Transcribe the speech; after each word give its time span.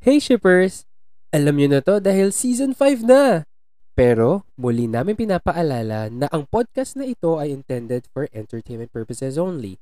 Hey 0.00 0.16
shippers! 0.16 0.88
Alam 1.28 1.60
niyo 1.60 1.76
na 1.76 1.84
to 1.84 2.00
dahil 2.00 2.32
season 2.32 2.72
5 2.72 3.04
na! 3.04 3.44
Pero 3.92 4.48
muli 4.56 4.88
namin 4.88 5.12
pinapaalala 5.12 6.08
na 6.08 6.24
ang 6.32 6.48
podcast 6.48 6.96
na 6.96 7.04
ito 7.04 7.36
ay 7.36 7.52
intended 7.52 8.08
for 8.08 8.24
entertainment 8.32 8.88
purposes 8.96 9.36
only. 9.36 9.76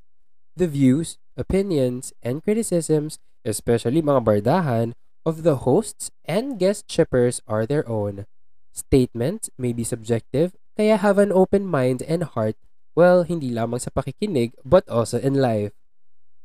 The 0.58 0.66
views, 0.66 1.22
opinions, 1.38 2.10
and 2.18 2.42
criticisms, 2.42 3.22
especially 3.46 4.02
mga 4.02 4.26
bardahan, 4.26 4.98
of 5.22 5.46
the 5.46 5.62
hosts 5.62 6.10
and 6.26 6.58
guest 6.58 6.90
shippers 6.90 7.38
are 7.46 7.62
their 7.62 7.86
own. 7.86 8.26
Statements 8.74 9.54
may 9.54 9.70
be 9.70 9.86
subjective, 9.86 10.58
kaya 10.74 10.98
have 10.98 11.22
an 11.22 11.30
open 11.30 11.62
mind 11.62 12.02
and 12.10 12.26
heart, 12.26 12.58
well, 12.98 13.22
hindi 13.22 13.54
lamang 13.54 13.78
sa 13.78 13.94
pakikinig, 13.94 14.58
but 14.66 14.82
also 14.90 15.22
in 15.22 15.38
life. 15.38 15.77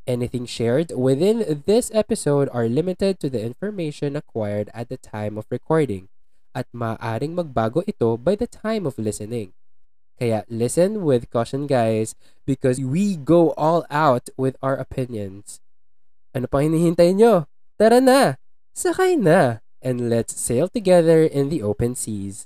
Anything 0.04 0.44
shared 0.46 0.92
within 0.92 1.64
this 1.66 1.88
episode 1.96 2.50
are 2.52 2.68
limited 2.68 3.24
to 3.24 3.32
the 3.32 3.40
information 3.40 4.20
acquired 4.20 4.68
at 4.76 4.90
the 4.90 5.00
time 5.00 5.40
of 5.40 5.48
recording 5.48 6.12
at 6.52 6.68
maaaring 6.76 7.40
magbago 7.40 7.88
ito 7.88 8.20
by 8.20 8.36
the 8.36 8.44
time 8.48 8.84
of 8.84 9.00
listening. 9.00 9.56
Kaya 10.20 10.44
listen 10.52 11.08
with 11.08 11.32
caution 11.32 11.72
guys 11.72 12.20
because 12.44 12.84
we 12.84 13.16
go 13.16 13.56
all 13.56 13.88
out 13.88 14.28
with 14.36 14.60
our 14.60 14.76
opinions. 14.76 15.64
Ano 16.36 16.52
pa 16.52 16.60
hinihintay 16.60 17.16
nyo? 17.16 17.48
Tara 17.80 18.04
na! 18.04 18.36
Sakay 18.76 19.16
na! 19.16 19.64
And 19.80 20.12
let's 20.12 20.36
sail 20.36 20.68
together 20.68 21.24
in 21.24 21.48
the 21.48 21.64
open 21.64 21.96
seas. 21.96 22.46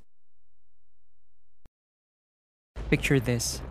Picture 2.88 3.19
this 3.19 3.66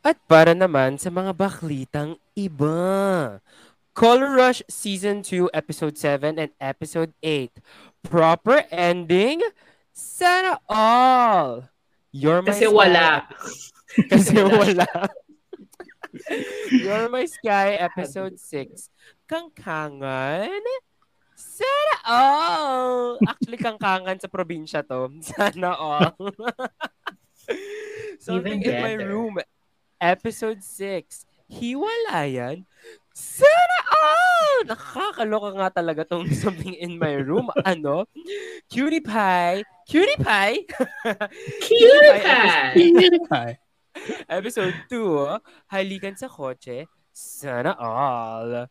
At 0.00 0.16
para 0.24 0.56
naman 0.56 0.96
sa 0.96 1.12
mga 1.12 1.36
baklitang 1.36 2.16
iba. 2.32 3.38
Color 3.92 4.32
Rush 4.32 4.60
Season 4.64 5.20
2, 5.20 5.52
Episode 5.52 5.96
7 6.00 6.40
and 6.40 6.52
Episode 6.56 7.12
8. 7.20 7.60
Proper 8.00 8.64
ending? 8.72 9.44
Sana 9.92 10.56
all! 10.64 11.68
You're 12.08 12.40
my 12.40 12.48
Kasi 12.48 12.64
sky- 12.64 12.72
wala. 12.72 13.08
Kasi 14.08 14.36
wala. 14.56 14.88
You're 16.72 17.06
My 17.06 17.22
Sky, 17.22 17.78
Episode 17.78 18.34
6. 18.34 18.90
Kangkangan? 19.30 20.50
Sana 21.38 21.94
all! 22.02 23.14
Actually, 23.22 23.60
kangkangan 23.60 24.18
sa 24.18 24.26
probinsya 24.26 24.82
to. 24.82 25.12
Sana 25.28 25.76
all. 25.76 26.18
Something 28.24 28.58
in 28.64 28.74
my 28.82 28.94
room. 28.98 29.38
Episode 30.00 30.64
6. 30.64 31.28
Hiwalayan? 31.52 32.64
Sana 33.12 33.78
all! 33.92 34.56
Nakakaloka 34.64 35.50
nga 35.60 35.68
talaga 35.68 36.02
tong 36.08 36.24
something 36.42 36.72
in 36.72 36.96
my 36.96 37.20
room. 37.20 37.52
Ano? 37.68 38.08
Cutie 38.72 39.04
Pie? 39.04 39.60
Cutie 39.84 40.16
Pie? 40.16 40.64
Cutie 41.68 42.16
Pie 42.16 43.20
pie! 43.28 43.54
Episode 44.30 44.72
2, 44.88 45.68
Halikan 45.68 46.16
sa 46.16 46.30
Kotse, 46.30 46.86
Sana 47.12 47.74
All. 47.76 48.70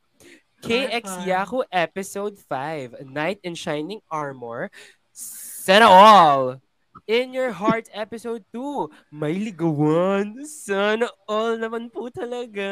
KX. 0.64 1.28
Yahoo 1.28 1.64
Episode 1.72 2.36
5, 2.40 3.04
Knight 3.08 3.40
in 3.44 3.54
Shining 3.54 4.02
Armor, 4.10 4.72
Sana 5.14 5.88
All. 5.88 6.64
In 7.06 7.32
Your 7.32 7.54
Heart 7.54 7.88
Episode 7.94 8.44
2, 8.52 9.14
May 9.14 9.38
Ligawan, 9.38 10.44
Sana 10.44 11.08
All 11.30 11.56
naman 11.56 11.88
po 11.94 12.10
talaga. 12.10 12.68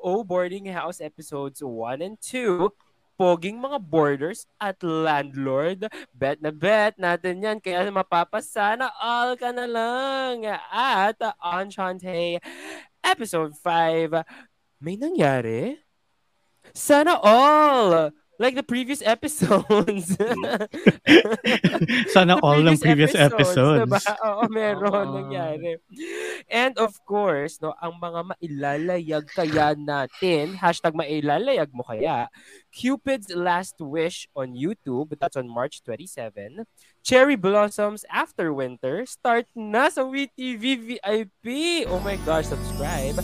O 0.00 0.24
Boarding 0.24 0.72
House 0.72 0.98
Episodes 0.98 1.60
1 1.60 2.00
and 2.00 2.16
2, 2.18 2.66
Poging 3.14 3.62
mga 3.62 3.78
boarders 3.78 4.50
at 4.58 4.82
landlord. 4.82 5.86
Bet 6.10 6.42
na 6.42 6.50
bet 6.50 6.98
natin 6.98 7.46
yan. 7.46 7.62
Kaya 7.62 7.86
mapapasana 7.86 8.90
all 8.98 9.38
ka 9.38 9.54
na 9.54 9.70
lang. 9.70 10.42
At 10.74 11.22
Enchante 11.38 12.42
Episode 12.98 13.54
5, 13.62 14.26
may 14.82 14.98
nangyari? 14.98 15.78
Sana 16.74 17.14
all! 17.22 18.10
Like 18.38 18.58
the 18.58 18.66
previous 18.66 18.98
episodes. 18.98 20.18
Sana 22.14 22.42
all 22.42 22.58
ng 22.66 22.78
previous 22.82 23.14
episodes. 23.14 23.54
episodes. 23.54 23.86
Diba? 23.86 24.00
Oo, 24.26 24.42
meron 24.50 24.90
Oo. 24.90 25.14
nangyari. 25.22 25.78
And 26.50 26.74
of 26.82 26.98
course, 27.06 27.62
no, 27.62 27.78
ang 27.78 28.02
mga 28.02 28.20
mailalayag 28.34 29.24
kaya 29.30 29.78
natin, 29.78 30.58
hashtag 30.58 30.98
mailalayag 30.98 31.70
mo 31.70 31.86
kaya, 31.86 32.26
Cupid's 32.74 33.30
Last 33.30 33.78
Wish 33.78 34.26
on 34.34 34.58
YouTube, 34.58 35.14
that's 35.18 35.38
on 35.38 35.46
March 35.46 35.86
27. 35.86 36.66
Cherry 37.04 37.36
Blossoms 37.36 38.02
After 38.10 38.50
Winter, 38.50 39.06
start 39.06 39.46
na 39.54 39.92
sa 39.92 40.02
WeTV 40.02 40.98
VIP. 40.98 41.44
Oh 41.86 42.00
my 42.02 42.16
gosh, 42.26 42.50
subscribe. 42.50 43.14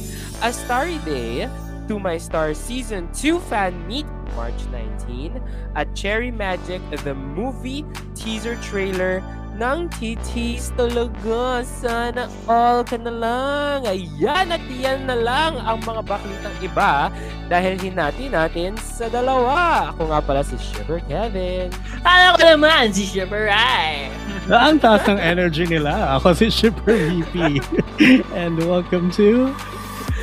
A 0.44 0.53
Starry 0.53 1.00
Day, 1.03 1.48
To 1.90 1.98
My 1.98 2.22
Star 2.22 2.54
Season 2.54 3.10
2 3.10 3.42
Fan 3.50 3.74
Meet, 3.90 4.06
March 4.38 4.62
19. 5.10 5.42
At 5.74 5.90
Cherry 5.90 6.30
Magic, 6.30 6.78
the 7.02 7.18
movie 7.18 7.82
teaser 8.14 8.54
trailer 8.62 9.18
ng 9.58 9.90
TTs 9.98 10.70
talaga. 10.78 11.66
Sana 11.66 12.30
all 12.46 12.86
ka 12.86 12.94
na 12.94 13.10
lang. 13.10 13.90
Ayan 13.90 14.54
at 14.54 14.62
yan 14.70 15.10
na 15.10 15.18
lang 15.18 15.58
ang 15.58 15.82
mga 15.82 16.06
baklitang 16.06 16.54
iba 16.62 17.10
dahil 17.50 17.74
hinati 17.74 18.30
natin 18.30 18.78
sa 18.78 19.10
dalawa. 19.10 19.90
Ako 19.90 20.14
nga 20.14 20.22
pala 20.22 20.46
si 20.46 20.54
Sugar 20.62 21.02
Kevin. 21.10 21.74
Alam 22.06 22.38
ko 22.38 22.42
naman, 22.54 22.94
si 22.94 23.02
Shiburai! 23.02 24.14
Ang 24.46 24.78
taas 24.78 25.02
ng 25.10 25.18
energy 25.18 25.66
nila. 25.66 26.14
Ako 26.22 26.38
si 26.38 26.54
Shipper 26.54 26.94
VP. 26.94 27.58
And 28.38 28.62
welcome 28.62 29.10
to 29.18 29.50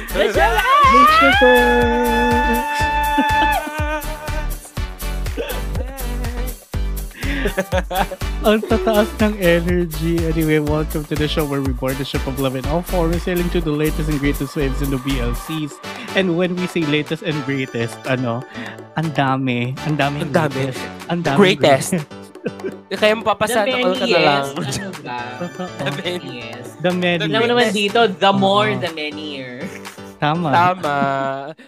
Shippers! 0.07 1.67
Ang 8.47 8.61
tataas 8.63 9.09
ng 9.19 9.35
energy. 9.41 10.23
Anyway, 10.23 10.59
welcome 10.63 11.03
to 11.05 11.15
the 11.15 11.27
show 11.27 11.43
where 11.43 11.59
we 11.59 11.73
board 11.73 11.97
the 11.99 12.05
ship 12.05 12.25
of 12.27 12.39
love 12.39 12.55
in 12.55 12.63
all 12.71 12.81
forms, 12.81 13.23
sailing 13.23 13.49
to 13.51 13.59
the 13.59 13.71
latest 13.71 14.07
and 14.07 14.19
greatest 14.19 14.55
waves 14.55 14.81
in 14.81 14.91
the 14.91 15.01
BLCs. 15.01 15.73
And 16.15 16.37
when 16.37 16.55
we 16.55 16.67
say 16.67 16.87
latest 16.87 17.23
and 17.23 17.35
greatest, 17.43 17.97
ano, 18.07 18.43
ang 18.95 19.11
dami. 19.11 19.75
Ang 19.83 19.99
dami. 19.99 20.23
Ang 20.23 20.31
dami. 20.31 20.71
Ang 21.11 21.21
dami. 21.25 21.37
Greatest. 21.37 21.99
Kaya 23.01 23.19
mapapasana 23.19 23.75
all 23.83 23.95
ka 23.99 24.07
na 24.07 24.19
lang. 24.23 24.45
Ano 24.55 24.91
ba? 25.03 25.19
The 25.83 25.91
many. 25.99 26.55
The 26.79 26.91
many. 26.95 27.27
Alam 27.27 27.43
naman 27.51 27.75
dito, 27.75 28.07
the 28.07 28.31
more, 28.31 28.71
the 28.79 28.87
merrier. 28.95 29.67
Tama. 30.17 30.49
Tama. 30.49 30.97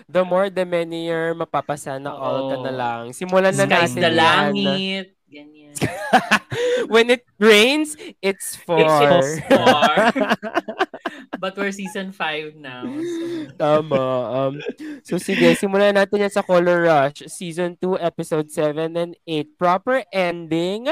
The 0.09 0.21
more 0.25 0.49
the 0.49 0.65
merrier, 0.65 1.37
mapapasana 1.37 2.09
all 2.09 2.49
ka 2.49 2.57
na 2.65 2.71
lang. 2.73 3.03
Simulan 3.13 3.53
na 3.53 3.65
Sky's 3.69 3.93
natin 3.93 4.01
the 4.01 4.11
yan. 4.11 4.17
langit. 4.17 5.07
Ganyan. 5.29 5.58
When 6.93 7.09
it 7.13 7.25
rains, 7.37 7.95
it's 8.21 8.55
for. 8.55 8.79
It's 8.81 9.39
for. 9.45 9.87
But 11.39 11.55
we're 11.55 11.71
season 11.71 12.11
5 12.11 12.59
now. 12.59 12.83
So. 12.83 13.25
Tama. 13.55 14.03
Um, 14.27 14.53
so 15.07 15.15
sige, 15.15 15.55
simulan 15.55 15.95
natin 15.95 16.27
yan 16.27 16.33
sa 16.33 16.43
Color 16.43 16.83
Rush. 16.83 17.23
Season 17.31 17.79
2, 17.79 17.95
Episode 17.95 18.51
7 18.51 18.91
and 18.99 19.15
8. 19.23 19.55
Proper 19.55 20.03
ending. 20.11 20.91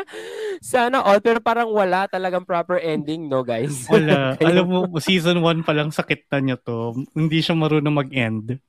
Sana 0.64 1.04
all. 1.04 1.20
Pero 1.20 1.44
parang 1.44 1.68
wala 1.68 2.08
talagang 2.08 2.48
proper 2.48 2.80
ending, 2.80 3.28
no 3.28 3.44
guys? 3.44 3.86
Wala. 3.92 4.40
Alam 4.40 4.66
mo, 4.72 4.80
season 5.04 5.44
1 5.44 5.68
pa 5.68 5.76
lang 5.76 5.92
sakit 5.92 6.32
na 6.32 6.40
niya 6.40 6.58
to. 6.64 6.96
Hindi 7.12 7.44
siya 7.44 7.54
marunong 7.54 7.96
mag-end. 8.00 8.62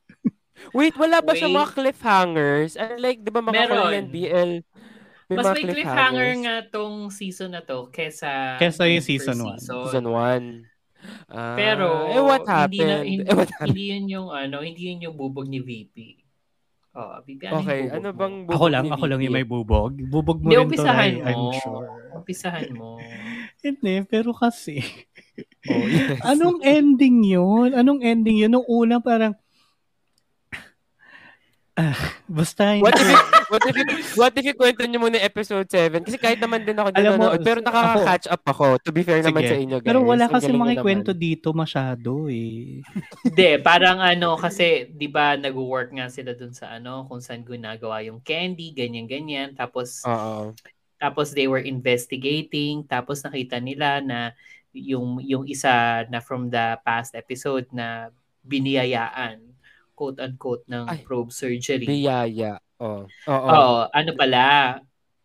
Wait, 0.74 0.98
wala 0.98 1.22
ba 1.22 1.38
siya 1.38 1.46
Wait. 1.46 1.54
mga 1.54 1.70
cliffhangers? 1.70 2.74
Unlike, 2.74 3.20
di 3.22 3.30
ba 3.30 3.40
mga 3.40 3.54
Meron. 3.54 3.78
Korean 3.78 4.08
BL, 4.10 4.52
may 5.28 5.36
Mas 5.36 5.46
may 5.52 5.64
cliffhanger 5.68 6.30
nga 6.40 6.56
tong 6.72 7.12
season 7.12 7.52
na 7.52 7.60
to 7.60 7.92
kesa 7.92 8.56
Kesa 8.56 8.88
yung 8.88 9.04
season 9.04 9.36
one. 9.44 9.60
Season 9.60 10.04
1. 10.08 10.64
Ah, 11.30 11.54
Pero 11.54 12.08
eh, 12.10 12.22
what 12.24 12.42
hindi 12.42 12.80
na 12.80 12.96
happened? 12.98 13.06
hindi, 13.06 13.24
eh, 13.28 13.34
what 13.36 13.50
happened? 13.52 13.68
hindi 13.70 13.84
yun 13.92 14.04
yung 14.08 14.28
ano, 14.32 14.56
hindi 14.64 14.82
yun 14.88 15.04
yung 15.04 15.16
bubog 15.20 15.46
ni 15.46 15.60
VP. 15.60 15.96
Oh, 16.98 17.20
bibiyanin 17.22 17.60
Okay, 17.62 17.80
bubog 17.86 17.94
ano 17.94 18.08
bang 18.10 18.34
bubog 18.48 18.56
Ako 18.56 18.66
lang, 18.72 18.84
ni 18.88 18.90
ako 18.90 19.04
lang 19.06 19.20
yung 19.22 19.36
may 19.36 19.46
bubog. 19.46 19.92
Bubog 20.10 20.38
mo 20.42 20.48
Hindi, 20.48 20.56
rin 20.58 20.66
to, 20.66 21.20
mo. 21.22 21.28
I'm 21.28 21.44
sure. 21.60 21.86
Umpisahan 22.18 22.68
mo. 22.74 22.88
Hindi, 23.62 23.94
pero 24.08 24.32
kasi, 24.32 24.80
Oh, 25.68 25.84
yes. 25.86 26.18
anong 26.32 26.64
ending 26.64 27.22
yun? 27.22 27.76
Anong 27.76 28.00
ending 28.02 28.42
yun? 28.42 28.50
Nung 28.50 28.66
una 28.66 28.98
parang, 28.98 29.36
ah, 31.78 31.94
basta 32.26 32.74
hindi. 32.74 32.82
What 32.82 32.98
if, 32.98 33.06
it, 33.06 33.22
what 33.54 33.62
if, 33.62 33.76
it, 33.78 33.88
what 34.18 34.34
if 34.34 34.44
ikwento 34.50 34.82
nyo 34.84 35.00
muna 35.06 35.22
episode 35.22 35.70
7? 35.70 36.02
Kasi 36.02 36.18
kahit 36.18 36.42
naman 36.42 36.66
din 36.66 36.74
ako 36.74 36.90
Alam 36.90 37.12
mo, 37.14 37.30
nanonood, 37.30 37.40
pero 37.46 37.58
nakaka-catch 37.62 38.26
up 38.26 38.42
ako. 38.42 38.66
To 38.82 38.90
be 38.90 39.06
fair 39.06 39.22
naman 39.22 39.46
Sige. 39.46 39.50
sa 39.54 39.56
inyo, 39.56 39.76
guys. 39.78 39.88
Pero 39.88 40.00
wala 40.02 40.26
Ang 40.26 40.34
kasi 40.34 40.50
galing 40.50 40.58
nyo 40.58 40.64
makikwento 40.66 41.10
naman. 41.14 41.22
dito 41.22 41.48
masyado 41.54 42.12
eh. 42.26 42.82
Hindi, 43.22 43.50
parang 43.62 43.98
ano, 44.02 44.34
kasi, 44.34 44.90
di 44.90 45.06
ba, 45.06 45.38
nag-work 45.38 45.94
nga 45.94 46.10
sila 46.10 46.34
dun 46.34 46.52
sa 46.52 46.76
ano, 46.76 47.06
kung 47.06 47.22
saan 47.22 47.46
ginagawa 47.46 48.02
yung 48.02 48.18
candy, 48.20 48.74
ganyan-ganyan. 48.74 49.54
Tapos, 49.54 50.02
Oo. 50.02 50.52
tapos 50.98 51.30
they 51.30 51.46
were 51.46 51.62
investigating. 51.62 52.82
Tapos 52.84 53.22
nakita 53.22 53.62
nila 53.62 54.02
na 54.02 54.34
yung, 54.74 55.22
yung 55.22 55.46
isa 55.46 56.04
na 56.10 56.18
from 56.18 56.50
the 56.50 56.76
past 56.82 57.14
episode 57.14 57.70
na 57.70 58.10
biniyayaan, 58.42 59.47
quote-unquote, 59.98 60.62
ng 60.70 60.86
Ay. 60.86 61.02
probe 61.02 61.34
surgery. 61.34 61.82
Biyaya. 61.90 62.62
Oh. 62.78 63.02
Oo. 63.26 63.48
Oo, 63.50 63.78
ano 63.90 64.10
pala, 64.14 64.78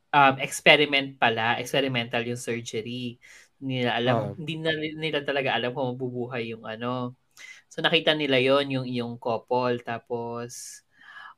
um, 0.09 0.35
experiment 0.41 1.21
pala, 1.21 1.61
experimental 1.61 2.25
yung 2.25 2.41
surgery. 2.41 3.21
Hindi 3.61 3.85
nila 3.85 3.93
alam, 4.01 4.15
Oo. 4.17 4.33
hindi 4.41 4.57
na 4.57 4.73
nila 4.73 5.21
talaga 5.21 5.53
alam 5.53 5.69
kung 5.77 5.93
mabubuhay 5.93 6.49
yung 6.49 6.65
ano. 6.65 7.13
So 7.69 7.81
nakita 7.81 8.13
nila 8.13 8.37
yon 8.37 8.69
yung 8.69 8.85
yung 8.85 9.13
couple 9.17 9.81
tapos 9.81 10.81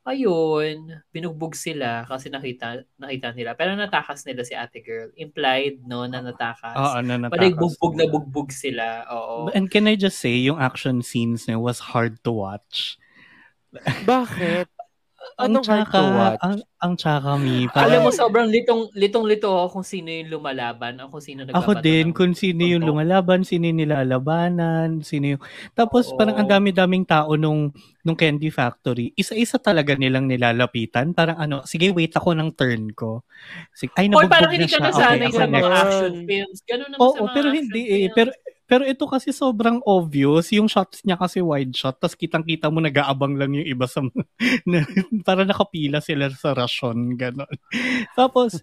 ayun, 0.06 1.02
binugbog 1.10 1.56
sila 1.58 2.06
kasi 2.06 2.30
nakita 2.30 2.84
nakita 3.00 3.34
nila. 3.34 3.56
Pero 3.58 3.74
natakas 3.74 4.22
nila 4.22 4.44
si 4.46 4.54
Ate 4.54 4.78
Girl. 4.84 5.10
Implied 5.16 5.82
no 5.82 6.04
na 6.06 6.22
natakas. 6.22 6.76
Oo, 6.76 6.98
na 7.02 7.26
Pero 7.26 7.48
natakas. 7.48 7.58
bugbog 7.58 7.94
na 7.98 8.06
bugbog 8.06 8.48
sila. 8.52 9.02
Oo. 9.10 9.50
And 9.50 9.66
can 9.66 9.88
I 9.90 9.96
just 9.96 10.20
say, 10.20 10.36
yung 10.36 10.60
action 10.62 11.00
scenes 11.02 11.48
niya 11.48 11.58
was 11.58 11.80
hard 11.90 12.22
to 12.22 12.30
watch. 12.30 13.00
Bakit? 14.04 14.66
Ang 15.36 15.58
Anong 15.58 15.66
hard 15.68 15.88
to 15.90 16.02
watch? 16.16 16.40
Ang, 16.40 16.56
ang 16.80 16.92
tsaka 16.96 17.30
mi. 17.36 17.66
Alam 17.74 18.08
mo 18.08 18.08
Parang, 18.08 18.14
sobrang 18.14 18.48
litong 18.48 18.88
litong 18.96 19.26
lito 19.26 19.52
ako 19.52 19.80
kung 19.80 19.86
sino 19.86 20.08
yung 20.08 20.30
lumalaban, 20.32 20.96
ako 21.02 21.18
sino 21.20 21.44
ako 21.44 21.50
nagbabato 21.76 21.82
din, 21.82 22.06
ng- 22.08 22.14
kung 22.16 22.32
sino 22.32 22.62
yung 22.64 22.84
lumalaban, 22.86 23.42
sino 23.44 23.68
yung 23.68 23.80
nilalabanan, 23.84 25.04
sino 25.04 25.36
yung... 25.36 25.42
Tapos 25.76 26.08
Oo. 26.08 26.16
parang 26.16 26.40
ang 26.40 26.48
dami-daming 26.48 27.04
tao 27.04 27.36
nung, 27.36 27.68
nung 28.00 28.16
Candy 28.16 28.48
Factory. 28.48 29.12
Isa-isa 29.12 29.60
talaga 29.60 29.92
nilang 29.98 30.24
nilalapitan. 30.30 31.12
Parang 31.12 31.36
ano, 31.36 31.66
sige, 31.68 31.92
wait 31.92 32.14
ako 32.16 32.32
ng 32.32 32.54
turn 32.56 32.94
ko. 32.96 33.26
Sige, 33.76 33.92
ay, 33.98 34.08
nabugbog 34.08 34.32
parang 34.32 34.50
na 34.52 34.56
hindi 34.56 34.70
ka 34.72 34.78
siya. 34.78 34.84
nasanay 34.88 35.26
Okay, 35.26 35.36
sa 35.36 35.44
ako 35.44 35.52
mga 35.52 35.58
next. 35.58 35.76
action 35.82 36.14
films. 36.24 36.58
Ganun 36.64 36.88
naman 36.94 37.02
Oo, 37.02 37.12
sa 37.12 37.20
mga 37.20 37.34
pero 37.34 37.48
hindi 37.52 37.82
eh. 37.82 37.90
films. 37.90 38.14
Pero, 38.16 38.30
pero 38.66 38.82
ito 38.82 39.06
kasi 39.06 39.30
sobrang 39.30 39.78
obvious. 39.86 40.50
Yung 40.50 40.66
shots 40.66 41.06
niya 41.06 41.14
kasi 41.14 41.38
wide 41.38 41.70
shot. 41.70 42.02
Tapos 42.02 42.18
kitang-kita 42.18 42.66
mo 42.66 42.82
nag-aabang 42.82 43.38
lang 43.38 43.54
yung 43.54 43.66
iba 43.66 43.86
sa... 43.86 44.02
na, 44.68 44.82
para 45.22 45.46
nakapila 45.46 46.02
sila 46.02 46.26
sa 46.34 46.50
rasyon. 46.52 47.14
Ganon. 47.14 47.50
Tapos, 48.18 48.58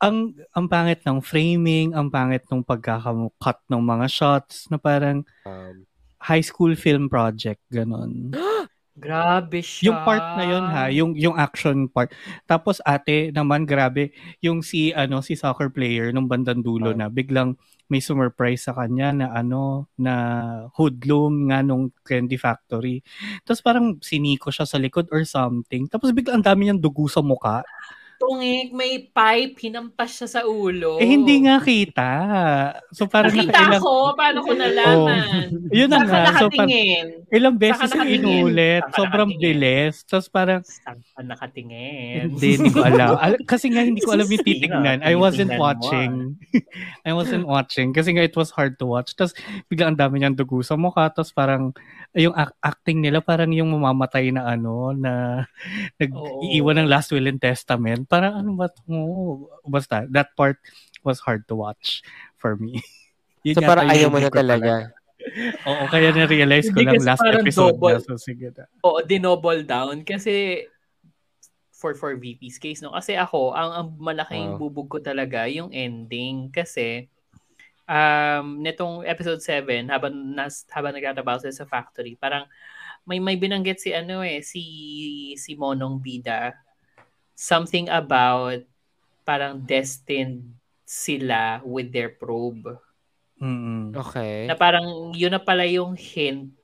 ang 0.00 0.32
ang 0.56 0.66
pangit 0.66 1.04
ng 1.04 1.20
framing, 1.20 1.92
ang 1.92 2.08
pangit 2.08 2.48
ng 2.48 2.64
pagkakakat 2.64 3.58
ng 3.68 3.82
mga 3.84 4.06
shots 4.08 4.66
na 4.72 4.80
parang 4.80 5.22
Um, 5.44 5.84
high 6.24 6.40
school 6.40 6.72
film 6.72 7.12
project. 7.12 7.60
Ganon. 7.68 8.32
Grabe 8.94 9.58
siya. 9.58 9.90
Yung 9.90 9.98
part 10.06 10.22
na 10.38 10.44
yun 10.46 10.64
ha, 10.70 10.86
yung 10.86 11.18
yung 11.18 11.34
action 11.34 11.90
part. 11.90 12.14
Tapos 12.46 12.78
ate 12.86 13.34
naman 13.34 13.66
grabe, 13.66 14.14
yung 14.38 14.62
si 14.62 14.94
ano 14.94 15.18
si 15.18 15.34
soccer 15.34 15.66
player 15.74 16.14
nung 16.14 16.30
bandang 16.30 16.62
dulo 16.62 16.94
Oh. 16.94 16.96
na 16.96 17.10
biglang 17.10 17.58
may 17.90 17.98
surprise 17.98 18.64
sa 18.70 18.72
kanya 18.78 19.10
na 19.10 19.26
ano 19.34 19.90
na 19.98 20.14
hoodlum 20.78 21.50
nga 21.50 21.58
nung 21.66 21.90
Candy 22.06 22.38
Factory. 22.38 23.02
Tapos 23.42 23.60
parang 23.66 23.98
siniko 23.98 24.54
siya 24.54 24.62
sa 24.62 24.78
likod 24.78 25.10
or 25.10 25.26
something. 25.26 25.90
Tapos 25.90 26.14
biglang 26.14 26.38
ang 26.40 26.46
dami 26.46 26.70
niyang 26.70 26.78
dugo 26.80 27.10
sa 27.10 27.18
muka. 27.18 27.66
Tungik, 28.14 28.70
may 28.70 29.10
pipe, 29.10 29.58
hinampas 29.58 30.16
siya 30.16 30.28
sa 30.30 30.40
ulo. 30.46 31.02
Eh 31.02 31.08
hindi 31.10 31.42
nga 31.44 31.58
kita. 31.58 32.12
So 32.94 33.10
parang 33.10 33.34
Nakita 33.34 33.50
nakailang 33.50 33.82
ko, 33.82 33.94
paano 34.14 34.38
ko 34.46 34.52
nalaman? 34.54 35.46
Yun 35.74 35.88
na 35.90 35.98
nga. 36.06 36.22
So, 36.38 36.46
nakatingin? 36.46 37.06
ilang 37.34 37.56
beses 37.58 37.90
yung 37.90 38.06
inulit. 38.06 38.86
Saan 38.86 38.92
ka 38.92 38.96
Sobrang 39.02 39.30
bilis. 39.34 39.94
Tapos 40.06 40.28
parang 40.30 40.60
Saan 40.62 41.02
ka 41.02 41.20
nakatingin? 41.26 42.30
Hindi, 42.38 42.48
hindi 42.58 42.70
ko 42.70 42.86
alam. 42.86 43.18
Al- 43.18 43.42
kasi 43.44 43.74
nga 43.74 43.82
hindi 43.82 44.00
ko 44.00 44.14
alam 44.14 44.30
yung 44.30 44.46
titignan. 44.46 44.98
I 45.02 45.18
wasn't 45.18 45.50
mo, 45.54 45.66
watching. 45.66 46.38
I 47.08 47.12
wasn't 47.12 47.44
watching. 47.50 47.90
Kasi 47.90 48.14
nga 48.14 48.22
it 48.22 48.38
was 48.38 48.54
hard 48.54 48.78
to 48.78 48.86
watch. 48.86 49.18
Tapos 49.18 49.34
biglang 49.66 49.94
ang 49.94 50.00
dami 50.00 50.22
niyang 50.22 50.38
dugo 50.38 50.62
sa 50.62 50.78
mukha. 50.78 51.10
Tapos 51.10 51.34
parang 51.34 51.74
yung 52.14 52.32
ac- 52.32 52.54
acting 52.62 53.02
nila 53.02 53.18
parang 53.18 53.50
yung 53.50 53.74
mamamatay 53.74 54.30
na 54.30 54.46
ano 54.46 54.94
na 54.94 55.44
nag-iiwan 56.00 56.78
ng 56.78 56.88
last 56.88 57.10
will 57.10 57.26
and 57.26 57.42
testament. 57.42 58.06
Parang 58.06 58.38
ano 58.38 58.54
ba 58.54 58.70
to? 58.70 58.94
Basta 59.66 60.06
that 60.08 60.30
part 60.34 60.58
was 61.02 61.18
hard 61.20 61.42
to 61.50 61.58
watch 61.58 62.00
for 62.38 62.54
me. 62.54 62.78
Yun 63.46 63.58
so 63.58 63.66
parang 63.66 63.90
ayaw 63.90 64.08
mo 64.08 64.22
na 64.22 64.30
talaga. 64.30 64.94
Oo, 65.68 65.84
kaya 65.88 66.12
na-realize 66.12 66.68
ko 66.68 66.80
lang 66.80 67.00
last 67.00 67.24
episode 67.24 67.76
double. 67.76 67.96
na. 67.96 68.00
So 68.00 68.16
sige 68.16 68.52
na. 68.54 68.64
Oo, 68.84 69.02
dinoble 69.02 69.64
down. 69.64 70.04
Kasi 70.04 70.64
for 71.74 71.92
for 71.92 72.16
VP's 72.16 72.56
case, 72.56 72.80
no? 72.80 72.94
Kasi 72.96 73.12
ako, 73.12 73.52
ang, 73.52 73.70
ang 73.74 73.88
malaking 74.00 74.56
Oh. 74.56 74.60
bubog 74.60 74.88
ko 74.88 74.98
talaga, 75.00 75.44
yung 75.44 75.68
ending. 75.68 76.48
Kasi, 76.48 77.08
um, 77.88 78.60
netong 78.60 79.04
episode 79.04 79.40
7, 79.40 79.88
habang, 79.88 80.12
nas, 80.12 80.64
habang 80.72 80.92
nagtatrabaho 80.96 81.40
sila 81.40 81.54
sa 81.54 81.68
factory, 81.68 82.16
parang 82.16 82.48
may 83.04 83.20
may 83.20 83.36
binanggit 83.36 83.78
si 83.80 83.92
ano 83.92 84.24
eh, 84.24 84.40
si 84.40 84.64
si 85.36 85.52
Monong 85.54 86.00
Bida. 86.00 86.56
Something 87.36 87.92
about 87.92 88.64
parang 89.28 89.60
destined 89.60 90.56
sila 90.84 91.60
with 91.64 91.92
their 91.92 92.12
probe. 92.12 92.80
Mm-mm. 93.40 93.92
Okay. 93.92 94.48
Na 94.48 94.56
parang 94.56 95.12
yun 95.12 95.32
na 95.32 95.42
pala 95.42 95.68
yung 95.68 95.92
hint 95.96 96.54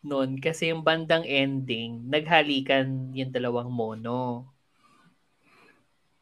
nun 0.00 0.40
kasi 0.40 0.72
yung 0.72 0.80
bandang 0.80 1.28
ending, 1.28 2.08
naghalikan 2.08 3.12
yung 3.12 3.28
dalawang 3.28 3.68
mono. 3.68 4.48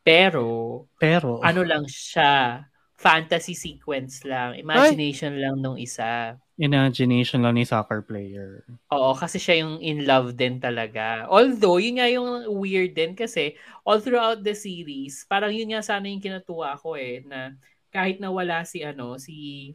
Pero, 0.02 0.88
Pero, 0.96 1.38
ano 1.44 1.62
lang 1.62 1.84
siya, 1.86 2.64
fantasy 2.98 3.54
sequence 3.54 4.26
lang, 4.26 4.58
imagination 4.58 5.38
lang 5.38 5.62
nung 5.62 5.78
isa. 5.78 6.34
imagination 6.58 7.38
lang 7.46 7.54
ni 7.54 7.62
soccer 7.62 8.02
player. 8.02 8.66
Oo, 8.90 9.12
kasi 9.14 9.36
siya 9.38 9.62
yung 9.62 9.78
in 9.84 10.08
love 10.08 10.32
din 10.34 10.56
talaga. 10.58 11.28
Although, 11.28 11.76
yun 11.76 12.00
nga 12.00 12.08
yung 12.08 12.48
weird 12.56 12.96
din 12.96 13.12
kasi 13.12 13.52
all 13.84 14.00
throughout 14.00 14.40
the 14.42 14.56
series, 14.56 15.28
parang 15.28 15.52
yun 15.52 15.70
nga 15.76 15.84
sana 15.84 16.08
yung 16.08 16.24
kinatuwa 16.24 16.72
ko 16.80 16.96
eh, 16.96 17.20
na 17.22 17.52
kahit 17.92 18.16
na 18.18 18.32
wala 18.32 18.64
si 18.64 18.80
ano, 18.82 19.20
si 19.20 19.70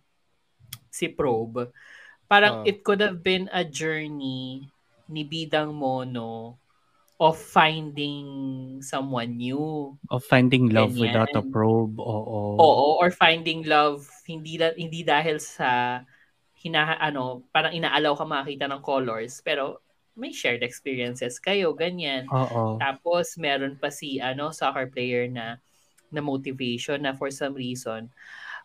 si 0.91 1.09
Probe, 1.13 1.69
parang 2.27 2.61
Ah. 2.61 2.65
it 2.65 2.81
could 2.85 3.01
have 3.01 3.21
been 3.21 3.49
a 3.53 3.63
journey 3.67 4.65
ni 5.11 5.21
Bidang 5.27 5.73
Mono 5.75 6.57
of 7.23 7.39
finding 7.39 8.27
someone 8.83 9.39
new. 9.39 9.95
Of 10.11 10.27
finding 10.27 10.67
love 10.75 10.91
Ganyan. 10.99 11.15
without 11.15 11.31
a 11.31 11.43
probe. 11.47 11.95
Oo. 11.95 12.59
Oo, 12.59 12.87
or 12.99 13.07
finding 13.15 13.63
love 13.63 14.03
hindi 14.27 14.59
hindi 14.59 15.07
dahil 15.07 15.39
sa 15.39 16.03
hina 16.59 16.99
ano, 16.99 17.47
parang 17.55 17.71
inaalaw 17.71 18.19
ka 18.19 18.25
makakita 18.27 18.67
ng 18.67 18.83
colors, 18.83 19.39
pero 19.39 19.79
may 20.19 20.35
shared 20.35 20.61
experiences 20.61 21.39
kayo, 21.39 21.71
ganyan. 21.71 22.27
Oo. 22.27 22.75
Tapos 22.77 23.39
meron 23.39 23.79
pa 23.79 23.87
si 23.87 24.19
ano 24.19 24.51
soccer 24.51 24.91
player 24.91 25.31
na 25.31 25.63
na 26.13 26.21
motivation 26.21 27.01
na 27.01 27.15
for 27.17 27.33
some 27.33 27.57
reason 27.57 28.05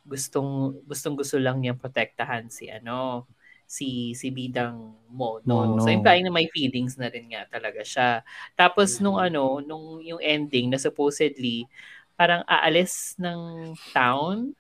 gustong 0.05 0.77
gustong 0.85 1.17
gusto 1.17 1.41
lang 1.41 1.61
niyang 1.61 1.81
protektahan 1.81 2.53
si 2.53 2.69
ano 2.69 3.25
si 3.69 4.17
si 4.17 4.33
bidang 4.33 4.97
Mono. 5.13 5.45
Mono. 5.47 5.79
So 5.81 5.93
implying 5.93 6.27
na 6.29 6.35
may 6.35 6.49
feelings 6.53 6.97
na 6.99 7.13
rin 7.13 7.31
nga 7.37 7.45
talaga 7.53 7.85
siya. 7.85 8.25
Tapos 8.57 8.99
nung 9.05 9.17
Mhm. 9.17 9.23
ano, 9.23 9.61
nung 9.63 10.01
yung 10.05 10.21
ending 10.25 10.73
na 10.73 10.81
supposedly 10.81 11.69
parang 12.19 12.43
aalis 12.49 13.15
ng 13.21 13.75
town 13.95 14.57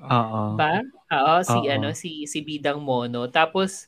Oo. 0.00 0.46
ba? 0.50 0.78
Oo, 1.12 1.42
si 1.46 1.66
Oo. 1.66 1.72
ano 1.72 1.90
si 1.96 2.26
si 2.30 2.42
Bidang 2.44 2.78
Mono. 2.82 3.26
Tapos 3.30 3.86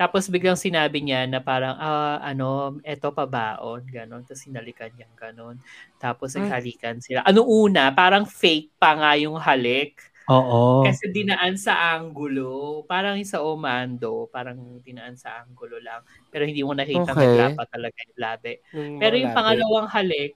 tapos 0.00 0.28
biglang 0.32 0.58
sinabi 0.58 1.00
niya 1.04 1.24
na 1.30 1.40
parang 1.44 1.76
ah 1.80 2.18
ano, 2.24 2.78
eto 2.84 3.12
pa 3.14 3.24
baon, 3.30 3.86
ganon. 3.88 4.22
Tapos 4.26 4.42
sinalikan 4.44 4.90
niya 4.96 5.08
ganon. 5.16 5.60
Tapos 6.02 6.34
Ay. 6.34 6.62
naghalikan 6.62 7.00
sila. 7.00 7.22
Ano 7.26 7.46
una, 7.48 7.92
parang 7.94 8.26
fake 8.28 8.76
pa 8.80 8.96
nga 8.98 9.12
yung 9.20 9.38
halik. 9.40 10.11
Oo. 10.30 10.86
Kasi 10.86 11.10
dinaan 11.10 11.58
sa 11.58 11.96
angulo. 11.96 12.82
Parang 12.86 13.18
sa 13.26 13.42
Omando, 13.42 14.30
parang 14.30 14.78
dinaan 14.78 15.18
sa 15.18 15.42
angulo 15.42 15.82
lang. 15.82 16.02
Pero 16.30 16.46
hindi 16.46 16.62
mo 16.62 16.76
nakita 16.76 17.10
Okay. 17.10 17.26
naglapa 17.26 17.62
talaga 17.66 17.98
yung 18.06 18.18
labi. 18.20 18.52
Yung 18.70 18.98
Pero 19.02 19.14
yung 19.18 19.32
labi. 19.34 19.38
pangalawang 19.40 19.88
halik, 19.90 20.34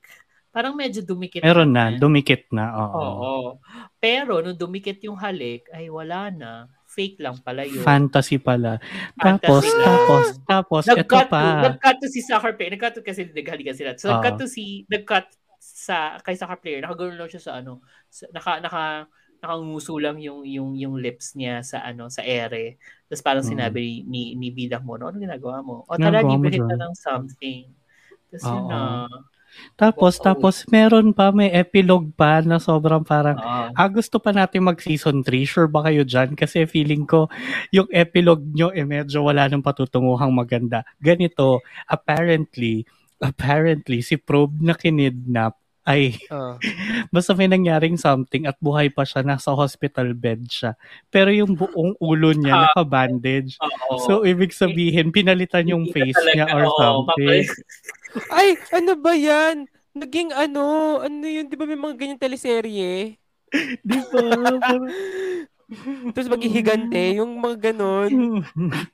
parang 0.51 0.75
medyo 0.75 1.05
dumikit 1.05 1.45
Meron 1.45 1.71
na, 1.71 1.93
naman. 1.93 2.01
dumikit 2.01 2.43
na. 2.51 2.65
Oo. 2.75 2.99
Oo. 2.99 3.35
Pero 4.01 4.41
nung 4.43 4.57
dumikit 4.59 4.99
yung 5.05 5.21
halik, 5.21 5.69
ay 5.71 5.87
wala 5.93 6.33
na. 6.33 6.53
Fake 6.87 7.21
lang 7.21 7.37
pala 7.45 7.67
yun. 7.69 7.85
Fantasy 7.85 8.41
pala. 8.41 8.81
Tapos, 9.21 9.69
Fantasy 9.69 9.71
lang. 9.77 9.85
tapos, 9.85 10.25
tapos, 10.49 10.83
ito 10.89 11.17
pa. 11.29 11.43
nag-cut 11.69 11.97
to 12.01 12.09
si 12.09 12.25
soccer 12.25 12.57
player. 12.57 12.73
Nag-cut 12.73 12.95
to 12.97 13.03
kasi 13.05 13.29
naghalikan 13.29 13.77
sila. 13.77 13.93
So, 14.01 14.09
Oo. 14.09 14.17
nag-cut 14.17 14.41
to 14.41 14.47
si, 14.49 14.89
nag-cut 14.89 15.29
sa, 15.61 16.17
kay 16.25 16.39
soccer 16.41 16.57
player. 16.57 16.81
Nakagano'n 16.81 17.19
lang 17.21 17.29
siya 17.29 17.43
sa 17.43 17.53
ano, 17.61 17.85
sa, 18.09 18.25
naka, 18.33 18.65
naka, 18.65 18.83
nakanguso 19.41 19.97
lang 20.01 20.17
yung, 20.19 20.43
yung, 20.45 20.75
yung 20.77 20.95
lips 20.99 21.37
niya 21.37 21.61
sa 21.63 21.85
ano, 21.85 22.09
sa 22.09 22.25
ere. 22.25 22.81
Tapos 23.07 23.23
parang 23.23 23.45
Mm. 23.45 23.53
sinabi 23.53 23.83
ni, 24.05 24.35
ni 24.35 24.49
Bidang 24.51 24.83
mo, 24.83 24.97
ano 24.97 25.15
ginagawa 25.17 25.61
mo? 25.63 25.85
O 25.87 25.95
tara, 25.97 26.25
give 26.25 26.43
kita 26.49 26.75
ng 26.75 26.95
something. 26.97 27.69
Tapos 28.33 28.45
yun 28.45 28.65
Oo. 28.65 28.71
na. 28.71 29.09
Tapos, 29.79 30.21
Oo. 30.21 30.25
tapos, 30.25 30.55
meron 30.69 31.17
pa, 31.17 31.33
may 31.33 31.49
epilogue 31.49 32.13
pa 32.13 32.45
na 32.45 32.61
sobrang 32.61 33.01
parang, 33.01 33.41
Oo. 33.41 33.73
ah, 33.73 33.89
gusto 33.89 34.21
pa 34.21 34.29
natin 34.35 34.67
mag 34.69 34.77
season 34.81 35.25
3. 35.25 35.49
Sure 35.49 35.65
ba 35.71 35.87
kayo 35.89 36.05
dyan? 36.05 36.37
Kasi 36.37 36.69
feeling 36.69 37.09
ko, 37.09 37.31
yung 37.73 37.89
epilogue 37.89 38.45
nyo, 38.53 38.69
eh, 38.75 38.85
medyo 38.85 39.25
wala 39.25 39.49
nang 39.49 39.65
patutunguhang 39.65 40.33
maganda. 40.35 40.85
Ganito, 41.01 41.65
apparently, 41.89 42.85
apparently, 43.17 44.05
si 44.05 44.21
Probe 44.21 44.61
na 44.61 44.77
kinidnap 44.77 45.57
ay 45.87 46.19
Ah. 46.29 46.59
basta 47.15 47.33
may 47.33 47.47
nangyaring 47.47 47.95
something 47.95 48.45
at 48.45 48.59
buhay 48.59 48.91
pa 48.91 49.03
siya, 49.03 49.23
nasa 49.23 49.55
hospital 49.55 50.13
bed 50.13 50.45
siya. 50.47 50.75
Pero 51.09 51.31
yung 51.31 51.55
buong 51.55 51.95
ulo 51.97 52.35
niya 52.35 52.53
Ah. 52.53 52.63
naka-bandage. 52.69 53.57
Oo. 53.63 54.03
So, 54.03 54.13
ibig 54.23 54.51
sabihin, 54.51 55.15
pinalitan 55.15 55.71
yung 55.71 55.87
Hindi 55.87 55.95
face 56.11 56.19
talaga, 56.19 56.35
niya 56.35 56.47
or 56.53 56.65
something. 56.77 57.47
Ay, 58.37 58.49
ano 58.73 58.93
ba 58.97 59.13
yan? 59.15 59.65
Naging 59.93 60.29
ano, 60.31 60.65
ano 61.01 61.25
yun, 61.25 61.49
di 61.49 61.57
ba 61.57 61.65
may 61.65 61.79
mga 61.79 61.97
ganyan 61.97 62.21
teleserye? 62.21 63.17
Di 63.87 63.99
ba? 64.11 64.21
Tapos 66.13 66.29
maghihigante, 66.29 67.19
yung 67.19 67.39
mga 67.39 67.71
ganon. 67.73 68.43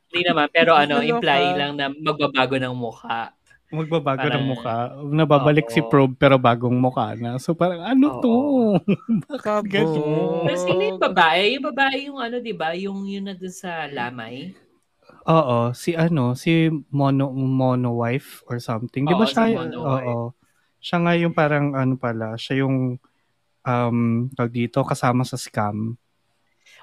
Hindi 0.09 0.21
naman, 0.25 0.49
pero 0.49 0.73
ano, 0.73 1.01
implying 1.01 1.57
lang 1.57 1.73
na 1.77 1.91
magbabago 1.91 2.57
ng 2.57 2.73
mukha. 2.73 3.33
Magbabago 3.73 4.29
Parang- 4.29 4.45
ng 4.45 4.49
mukha. 4.53 4.77
Nababalik 5.01 5.73
si 5.73 5.81
Oo. 5.81 5.89
Probe 5.89 6.13
pero 6.21 6.37
bagong 6.37 6.77
mukha 6.77 7.17
na. 7.17 7.41
So 7.41 7.57
parang 7.57 7.81
ano 7.81 8.07
Oo. 8.07 8.21
to? 8.21 8.35
Bakit 9.33 9.65
ganun? 9.65 10.45
Pero 10.45 10.59
sino 10.61 10.83
yung 10.85 11.01
babae? 11.01 11.57
Yung 11.57 11.65
babae 11.73 11.97
yung 12.13 12.19
ano, 12.21 12.37
di 12.37 12.53
ba? 12.53 12.77
Yung 12.77 13.09
yun 13.09 13.25
na 13.25 13.35
dun 13.35 13.49
sa 13.49 13.89
lamay. 13.89 14.53
Oo, 15.25 15.73
si 15.73 15.97
ano, 15.97 16.37
si 16.37 16.69
Mono 16.93 17.33
Mono 17.33 17.97
wife 17.97 18.45
or 18.45 18.61
something. 18.61 19.09
Di 19.09 19.17
ba 19.17 19.25
Oo, 19.25 19.31
siya? 19.33 19.49
si 19.49 19.57
Mono 19.57 19.79
Oo. 19.81 19.89
wife. 19.89 20.37
Siya 20.83 20.97
nga 21.01 21.13
yung 21.17 21.33
parang 21.33 21.73
ano 21.73 21.95
pala, 21.97 22.37
siya 22.37 22.67
yung 22.69 23.01
um 23.63 23.99
tawag 24.37 24.53
dito 24.53 24.85
kasama 24.85 25.25
sa 25.25 25.41
scam. 25.41 25.97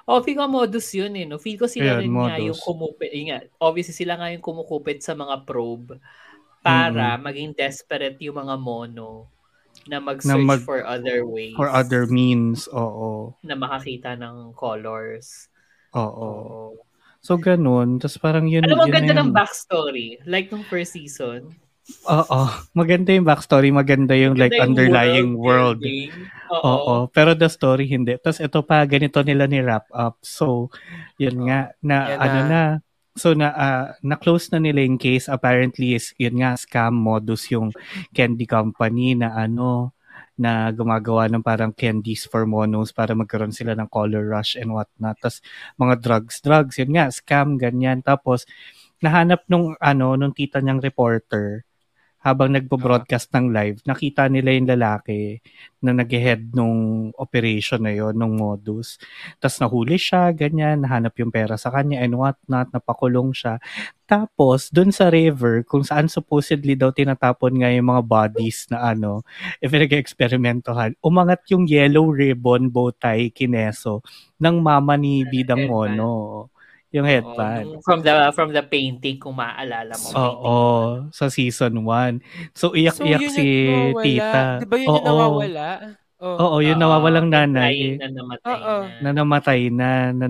Oh, 0.10 0.26
feel 0.26 0.42
ko 0.42 0.50
modus 0.50 0.90
yun 0.98 1.14
eh. 1.14 1.30
No? 1.30 1.38
Feel 1.38 1.62
ko 1.62 1.70
sila 1.70 2.02
Ayan, 2.02 2.02
rin 2.02 2.12
nga 2.18 2.34
modus. 2.34 2.48
yung 2.50 2.60
kumupit. 2.66 3.12
Nga, 3.14 3.38
obviously 3.62 3.94
sila 3.94 4.18
nga 4.18 4.34
yung 4.34 4.42
kumukupit 4.42 5.06
sa 5.06 5.14
mga 5.14 5.46
probe 5.46 6.02
para 6.60 7.16
maging 7.18 7.56
desperate 7.56 8.20
yung 8.20 8.38
mga 8.40 8.56
mono 8.60 9.32
na 9.88 9.98
mag-search 10.04 10.38
Na 10.38 10.50
mag- 10.58 10.66
for 10.66 10.84
other 10.84 11.24
ways. 11.24 11.56
For 11.56 11.70
other 11.72 12.06
means, 12.06 12.68
oo. 12.70 13.34
na 13.42 13.56
makakita 13.56 14.20
ng 14.20 14.54
colors. 14.54 15.48
Oo. 15.96 16.06
Oo. 16.06 16.62
So 17.20 17.36
ganun, 17.36 18.00
tapos 18.00 18.16
parang 18.16 18.48
yun 18.48 18.64
Alam 18.64 18.80
mo, 18.80 18.88
yun 18.88 18.96
ganda 18.96 19.16
ng 19.20 19.32
backstory. 19.36 20.24
Like 20.24 20.48
nung 20.52 20.64
first 20.64 20.96
season. 20.96 21.52
Oo, 22.08 22.40
maganda 22.80 23.12
yung 23.12 23.28
backstory, 23.28 23.74
maganda 23.74 24.16
yung 24.16 24.40
like 24.40 24.56
Ganda 24.56 24.64
yung 24.64 24.72
underlying 24.72 25.32
world. 25.36 25.84
Oo. 26.50 26.64
Oo, 26.64 26.96
pero 27.12 27.36
the 27.36 27.50
story 27.52 27.90
hindi. 27.92 28.16
Tapos 28.22 28.40
ito 28.40 28.64
pa, 28.64 28.86
ganito 28.88 29.20
nila 29.20 29.50
ni 29.50 29.60
wrap 29.60 29.90
up. 29.92 30.22
So, 30.24 30.72
yun 31.20 31.50
nga, 31.50 31.76
na 31.84 31.98
Yan 32.08 32.20
ano 32.24 32.40
na. 32.40 32.48
na, 32.48 32.62
so 33.20 33.36
na, 33.36 33.52
ah, 33.52 33.86
na-close 34.00 34.50
na 34.56 34.64
nila 34.64 34.82
yung 34.88 34.96
case. 34.96 35.28
Apparently, 35.28 36.00
is, 36.00 36.16
yun 36.16 36.40
nga, 36.40 36.56
scam 36.56 36.96
modus 36.96 37.52
yung 37.52 37.76
candy 38.16 38.48
company 38.48 39.14
na 39.20 39.36
ano, 39.36 39.92
na 40.40 40.72
gumagawa 40.72 41.28
ng 41.28 41.44
parang 41.44 41.76
candies 41.76 42.24
for 42.24 42.48
monos 42.48 42.96
para 42.96 43.12
magkaroon 43.12 43.52
sila 43.52 43.76
ng 43.76 43.92
color 43.92 44.24
rush 44.24 44.56
and 44.56 44.72
whatnot. 44.72 45.20
Tapos, 45.20 45.44
mga 45.76 45.96
drugs, 46.00 46.40
drugs, 46.40 46.80
yun 46.80 46.96
nga, 46.96 47.12
scam, 47.12 47.60
ganyan. 47.60 48.00
Tapos, 48.00 48.48
nahanap 49.04 49.44
nung, 49.52 49.76
ano, 49.84 50.16
nung 50.16 50.32
tita 50.32 50.64
niyang 50.64 50.80
reporter, 50.80 51.68
habang 52.20 52.52
nagpo-broadcast 52.52 53.32
ng 53.32 53.56
live, 53.56 53.78
nakita 53.88 54.28
nila 54.28 54.52
yung 54.52 54.68
lalaki 54.68 55.40
na 55.80 55.96
nag-head 55.96 56.52
nung 56.52 57.10
operation 57.16 57.80
na 57.80 57.96
yon 57.96 58.20
nung 58.20 58.36
modus. 58.36 59.00
Tapos 59.40 59.64
nahuli 59.64 59.96
siya, 59.96 60.36
ganyan, 60.36 60.84
nahanap 60.84 61.16
yung 61.16 61.32
pera 61.32 61.56
sa 61.56 61.72
kanya 61.72 62.04
and 62.04 62.20
what 62.20 62.36
not, 62.52 62.68
napakulong 62.76 63.32
siya. 63.32 63.64
Tapos, 64.04 64.68
dun 64.74 64.92
sa 64.92 65.08
river, 65.08 65.64
kung 65.64 65.86
saan 65.88 66.12
supposedly 66.12 66.76
daw 66.76 66.92
tinatapon 66.92 67.62
nga 67.62 67.72
yung 67.72 67.88
mga 67.94 68.04
bodies 68.04 68.68
na 68.68 68.92
ano, 68.92 69.24
if 69.64 69.72
nag-eksperimentohan, 69.72 71.00
umangat 71.00 71.48
yung 71.54 71.70
yellow 71.70 72.12
ribbon 72.12 72.68
bow 72.68 72.92
tie 72.92 73.32
kineso 73.32 74.04
ng 74.42 74.60
mama 74.60 75.00
ni 75.00 75.24
Bidang. 75.24 75.70
Mono. 75.70 76.50
Yung 76.90 77.06
Oo, 77.06 77.12
headband. 77.14 77.66
nung 77.70 77.84
from 77.86 78.02
the 78.02 78.14
from 78.34 78.50
the 78.50 78.66
painting 78.66 79.22
kung 79.22 79.38
maaalala 79.38 79.94
mo. 79.94 80.08
Oo, 80.10 80.58
sa 81.14 81.30
season 81.30 81.86
1. 81.86 82.18
So, 82.58 82.74
iyak-iyak 82.74 83.22
yun 83.22 83.30
si 83.30 83.46
yung 83.46 83.94
nawawala. 83.94 84.02
tita. 84.02 84.42
Di 84.58 84.66
ba 84.66 84.76
yun 84.76 84.86
yung 84.86 84.98
Oo. 84.98 85.06
nawawala? 85.06 85.68
Oh. 86.20 86.36
Oo, 86.36 86.56
yung 86.60 86.80
nawawalang 86.82 87.30
nanay. 87.32 87.96
Na 87.96 88.10
namatay 88.12 88.52
Oo. 88.52 88.76
na. 88.84 89.00
na 89.00 89.10
namatay 89.16 89.60
na, 89.72 89.90
na, 90.12 90.26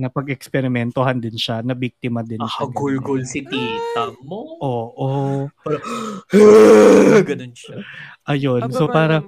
na 0.00 0.08
pag-eksperimentohan 0.08 1.20
din 1.20 1.36
siya, 1.36 1.60
na 1.60 1.76
biktima 1.76 2.24
din 2.24 2.40
siya. 2.40 2.62
Ah, 2.64 2.70
gulgul 2.70 3.20
si 3.26 3.44
tita 3.44 4.08
mo. 4.24 4.56
Oo. 4.62 5.50
Ganun 7.28 7.52
siya. 7.52 7.76
Ayun. 8.24 8.62
Aba 8.64 8.72
So, 8.72 8.88
parang? 8.88 9.26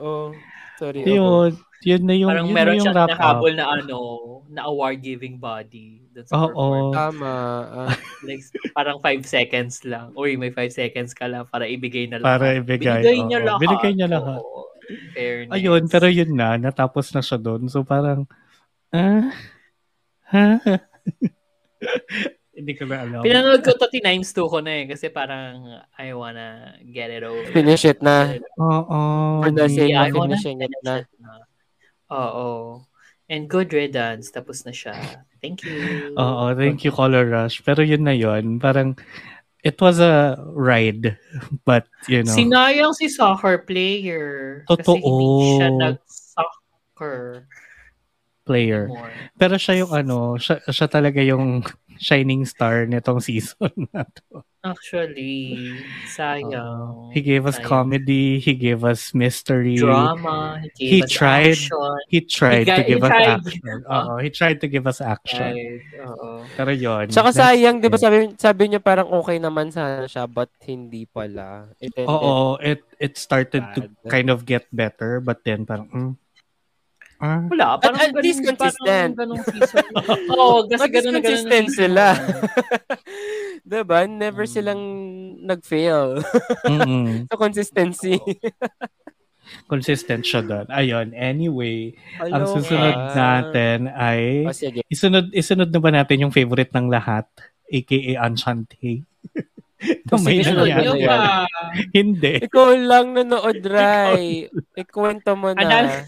Oh, 0.00 0.32
sorry. 0.78 1.04
yun, 1.04 1.52
yun 1.84 2.02
na 2.04 2.14
yung, 2.16 2.30
Parang 2.30 2.46
yun 2.46 2.52
na 2.52 2.58
meron 2.60 2.74
yung 2.76 2.84
siyang 2.84 2.96
wrap 2.96 3.10
nahabol 3.16 3.52
na 3.56 3.66
ano, 3.72 3.98
na 4.50 4.62
award-giving 4.68 5.40
body. 5.40 6.04
Oo. 6.10 6.26
performance. 6.28 6.96
Tama. 6.96 7.32
ah. 7.70 7.92
Like, 8.28 8.42
parang 8.76 8.98
5 9.00 9.24
seconds 9.24 9.74
lang. 9.88 10.12
Uy, 10.12 10.36
may 10.36 10.52
5 10.52 10.68
seconds 10.68 11.16
ka 11.16 11.24
lang 11.30 11.48
para 11.48 11.64
ibigay 11.64 12.10
na 12.10 12.20
lahat. 12.20 12.28
Para 12.28 12.46
ibigay, 12.60 13.00
Binigay 13.00 13.18
niya 13.24 13.38
oo. 13.40 13.46
lahat. 13.48 13.60
Binigay 13.64 13.92
niya 13.96 14.08
lahat. 14.10 14.40
Oo. 14.42 14.60
Fairness. 15.14 15.54
Ayun, 15.54 15.82
pero 15.86 16.06
yun 16.10 16.32
na, 16.34 16.58
natapos 16.58 17.14
na 17.14 17.22
siya 17.22 17.38
doon. 17.38 17.70
So, 17.70 17.86
parang, 17.86 18.26
ah, 18.92 19.30
ha? 20.28 20.58
Hindi 22.60 22.76
ko 22.76 22.84
na 22.84 22.96
alam. 23.08 23.24
Pinanood 23.24 23.64
ko 23.64 23.72
to 23.72 23.88
times 23.88 24.36
2 24.36 24.52
ko 24.52 24.60
na 24.60 24.84
eh. 24.84 24.84
Kasi 24.84 25.08
parang 25.08 25.80
I 25.96 26.12
wanna 26.12 26.76
get 26.92 27.08
it 27.08 27.24
over. 27.24 27.48
Finish 27.56 27.88
it 27.88 28.04
na. 28.04 28.36
Oo. 28.60 29.40
For 29.40 29.48
the 29.48 29.64
sake 29.64 29.96
of 29.96 30.12
finishing 30.12 30.60
it 30.60 30.68
finish 30.68 30.84
na. 30.84 30.94
it 31.00 31.08
na. 31.24 31.32
Oo. 32.10 32.82
And 33.30 33.46
good 33.46 33.70
riddance. 33.70 34.34
Tapos 34.34 34.66
na 34.66 34.74
siya. 34.74 34.94
Thank 35.38 35.62
you. 35.62 36.12
Oo, 36.18 36.52
thank 36.58 36.82
you, 36.82 36.90
Color 36.90 37.30
Rush. 37.30 37.62
Pero 37.62 37.80
yun 37.86 38.04
na 38.04 38.12
yun, 38.12 38.58
parang, 38.58 38.98
it 39.62 39.80
was 39.80 40.00
a 40.02 40.36
ride. 40.52 41.16
But, 41.68 41.86
you 42.10 42.26
know, 42.26 42.34
Sinayang 42.34 42.92
si 42.98 43.08
soccer 43.08 43.62
player. 43.64 44.62
Kasi 44.68 44.82
Totoo. 44.82 44.98
hindi 44.98 45.46
siya 45.56 45.68
nag-soccer 45.70 47.46
player. 48.44 48.90
more. 48.90 49.12
Pero 49.38 49.54
siya 49.54 49.86
yung 49.86 49.92
ano, 49.94 50.34
siya, 50.34 50.58
siya 50.66 50.88
talaga 50.90 51.22
yung 51.22 51.62
shining 52.00 52.48
star 52.48 52.88
nitong 52.88 53.20
season 53.20 53.68
na 53.92 54.08
to. 54.08 54.40
Actually, 54.60 55.56
sayang. 56.04 57.12
He 57.16 57.20
gave 57.24 57.48
us 57.48 57.56
Sayang. 57.56 57.64
comedy, 57.64 58.36
he 58.40 58.52
gave 58.52 58.84
us 58.84 59.16
mystery. 59.16 59.76
Drama. 59.80 60.60
He, 60.76 61.00
He 61.00 61.00
gave 61.00 61.04
us 61.08 61.12
tried 61.16 61.56
action. 61.56 61.96
He 62.08 62.18
tried 62.20 62.66
He 62.68 62.76
to 62.76 62.82
give 62.84 63.00
he 63.00 63.04
us 63.04 63.08
tried. 63.08 63.28
action. 63.40 63.76
Oo, 63.88 64.12
he 64.20 64.28
tried 64.28 64.58
to 64.60 64.68
give 64.68 64.84
us 64.84 65.00
action. 65.00 65.52
Right. 65.56 65.80
Oo. 66.04 66.44
Pero 66.56 66.70
yun. 66.76 67.08
That's 67.08 67.36
sayang, 67.36 67.80
di 67.80 67.88
ba 67.88 67.96
it. 67.96 68.04
sabi, 68.04 68.16
sabi 68.36 68.62
niya 68.68 68.84
parang 68.84 69.08
okay 69.08 69.40
naman 69.40 69.72
sana 69.72 70.04
siya, 70.04 70.28
but 70.28 70.52
hindi 70.64 71.08
pala. 71.08 71.72
It 71.80 71.96
Oo, 71.96 72.60
it 72.60 72.84
it 73.00 73.16
started 73.16 73.64
to 73.76 73.88
bad. 73.88 74.12
kind 74.12 74.28
of 74.28 74.44
get 74.44 74.68
better, 74.72 75.24
but 75.24 75.40
then 75.40 75.64
parang, 75.64 75.88
mm, 75.88 76.12
ah, 77.20 77.44
Wala. 77.46 77.66
At- 77.76 77.80
Parang 77.82 78.00
at 78.00 78.12
least 78.18 78.40
ganun- 78.40 78.56
consistent. 78.56 79.10
Parang 79.12 79.36
ganung 79.36 79.42
season. 79.44 79.86
Oo, 80.32 80.56
kasi 80.64 80.74
At 80.74 80.90
least 80.90 80.94
ganun 80.96 81.12
na 81.12 81.12
ganun 81.14 81.14
ang 81.14 81.22
consistent 81.22 81.66
season 81.68 81.78
sila. 81.78 82.04
diba? 83.70 83.98
Never 84.04 84.44
Mm. 84.44 84.50
silang 84.50 84.82
nag-fail 85.40 86.20
mm-mm. 86.66 87.06
sa 87.30 87.36
consistency. 87.36 88.16
Consistent 89.66 90.22
siya 90.22 90.42
doon. 90.42 90.66
Ayun, 90.68 91.10
anyway, 91.10 91.90
ang 92.16 92.46
Aloha. 92.46 92.54
susunod 92.54 92.96
natin 93.12 93.78
ay 93.90 94.46
O, 94.46 94.54
sige. 94.54 94.86
isunod 94.86 95.26
isunod 95.32 95.68
na 95.68 95.78
ba 95.78 95.90
natin 95.90 96.22
yung 96.22 96.30
favorite 96.30 96.70
ng 96.70 96.86
lahat, 96.86 97.26
aka 97.66 97.98
Enchante? 98.20 99.02
na 100.06 100.16
may? 100.20 100.38
Hindi. 101.90 102.34
Ikaw 102.44 102.68
lang 102.78 103.16
nanood, 103.16 103.58
Ray. 103.64 104.46
Ikwento 104.76 105.34
mo 105.34 105.50
na. 105.50 105.58
Anal- 105.58 106.06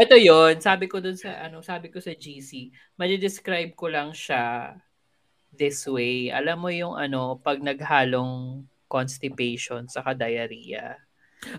ito 0.00 0.16
yon 0.18 0.58
sabi 0.60 0.86
ko 0.90 1.00
dun 1.00 1.16
sa, 1.16 1.46
ano, 1.46 1.60
sabi 1.60 1.88
ko 1.88 2.00
sa 2.00 2.12
GC, 2.12 2.72
describe 3.20 3.72
ko 3.76 3.86
lang 3.88 4.12
siya 4.12 4.74
this 5.54 5.84
way. 5.88 6.28
Alam 6.30 6.58
mo 6.60 6.70
yung 6.70 6.94
ano, 6.94 7.40
pag 7.40 7.60
naghalong 7.60 8.64
constipation 8.86 9.88
sa 9.90 10.02
diarrhea. 10.14 10.96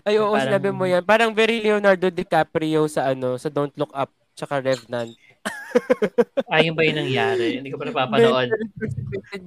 Ay, 0.04 0.18
oo, 0.18 0.34
Parang- 0.34 0.46
sinabi 0.48 0.68
mo 0.74 0.84
yan. 0.84 1.02
Parang 1.04 1.30
very 1.32 1.62
Leonardo 1.62 2.10
DiCaprio 2.10 2.88
sa 2.90 3.12
ano, 3.12 3.36
sa 3.38 3.48
Don't 3.48 3.74
Look 3.78 3.92
Up, 3.94 4.10
tsaka 4.34 4.60
Revenant. 4.60 5.12
Ayun 6.52 6.74
ba 6.74 6.82
yung 6.84 6.98
nangyari? 7.04 7.60
Hindi 7.60 7.70
ko 7.72 7.78
pa 7.80 7.86
napapanood. 7.88 8.50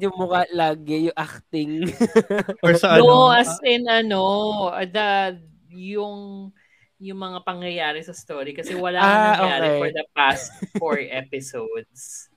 Yung 0.01 0.15
mukha 0.17 0.45
lagi, 0.53 1.10
yung 1.12 1.17
acting. 1.17 1.89
Or 2.65 2.74
sa 2.77 2.98
No, 2.98 3.29
ano? 3.29 3.38
as 3.38 3.51
in 3.65 3.86
ano, 3.86 4.24
the, 4.89 5.38
yung 5.74 6.50
yung 7.01 7.17
mga 7.17 7.41
pangyayari 7.41 8.05
sa 8.05 8.13
story 8.13 8.53
kasi 8.53 8.77
wala 8.77 9.01
Ah, 9.01 9.10
nang 9.10 9.25
nangyari 9.41 9.67
okay. 9.67 9.79
for 9.81 9.89
the 9.89 10.05
past 10.13 10.46
four 10.77 10.98
episodes. 11.22 12.29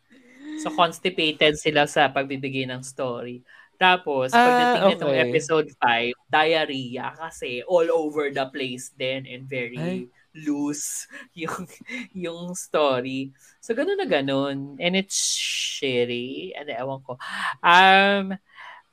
So 0.65 0.73
constipated 0.73 1.61
sila 1.61 1.85
sa 1.85 2.09
pagbibigay 2.09 2.65
ng 2.65 2.81
story. 2.81 3.45
Tapos, 3.77 4.33
Ah, 4.33 4.41
pagdating 4.41 4.83
nitong 4.97 5.13
okay. 5.13 5.25
episode 5.29 5.69
5, 5.77 6.15
diarrhea 6.31 7.13
kasi 7.13 7.61
all 7.69 7.91
over 7.93 8.33
the 8.33 8.47
place 8.49 8.95
din 8.95 9.27
and 9.29 9.45
very 9.45 9.77
Ay. 9.77 9.99
loose 10.33 11.05
yung 11.37 11.67
yung 12.15 12.41
story. 12.55 13.35
So, 13.61 13.75
ganun 13.75 13.99
na 13.99 14.09
ganun. 14.09 14.79
And 14.79 14.95
it's 14.97 15.19
shitty. 15.37 16.55
Ano, 16.55 16.71
ewan 16.71 17.01
ko. 17.03 17.13
Um, 17.61 18.39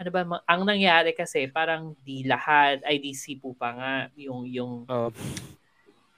ano 0.01 0.09
ba, 0.09 0.21
ang 0.49 0.61
nangyari 0.65 1.13
kasi, 1.13 1.45
parang 1.45 1.93
di 2.01 2.25
lahat, 2.25 2.81
ay 2.81 2.97
di 2.97 3.13
si 3.13 3.37
Pupa 3.37 3.69
nga, 3.77 3.95
yung, 4.17 4.49
yung, 4.49 4.73
Oh. 4.89 5.13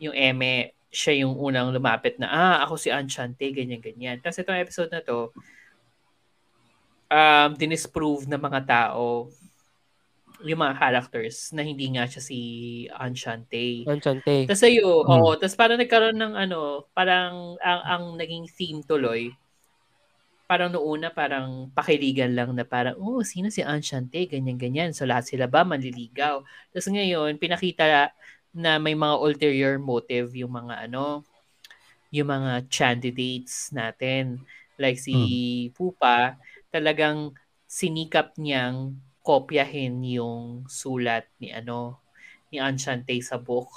Yung 0.03 0.15
Eme, 0.15 0.75
siya 0.93 1.25
yung 1.25 1.33
unang 1.39 1.73
lumapit 1.73 2.21
na, 2.21 2.29
ah, 2.29 2.57
ako 2.67 2.77
si 2.77 2.93
Anchante, 2.93 3.49
ganyan-ganyan. 3.49 4.21
Tapos 4.21 4.37
itong 4.37 4.61
episode 4.61 4.91
na 4.93 5.01
to, 5.01 5.33
um, 7.09 7.49
dinisprove 7.57 8.29
ng 8.29 8.41
mga 8.41 8.61
tao 8.65 9.29
yung 10.43 10.59
mga 10.59 10.75
characters 10.75 11.55
na 11.55 11.63
hindi 11.63 11.87
nga 11.95 12.03
siya 12.03 12.19
si 12.19 12.39
Anchante. 12.91 13.87
Enchante. 13.87 14.43
Tapos 14.43 14.63
ayo, 14.67 15.07
Hmm. 15.07 15.23
oo, 15.23 15.29
tapos 15.39 15.55
parang 15.55 15.79
nagkaroon 15.79 16.19
ng 16.19 16.33
ano, 16.35 16.83
parang 16.91 17.55
ang, 17.63 17.81
ang 17.87 18.03
naging 18.19 18.51
theme 18.51 18.83
tuloy, 18.83 19.31
parang 20.43 20.67
noona 20.69 21.09
parang 21.15 21.71
pakiligan 21.71 22.35
lang 22.35 22.51
na 22.51 22.67
parang, 22.67 22.99
oh, 22.99 23.23
sino 23.23 23.47
si 23.47 23.63
Anshante, 23.63 24.27
ganyan-ganyan. 24.27 24.91
So 24.91 25.07
lahat 25.07 25.31
sila 25.31 25.47
ba 25.47 25.63
manliligaw? 25.63 26.43
Tapos 26.75 26.87
ngayon, 26.91 27.39
pinakita 27.39 28.11
na 28.53 28.77
may 28.77 28.93
mga 28.93 29.17
ulterior 29.17 29.75
motive 29.81 30.37
yung 30.37 30.53
mga 30.53 30.87
ano, 30.87 31.25
yung 32.13 32.29
mga 32.29 32.69
candidates 32.69 33.73
natin. 33.73 34.45
Like 34.77 35.01
si 35.01 35.13
Pupa, 35.73 36.37
talagang 36.69 37.33
sinikap 37.65 38.37
niyang 38.37 39.01
kopyahin 39.25 40.05
yung 40.05 40.69
sulat 40.69 41.25
ni 41.41 41.49
ano, 41.49 41.97
ni 42.53 42.61
Anshante 42.61 43.17
sa 43.25 43.41
book. 43.41 43.69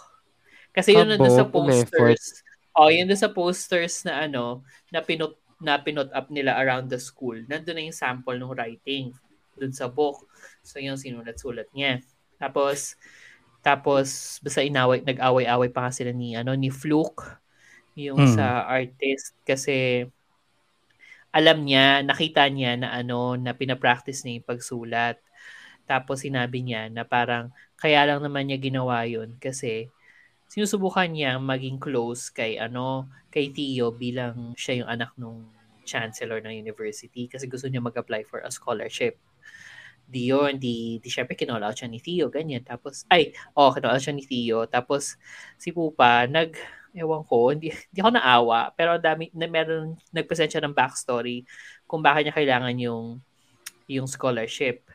Kasi 0.76 0.92
yun 0.92 1.08
nandun 1.08 1.32
sa 1.32 1.48
posters. 1.48 2.44
Oh, 2.76 2.92
yun 2.92 3.08
sa 3.16 3.32
posters 3.32 4.04
na 4.04 4.28
ano, 4.28 4.60
na 4.92 5.00
pinot 5.00 5.40
na 5.56 5.80
pinot 5.80 6.12
up 6.12 6.28
nila 6.28 6.60
around 6.60 6.92
the 6.92 7.00
school. 7.00 7.40
Nandun 7.48 7.80
na 7.80 7.88
yung 7.88 7.96
sample 7.96 8.36
ng 8.36 8.52
writing 8.52 9.16
dun 9.56 9.72
sa 9.72 9.88
book. 9.88 10.28
So 10.60 10.76
yung 10.76 11.00
sinulat-sulat 11.00 11.72
niya. 11.72 12.04
Tapos 12.36 13.00
tapos 13.66 14.38
basta 14.44 14.62
inaway 14.62 15.02
nag-away-away 15.02 15.70
pa 15.74 15.90
sila 15.90 16.14
ni 16.14 16.38
ano 16.38 16.54
ni 16.54 16.70
Fluke 16.70 17.42
yung 17.98 18.22
Hmm. 18.22 18.36
sa 18.38 18.46
artist 18.70 19.34
kasi 19.42 20.06
alam 21.36 21.58
niya, 21.68 22.00
nakita 22.00 22.48
niya 22.48 22.72
na 22.80 22.88
ano 22.96 23.36
na 23.36 23.52
pinapractice 23.52 24.24
niya 24.24 24.40
yung 24.40 24.48
pagsulat. 24.48 25.16
Tapos 25.90 26.24
sinabi 26.24 26.64
niya 26.64 26.88
na 26.88 27.04
parang 27.04 27.52
kaya 27.78 28.00
lang 28.08 28.20
naman 28.24 28.48
niya 28.48 28.58
ginawa 28.58 29.04
yun 29.06 29.36
kasi 29.38 29.92
sinusubukan 30.48 31.08
niya 31.10 31.36
maging 31.42 31.78
close 31.82 32.32
kay 32.32 32.56
ano 32.56 33.06
kay 33.34 33.52
Tio 33.52 33.92
bilang 33.92 34.56
siya 34.56 34.82
yung 34.84 34.90
anak 34.90 35.12
nung 35.20 35.44
chancellor 35.86 36.40
ng 36.42 36.56
university 36.64 37.28
kasi 37.30 37.46
gusto 37.46 37.68
niya 37.70 37.84
mag-apply 37.84 38.22
for 38.26 38.40
a 38.42 38.50
scholarship. 38.50 39.14
Di 40.06 40.30
yun, 40.30 40.54
di, 40.56 41.02
di 41.02 41.08
syempre 41.10 41.34
kinall 41.34 41.62
siya 41.74 41.90
ni 41.90 41.98
Tio, 41.98 42.30
ganyan. 42.30 42.62
Tapos, 42.62 43.02
ay, 43.10 43.34
oh, 43.58 43.74
kinall 43.74 43.98
out 43.98 44.02
siya 44.02 44.14
ni 44.14 44.22
Tio. 44.22 44.64
Tapos, 44.70 45.18
si 45.58 45.74
Pupa, 45.74 46.30
nag, 46.30 46.54
ewan 46.96 47.22
ko, 47.26 47.52
hindi, 47.52 47.74
hindi 47.74 47.98
ako 48.00 48.10
naawa, 48.14 48.72
pero 48.72 48.96
dami, 48.96 49.28
na 49.36 49.50
meron, 49.50 49.98
nag-present 50.14 50.56
siya 50.56 50.64
ng 50.64 50.72
backstory 50.72 51.44
kung 51.84 52.00
bakit 52.00 52.30
niya 52.30 52.34
kailangan 52.38 52.76
yung, 52.78 53.20
yung 53.90 54.08
scholarship. 54.08 54.86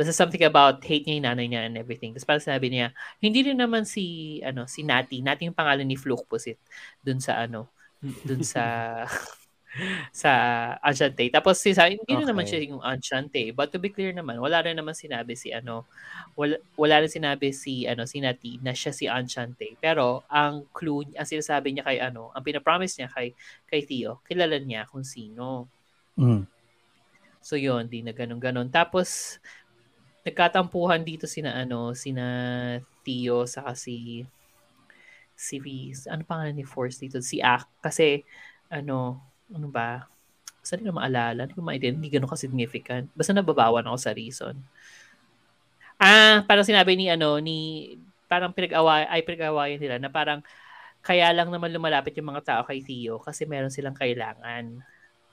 Basta 0.00 0.16
something 0.16 0.40
about 0.48 0.80
hate 0.80 1.04
niya 1.04 1.20
yung 1.20 1.26
nanay 1.28 1.46
niya 1.50 1.62
and 1.68 1.76
everything. 1.76 2.16
Tapos 2.16 2.24
parang 2.24 2.46
sinabi 2.46 2.72
niya, 2.72 2.96
hindi 3.20 3.44
rin 3.44 3.60
naman 3.60 3.84
si, 3.84 4.38
ano, 4.40 4.64
si 4.64 4.80
Nati. 4.80 5.20
Nati 5.20 5.44
yung 5.44 5.58
pangalan 5.58 5.84
ni 5.84 6.00
Fluke 6.00 6.24
Pusit. 6.24 6.56
Dun 7.04 7.20
sa, 7.20 7.44
ano, 7.44 7.68
dun 8.00 8.40
sa, 8.40 8.64
sa 10.14 10.30
Anshante. 10.82 11.28
Tapos 11.32 11.58
si 11.62 11.72
sa 11.76 11.86
hindi 11.90 12.04
rin 12.18 12.26
naman 12.28 12.44
Okay. 12.44 12.50
siya 12.50 12.60
yung 12.70 12.82
Anshante. 12.84 13.52
But 13.54 13.70
to 13.74 13.78
be 13.82 13.90
clear 13.94 14.12
naman, 14.14 14.38
wala 14.42 14.62
rin 14.64 14.76
naman 14.78 14.94
sinabi 14.96 15.34
si, 15.38 15.50
ano, 15.54 15.86
wala, 16.38 16.58
wala 16.78 17.02
rin 17.04 17.10
sinabi 17.12 17.50
si, 17.54 17.86
ano, 17.86 18.04
si 18.06 18.20
Nati 18.22 18.58
na 18.62 18.72
siya 18.76 18.92
si 18.94 19.06
Anshante. 19.10 19.76
Pero, 19.82 20.24
ang 20.30 20.66
clue, 20.74 21.06
ang 21.16 21.28
sinasabi 21.28 21.74
niya 21.76 21.84
kay, 21.86 21.98
ano, 22.02 22.30
ang 22.34 22.42
pinapromise 22.46 22.98
niya 23.02 23.10
kay, 23.12 23.34
kay 23.70 23.82
Tio, 23.86 24.22
kilala 24.26 24.58
niya 24.62 24.86
kung 24.90 25.04
sino. 25.06 25.70
Mm. 26.18 26.46
So 27.42 27.56
yun, 27.56 27.88
di 27.88 28.04
na 28.04 28.12
ganun-ganon. 28.12 28.68
Tapos 28.68 29.40
nagkatampuhan 30.26 31.02
dito 31.06 31.24
sina 31.28 31.56
ano, 31.56 31.96
sina 31.96 32.26
Tio 33.04 33.48
saka 33.48 33.72
si 33.76 34.24
si 35.38 35.60
ano 36.10 36.22
pangalan 36.26 36.56
ni 36.58 36.66
Force 36.66 37.00
dito? 37.02 37.20
Si 37.22 37.38
Ak 37.42 37.68
kasi 37.82 38.24
ano, 38.70 39.29
ano 39.54 39.68
ba? 39.68 40.06
Basta 40.60 40.76
hindi 40.76 40.92
ko 40.92 40.96
maalala, 41.00 41.48
hindi 41.48 41.56
ko 41.56 41.64
ma-identify, 41.64 41.98
hindi 41.98 42.12
ganun 42.12 42.30
ka-significant. 42.30 43.06
Basta 43.16 43.32
nababawan 43.32 43.86
ako 43.88 43.96
sa 43.96 44.12
reason. 44.12 44.54
Ah, 46.00 46.44
parang 46.44 46.64
sinabi 46.64 46.96
ni 46.96 47.08
ano, 47.08 47.40
ni 47.40 47.92
parang 48.30 48.54
pinag-away, 48.54 49.08
ay 49.08 49.20
pinag-awayan 49.26 49.80
nila 49.80 49.96
na 49.98 50.08
parang 50.12 50.40
kaya 51.00 51.32
lang 51.32 51.48
naman 51.48 51.72
lumalapit 51.72 52.12
yung 52.20 52.30
mga 52.30 52.44
tao 52.44 52.62
kay 52.68 52.84
Tio 52.84 53.18
kasi 53.18 53.48
meron 53.48 53.72
silang 53.72 53.96
kailangan 53.96 54.84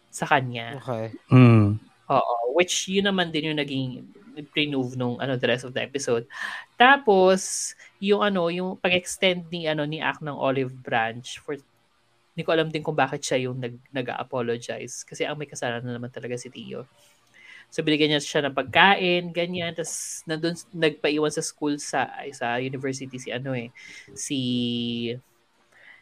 sa 0.07 0.25
kanya. 0.25 0.79
Okay. 0.79 1.11
Mm. 1.27 1.75
Oo, 2.07 2.33
which 2.55 2.87
yun 2.87 3.11
naman 3.11 3.29
din 3.29 3.51
yung 3.51 3.59
naging 3.59 4.07
pre-move 4.53 4.93
nung 4.95 5.17
ano 5.17 5.35
the 5.35 5.47
rest 5.49 5.67
of 5.67 5.75
the 5.75 5.83
episode. 5.83 6.23
Tapos 6.79 7.73
yung 7.99 8.23
ano, 8.23 8.47
yung 8.47 8.79
pag-extend 8.79 9.49
ni 9.51 9.67
ano 9.67 9.83
ni 9.83 9.99
Ak 9.99 10.23
ng 10.23 10.33
olive 10.33 10.71
branch 10.71 11.41
for 11.43 11.59
hindi 12.37 12.45
ko 12.45 12.53
alam 12.53 12.69
din 12.69 12.85
kung 12.85 12.93
bakit 12.93 13.25
siya 13.25 13.49
yung 13.49 13.57
nag 13.57 13.81
nag-apologize 13.89 15.01
kasi 15.01 15.25
ang 15.25 15.41
may 15.41 15.49
kasalanan 15.49 15.89
naman 15.89 16.13
talaga 16.13 16.37
si 16.37 16.53
Tio. 16.53 16.85
So 17.73 17.81
binigyan 17.81 18.13
niya 18.13 18.21
siya 18.21 18.45
ng 18.45 18.53
pagkain, 18.53 19.33
ganyan, 19.33 19.73
tapos 19.73 20.21
nandun 20.29 20.53
nagpaiwan 20.69 21.33
sa 21.33 21.41
school 21.41 21.81
sa 21.81 22.05
sa 22.37 22.61
university 22.61 23.17
si 23.17 23.33
ano 23.33 23.57
eh, 23.57 23.73
si 24.13 24.39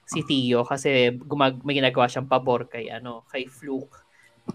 si 0.04 0.20
Tio 0.28 0.68
kasi 0.68 1.16
gumag 1.24 1.64
may 1.64 1.80
ginagawa 1.80 2.12
siyang 2.12 2.28
pabor 2.28 2.68
kay 2.68 2.92
ano, 2.92 3.24
kay 3.32 3.48
Fluke 3.48 4.04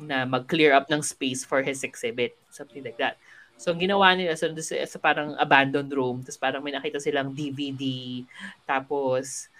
na 0.05 0.29
mag-clear 0.29 0.77
up 0.77 0.87
ng 0.93 1.01
space 1.01 1.49
for 1.49 1.65
his 1.65 1.81
exhibit. 1.81 2.37
Something 2.53 2.85
like 2.85 3.01
that. 3.01 3.17
So, 3.61 3.75
ang 3.75 3.83
ginawa 3.83 4.15
nila, 4.17 4.39
so, 4.39 4.49
sa, 4.63 4.79
sa 4.87 4.99
parang 5.03 5.35
abandoned 5.37 5.91
room, 5.93 6.23
tapos 6.23 6.39
parang 6.39 6.63
may 6.63 6.73
nakita 6.73 7.03
silang 7.03 7.35
DVD, 7.35 8.23
tapos 8.65 9.51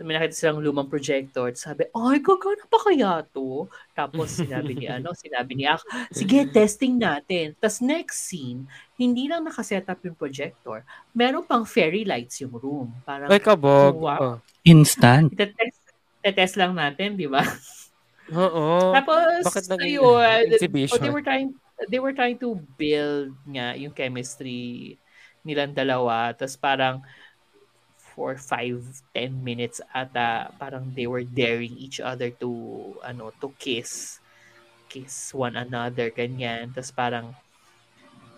may 0.00 0.16
nakita 0.16 0.34
silang 0.34 0.64
lumang 0.64 0.88
projector, 0.88 1.52
sabi, 1.52 1.84
ay, 1.92 2.16
gagana 2.24 2.64
pa 2.64 2.78
kaya 2.80 3.12
to? 3.28 3.68
Tapos 3.92 4.32
sinabi 4.40 4.72
ni, 4.72 4.86
ano, 4.88 5.12
sinabi 5.12 5.52
ni 5.52 5.64
Ak, 5.68 5.84
sige, 6.08 6.48
testing 6.48 6.96
natin. 6.96 7.52
Tapos 7.60 7.84
next 7.84 8.24
scene, 8.24 8.64
hindi 8.96 9.28
lang 9.28 9.44
nakaset 9.44 9.84
up 9.84 10.00
yung 10.00 10.16
projector, 10.16 10.86
meron 11.12 11.44
pang 11.44 11.68
fairy 11.68 12.08
lights 12.08 12.40
yung 12.40 12.56
room. 12.56 12.88
Parang, 13.04 13.28
Ay, 13.28 13.42
kabog. 13.42 14.00
Wow. 14.00 14.18
Oh. 14.20 14.36
Instant. 14.64 15.28
itetest, 15.36 15.82
itetest 16.22 16.54
lang 16.56 16.72
natin, 16.72 17.18
di 17.18 17.28
ba? 17.28 17.44
Oo. 18.32 18.96
Tapos, 18.96 19.44
bakit 19.44 19.64
ayun, 19.76 20.48
exhibition? 20.48 20.96
oh, 20.96 21.02
they 21.02 21.12
were 21.12 21.24
trying 21.24 21.52
they 21.90 21.98
were 21.98 22.14
trying 22.14 22.38
to 22.38 22.54
build 22.78 23.34
nga 23.48 23.74
yung 23.74 23.90
chemistry 23.90 24.94
nilang 25.42 25.74
dalawa. 25.74 26.30
Tapos 26.34 26.54
parang 26.54 27.02
for 28.12 28.36
5 28.36 28.84
10 29.16 29.44
minutes 29.44 29.80
ata 29.92 30.52
parang 30.60 30.92
they 30.92 31.08
were 31.08 31.24
daring 31.24 31.72
each 31.80 32.00
other 32.00 32.28
to 32.28 32.52
ano 33.04 33.32
to 33.40 33.52
kiss 33.56 34.20
kiss 34.92 35.32
one 35.32 35.56
another 35.56 36.12
ganyan. 36.12 36.68
Tapos 36.76 36.92
parang 36.92 37.32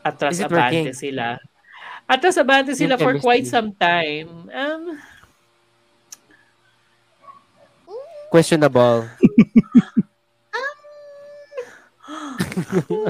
atras 0.07 0.39
abante 0.39 0.91
working? 0.91 0.95
sila. 0.95 1.39
Atras 2.07 2.39
abante 2.39 2.79
sila 2.79 2.95
for 2.95 3.19
quite 3.19 3.47
some 3.47 3.75
time. 3.75 4.51
Um 4.55 5.03
Questionable. 8.31 9.07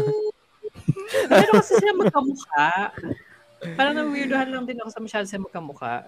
pero 1.29 1.50
kasi 1.61 1.72
sila 1.79 1.92
magkamukha. 1.96 2.70
Parang 3.74 3.94
na-weirdohan 3.96 4.48
lang 4.53 4.64
din 4.68 4.81
ako 4.81 4.90
sa 4.92 5.00
masyado 5.00 5.24
sila 5.24 5.48
magkamukha 5.48 6.05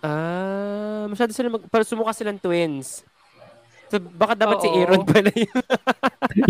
Ah, 0.00 1.04
masyado 1.06 1.32
sila 1.32 1.52
mag... 1.52 1.64
Para 1.68 1.84
sumukha 1.84 2.12
silang 2.12 2.40
twins. 2.40 3.04
So, 3.90 3.98
baka 3.98 4.38
dapat 4.38 4.62
si 4.62 4.68
Oo. 4.70 4.76
Aaron 4.80 5.02
pala 5.02 5.30
yun. 5.34 5.50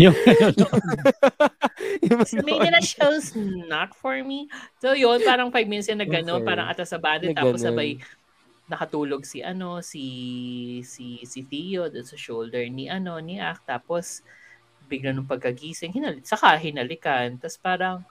yung, 0.09 0.15
Yung 2.05 2.21
Maybe 2.45 2.53
manood. 2.53 2.73
that 2.77 2.85
show's 2.85 3.33
not 3.35 3.97
for 3.97 4.13
me. 4.21 4.45
So 4.77 4.93
yun, 4.93 5.21
parang 5.25 5.49
five 5.49 5.65
minutes 5.65 5.89
yung 5.89 5.99
na 5.99 6.07
gano'n, 6.07 6.41
Okay. 6.41 6.47
parang 6.47 6.69
atas 6.69 6.93
sa 6.93 7.01
body, 7.01 7.33
Na 7.33 7.41
tapos 7.41 7.59
ganun. 7.61 7.73
sabay 7.73 7.89
nakatulog 8.69 9.25
si 9.27 9.43
ano, 9.43 9.83
si 9.83 10.05
si 10.87 11.19
si 11.27 11.43
Theo 11.43 11.91
doon 11.91 12.05
sa 12.07 12.15
shoulder 12.15 12.63
ni 12.69 12.87
ano, 12.87 13.17
ni 13.19 13.41
Ak. 13.41 13.65
Tapos 13.65 14.21
bigla 14.85 15.11
nung 15.11 15.27
pagkagising, 15.27 15.91
hinalik, 15.91 16.23
saka 16.23 16.55
hinalikan. 16.61 17.35
Tapos 17.41 17.57
parang, 17.57 18.05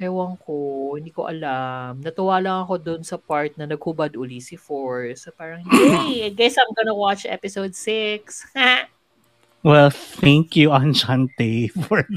ewan 0.00 0.40
ko, 0.40 0.96
hindi 0.96 1.12
ko 1.12 1.28
alam. 1.28 2.00
Natuwa 2.00 2.40
lang 2.40 2.64
ako 2.64 2.74
doon 2.80 3.02
sa 3.04 3.20
part 3.20 3.52
na 3.60 3.68
naghubad 3.68 4.16
uli 4.16 4.40
si 4.40 4.56
Force. 4.56 5.28
So 5.28 5.30
parang, 5.36 5.60
yay! 5.70 6.24
I 6.26 6.32
guess 6.32 6.56
I'm 6.56 6.72
gonna 6.72 6.96
watch 6.96 7.28
episode 7.28 7.76
6. 7.76 8.56
well, 9.68 9.92
thank 9.92 10.56
you, 10.56 10.72
Anshante, 10.72 11.68
for 11.84 12.08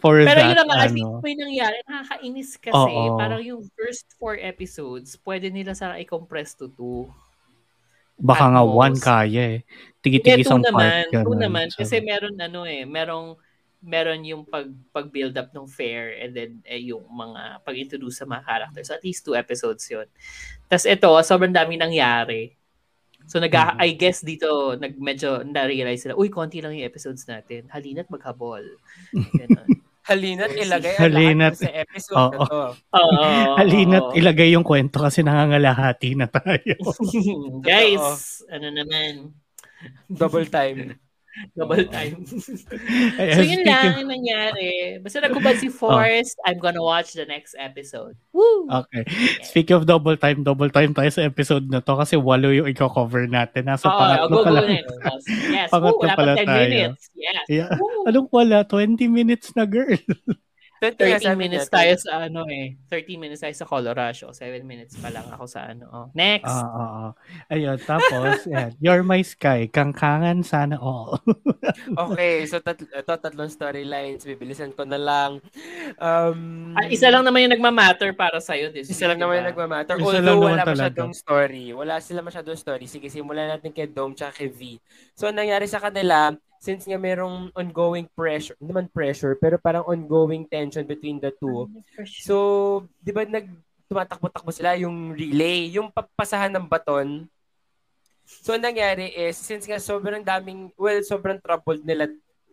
for 0.00 0.24
Pero 0.24 0.40
that. 0.40 0.48
yun 0.48 0.58
naman, 0.64 0.76
at 0.80 0.90
least 0.96 1.04
ano. 1.04 1.20
may 1.20 1.36
nangyari. 1.36 1.78
Nakakainis 1.84 2.50
kasi. 2.56 2.72
Oo. 2.72 3.20
Parang 3.20 3.44
yung 3.44 3.62
first 3.76 4.08
four 4.16 4.40
episodes, 4.40 5.20
pwede 5.20 5.52
nila 5.52 5.76
sana 5.76 6.00
i-compress 6.00 6.56
to 6.56 6.72
two. 6.72 7.04
Baka 8.16 8.48
at 8.48 8.52
nga 8.56 8.62
most. 8.64 8.76
one 8.76 8.96
kaya 8.96 9.44
eh. 9.56 9.58
Tigi-tigi 10.00 10.40
two 10.40 10.44
isang 10.48 10.64
naman. 10.64 11.04
part. 11.04 11.04
Two 11.12 11.36
ganun. 11.36 11.40
naman. 11.40 11.66
So, 11.68 11.84
Kasi 11.84 12.00
meron 12.00 12.36
ano 12.40 12.64
eh, 12.64 12.88
merong 12.88 13.36
meron 13.80 14.20
yung 14.22 14.44
pag 14.44 14.68
pag-build 14.92 15.32
up 15.34 15.50
ng 15.50 15.64
fair 15.64 16.12
and 16.16 16.36
then 16.36 16.60
eh, 16.62 16.78
yung 16.78 17.04
mga 17.08 17.64
pag-introduce 17.64 18.20
sa 18.20 18.28
mga 18.28 18.44
characters. 18.44 18.86
So 18.88 18.94
at 18.94 19.02
least 19.02 19.24
two 19.24 19.32
episodes 19.32 19.88
yun. 19.88 20.04
Tapos 20.68 20.84
ito, 20.84 21.08
sobrang 21.24 21.50
dami 21.50 21.76
nangyari. 21.76 22.52
So 23.24 23.40
nag 23.40 23.52
Mhm. 23.52 23.78
I 23.78 23.88
guess 23.94 24.20
dito 24.20 24.74
nag 24.74 24.96
medyo 24.96 25.40
na-realize 25.40 26.04
sila, 26.04 26.16
uy, 26.16 26.28
konti 26.28 26.60
lang 26.60 26.76
yung 26.76 26.84
episodes 26.84 27.24
natin. 27.24 27.68
Halina't 27.68 28.08
maghabol. 28.08 28.64
Ganon. 29.12 29.68
Halina't 30.10 30.56
ilagay 30.56 30.96
ang 30.96 31.02
Halina't- 31.06 31.54
lahat 31.54 31.70
sa 31.70 31.70
episode 31.70 32.16
na 32.16 32.20
Oo. 32.40 32.44
to. 32.44 32.62
Oo. 32.98 33.22
Halina't 33.56 34.06
oo. 34.10 34.16
ilagay 34.16 34.48
yung 34.52 34.64
kwento 34.66 34.98
kasi 34.98 35.20
nangangalahati 35.22 36.18
na 36.18 36.26
tayo. 36.26 36.74
Guys, 37.64 38.42
ano 38.50 38.68
naman, 38.68 39.32
Double 40.10 40.44
time. 40.44 41.00
double 41.56 41.84
time. 41.86 42.24
So 42.30 43.42
yun 43.42 43.62
speaking- 43.62 43.66
lang 43.66 44.00
yung 44.00 44.10
nangyari. 44.10 44.98
Basta 44.98 45.22
nagkubad 45.22 45.56
si 45.56 45.68
Forrest, 45.80 46.34
I'm 46.44 46.58
gonna 46.58 46.82
watch 46.82 47.14
the 47.14 47.24
next 47.24 47.54
episode. 47.56 48.16
Woo! 48.32 48.66
Okay. 48.66 49.04
Speaking 49.44 49.76
of 49.76 49.86
double 49.86 50.16
time, 50.16 50.42
double 50.42 50.68
time 50.68 50.92
tayo 50.92 51.08
sa 51.08 51.22
episode 51.22 51.68
na 51.68 51.80
to 51.80 51.94
kasi 51.94 52.16
walo 52.16 52.50
yung 52.50 52.66
i-cover 52.66 53.26
natin. 53.26 53.66
Nasa 53.66 53.86
Oo, 53.86 53.94
pangatlo 53.94 54.26
go, 54.30 54.42
pa 54.42 54.50
go 54.50 54.54
lang. 54.58 54.68
Yes, 55.50 55.68
Pangatlo 55.70 55.94
Woo, 55.94 56.02
wala 56.02 56.14
pala 56.16 56.32
pa 56.34 56.42
10 56.42 56.46
tayo. 56.46 56.60
minutes. 56.66 57.02
Yes. 57.14 57.44
Yeah. 57.46 57.70
Woo! 57.76 58.04
Anong 58.06 58.28
wala? 58.30 58.58
20 58.64 59.06
minutes 59.06 59.52
na 59.54 59.64
girl. 59.64 59.96
30 60.80 61.20
13 61.20 61.36
minutes 61.36 61.68
tayo 61.68 61.92
sa 61.94 62.24
ano 62.24 62.48
eh. 62.48 62.72
13 62.88 63.20
minutes 63.20 63.44
tayo 63.44 63.52
sa 63.52 63.68
Colorado. 63.68 64.32
7 64.32 64.64
minutes 64.64 64.96
pa 64.96 65.12
lang 65.12 65.28
ako 65.28 65.44
sa 65.44 65.68
ano. 65.68 65.84
Oh. 65.86 66.06
Next. 66.12 66.48
Ah, 66.48 66.64
ah, 66.64 66.90
ah. 67.06 67.10
Ayun, 67.48 67.76
tapos, 67.78 68.42
yan. 68.48 68.72
You're 68.80 69.04
my 69.04 69.20
sky. 69.20 69.68
Kangkangan 69.68 70.40
sana 70.40 70.80
all. 70.80 71.20
Okay, 71.92 72.44
so 72.44 72.58
tat 72.58 72.80
ito, 72.80 72.90
tatlong 73.06 73.46
storylines. 73.46 74.24
Bibilisan 74.24 74.72
ko 74.72 74.82
na 74.82 74.96
lang. 74.96 75.38
Um, 75.96 76.72
Ah, 76.72 76.88
isa 76.88 77.08
lang 77.08 77.22
naman 77.22 77.44
yung 77.44 77.54
nagmamatter 77.54 78.10
para 78.12 78.38
sa'yo 78.38 78.70
this 78.70 78.88
Isa 78.88 79.04
lang 79.04 79.18
week, 79.18 79.22
naman 79.22 79.34
diba? 79.34 79.40
yung 79.40 79.50
nagmamatter. 79.52 79.94
Isa 79.96 80.02
Although 80.02 80.18
lang 80.18 80.34
naman 80.34 80.50
wala 80.50 80.64
talaga. 80.64 80.74
masyadong 80.90 81.12
story. 81.12 81.66
Wala 81.70 81.94
sila 82.00 82.20
masyadong 82.20 82.56
story. 82.56 82.84
Sige, 82.86 83.06
simulan 83.06 83.48
natin 83.50 83.70
kay 83.70 83.86
Dome 83.86 84.14
tsaka 84.14 84.32
kay 84.34 84.48
V. 84.48 84.60
So, 85.14 85.28
ang 85.28 85.36
nangyari 85.36 85.66
sa 85.66 85.78
kanila, 85.78 86.34
since 86.60 86.84
nga 86.84 87.00
merong 87.00 87.48
ongoing 87.56 88.04
pressure, 88.12 88.52
hindi 88.60 88.76
naman 88.76 88.92
pressure, 88.92 89.32
pero 89.40 89.56
parang 89.56 89.88
ongoing 89.88 90.44
tension 90.44 90.84
between 90.84 91.16
the 91.16 91.32
two. 91.32 91.64
So, 92.20 92.84
di 93.00 93.10
ba 93.16 93.24
nag 93.24 93.48
tumatakbo-takbo 93.90 94.52
sila 94.54 94.78
yung 94.78 95.16
relay, 95.16 95.72
yung 95.72 95.90
papasahan 95.90 96.52
ng 96.54 96.68
baton. 96.68 97.26
So, 98.22 98.54
ang 98.54 98.62
nangyari 98.62 99.10
is, 99.10 99.34
since 99.34 99.66
nga 99.66 99.80
sobrang 99.82 100.22
daming, 100.22 100.70
well, 100.78 101.00
sobrang 101.02 101.42
troubled 101.42 101.82
nila 101.82 102.06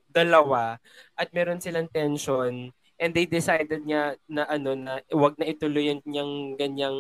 dalawa 0.09 0.81
at 1.13 1.29
meron 1.35 1.61
silang 1.61 1.91
tension 1.91 2.73
and 2.97 3.13
they 3.13 3.29
decided 3.29 3.85
niya 3.85 4.17
na 4.25 4.49
ano 4.49 4.73
na 4.73 4.99
wag 5.13 5.37
na 5.37 5.45
ituloy 5.45 5.93
yung 6.05 6.57
ganyang 6.57 6.97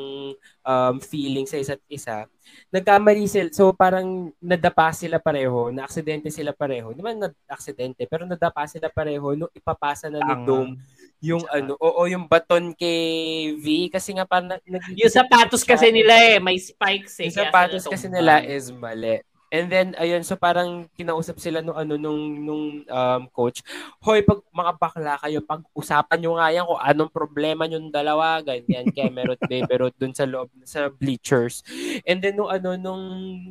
um, 0.61 0.95
feeling 1.01 1.49
sa 1.49 1.57
isa't 1.57 1.81
isa. 1.89 2.29
Nagkamali 2.71 3.25
sila. 3.27 3.49
So 3.51 3.73
parang 3.73 4.31
nadapa 4.39 4.93
sila 4.93 5.17
pareho, 5.17 5.73
na 5.73 5.89
aksidente 5.89 6.29
sila 6.29 6.53
pareho. 6.53 6.93
Di 6.93 7.01
man 7.01 7.19
na-aksidente, 7.19 8.05
pero 8.05 8.23
nadapa 8.23 8.63
sila 8.69 8.87
pareho 8.87 9.35
nung 9.35 9.51
ipapasa 9.51 10.07
na 10.07 10.21
ni. 10.21 10.45
Dome 10.45 10.77
yung 11.17 11.41
ano, 11.49 11.73
oo, 11.81 12.05
yung 12.05 12.29
baton 12.29 12.77
kay 12.77 13.57
V 13.57 13.89
kasi 13.89 14.13
nga 14.13 14.25
parang 14.29 14.53
nag- 14.53 14.93
Yung 14.93 15.09
sapatos 15.09 15.65
kasi 15.65 15.89
nila 15.89 16.13
eh, 16.13 16.37
may 16.37 16.61
spikes 16.61 17.17
eh. 17.25 17.33
yung 17.33 17.37
sapatos 17.41 17.89
kasi 17.89 18.05
nila 18.05 18.45
is 18.45 18.69
mali. 18.69 19.25
And 19.47 19.71
then 19.71 19.95
ayun 19.95 20.27
so 20.27 20.35
parang 20.35 20.91
kinausap 20.91 21.39
sila 21.39 21.63
nung 21.63 21.79
ano 21.79 21.95
nung 21.95 22.19
nung 22.43 22.63
um, 22.83 23.21
coach, 23.31 23.63
"Hoy, 24.03 24.19
pag 24.19 24.43
mga 24.51 24.71
bakla 24.75 25.13
kayo, 25.23 25.39
pag-usapan 25.39 26.19
niyo 26.19 26.35
nga 26.35 26.51
yan 26.51 26.67
kung 26.67 26.81
anong 26.83 27.11
problema 27.15 27.63
yung 27.63 27.87
dalawa, 27.87 28.43
ganyan, 28.43 28.91
Kemerut, 28.91 29.39
Beberut 29.47 29.95
dun 29.95 30.11
sa 30.11 30.27
loob 30.27 30.51
sa 30.67 30.91
bleachers." 30.91 31.63
And 32.03 32.19
then 32.19 32.35
nung 32.35 32.51
ano 32.51 32.75
nung 32.75 33.03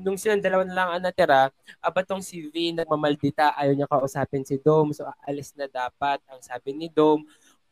nung 0.04 0.20
silang 0.20 0.44
dalawa 0.44 0.68
na 0.68 0.76
lang 0.76 0.88
ang 0.92 1.02
natira, 1.08 1.48
abatong 1.80 2.20
si 2.20 2.44
V 2.52 2.76
nagmamaldita, 2.76 3.56
ayaw 3.56 3.72
niya 3.72 3.88
kausapin 3.88 4.44
si 4.44 4.60
Dome, 4.60 4.92
so 4.92 5.08
aalis 5.24 5.56
na 5.56 5.64
dapat. 5.64 6.20
Ang 6.28 6.44
sabi 6.44 6.76
ni 6.76 6.92
Dome, 6.92 7.24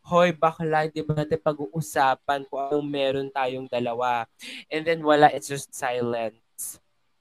Hoy, 0.04 0.36
bakla, 0.36 0.84
di 0.84 1.00
ba 1.00 1.16
natin 1.16 1.40
pag-uusapan 1.40 2.44
kung 2.44 2.60
anong 2.60 2.84
meron 2.84 3.28
tayong 3.32 3.64
dalawa? 3.64 4.28
And 4.68 4.84
then 4.84 5.00
wala, 5.00 5.32
it's 5.32 5.48
just 5.48 5.72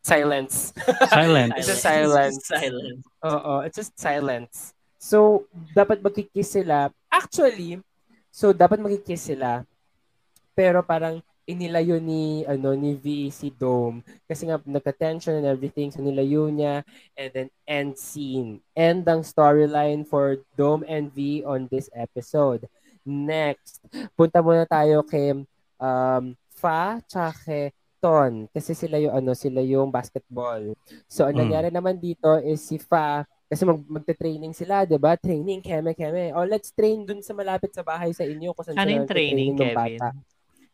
silence. 0.04 0.76
Silence. 1.10 1.54
It's 1.58 1.72
a 1.72 1.80
silence. 1.80 2.44
Silence. 2.46 3.04
Oo, 3.24 3.63
it's 3.63 3.80
just 3.80 3.96
silence. 3.96 4.76
So, 5.00 5.48
dapat 5.74 6.04
magkikiss 6.04 6.60
sila. 6.60 6.92
Actually, 7.08 7.80
so 8.30 8.52
dapat 8.52 8.84
magkikiss 8.84 9.34
sila. 9.34 9.63
Pero 10.54 10.84
parang 10.86 11.24
inilayo 11.44 12.00
ni 12.00 12.48
ano 12.48 12.72
ni 12.72 12.96
V 12.96 13.28
si 13.28 13.52
Dome 13.52 14.00
kasi 14.24 14.48
nga 14.48 14.63
nagka-tension 14.63 15.44
and 15.44 15.48
everything 15.48 15.92
so 15.92 16.00
nilayo 16.00 16.48
niya 16.48 16.88
and 17.20 17.30
then 17.36 17.50
end 17.68 18.00
scene. 18.00 18.63
End 18.72 19.04
ang 19.12 19.28
storyline 19.28 20.08
for 20.08 20.39
Dome 20.56 20.88
and 20.88 21.12
V 21.12 21.44
on 21.44 21.68
this 21.68 21.92
episode. 21.92 22.63
Next, 23.04 23.84
punta 24.16 24.39
muna 24.39 24.63
tayo 24.63 25.04
kay 25.04 25.36
um, 25.84 26.24
Fa 26.56 27.04
tsaka 27.04 27.76
kay 28.04 28.10
Ton 28.10 28.34
kasi 28.52 28.72
sila 28.76 29.00
yung 29.00 29.13
ano 29.16 29.32
sila 29.34 29.60
yung 29.63 29.89
basketball. 29.94 30.76
So 31.08 31.24
ang 31.24 31.36
Mm. 31.36 31.39
nangyari 31.39 31.70
naman 31.72 31.96
dito 32.02 32.36
is 32.44 32.60
si 32.63 32.76
Fa 32.82 33.24
kasi 33.48 33.63
mag 33.63 33.80
magte-training 33.86 34.52
sila, 34.52 34.84
'di 34.84 34.98
ba? 34.98 35.16
Training 35.16 35.62
keme 35.62 35.94
keme. 35.94 36.34
Oh, 36.34 36.48
let's 36.48 36.74
train 36.74 37.06
dun 37.06 37.22
sa 37.22 37.38
malapit 37.38 37.72
sa 37.72 37.86
bahay 37.86 38.12
sa 38.12 38.26
inyo 38.26 38.52
kung 38.52 38.66
saan 38.66 38.80
Ano 38.80 38.92
yung 38.92 39.08
training, 39.08 39.08
nagte-training 39.08 39.56
ng 39.60 39.62
Kevin? 39.62 39.74
bata. 39.74 40.08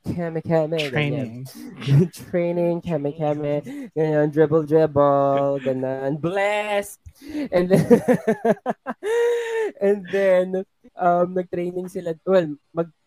Keme 0.05 0.39
keme. 0.41 0.79
Training. 0.89 1.33
training, 2.31 2.75
keme 2.81 3.11
keme, 3.11 3.53
ganyan, 3.93 4.27
dribble 4.31 4.63
dribble, 4.63 5.59
ganun, 5.63 6.17
bless. 6.17 6.97
And 7.51 7.67
then 7.69 7.83
and 9.81 9.99
then 10.09 10.45
um 10.97 11.35
nag-training 11.35 11.91
sila, 11.91 12.15
well, 12.25 12.55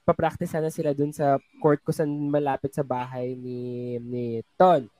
magpa-practice 0.03 0.51
sana 0.51 0.67
sila 0.67 0.91
dun 0.91 1.15
sa 1.15 1.39
court 1.63 1.79
ko 1.87 1.95
saan 1.95 2.11
malapit 2.27 2.75
sa 2.75 2.83
bahay 2.83 3.39
ni 3.39 4.03
ni 4.03 4.43
Ton. 4.59 4.91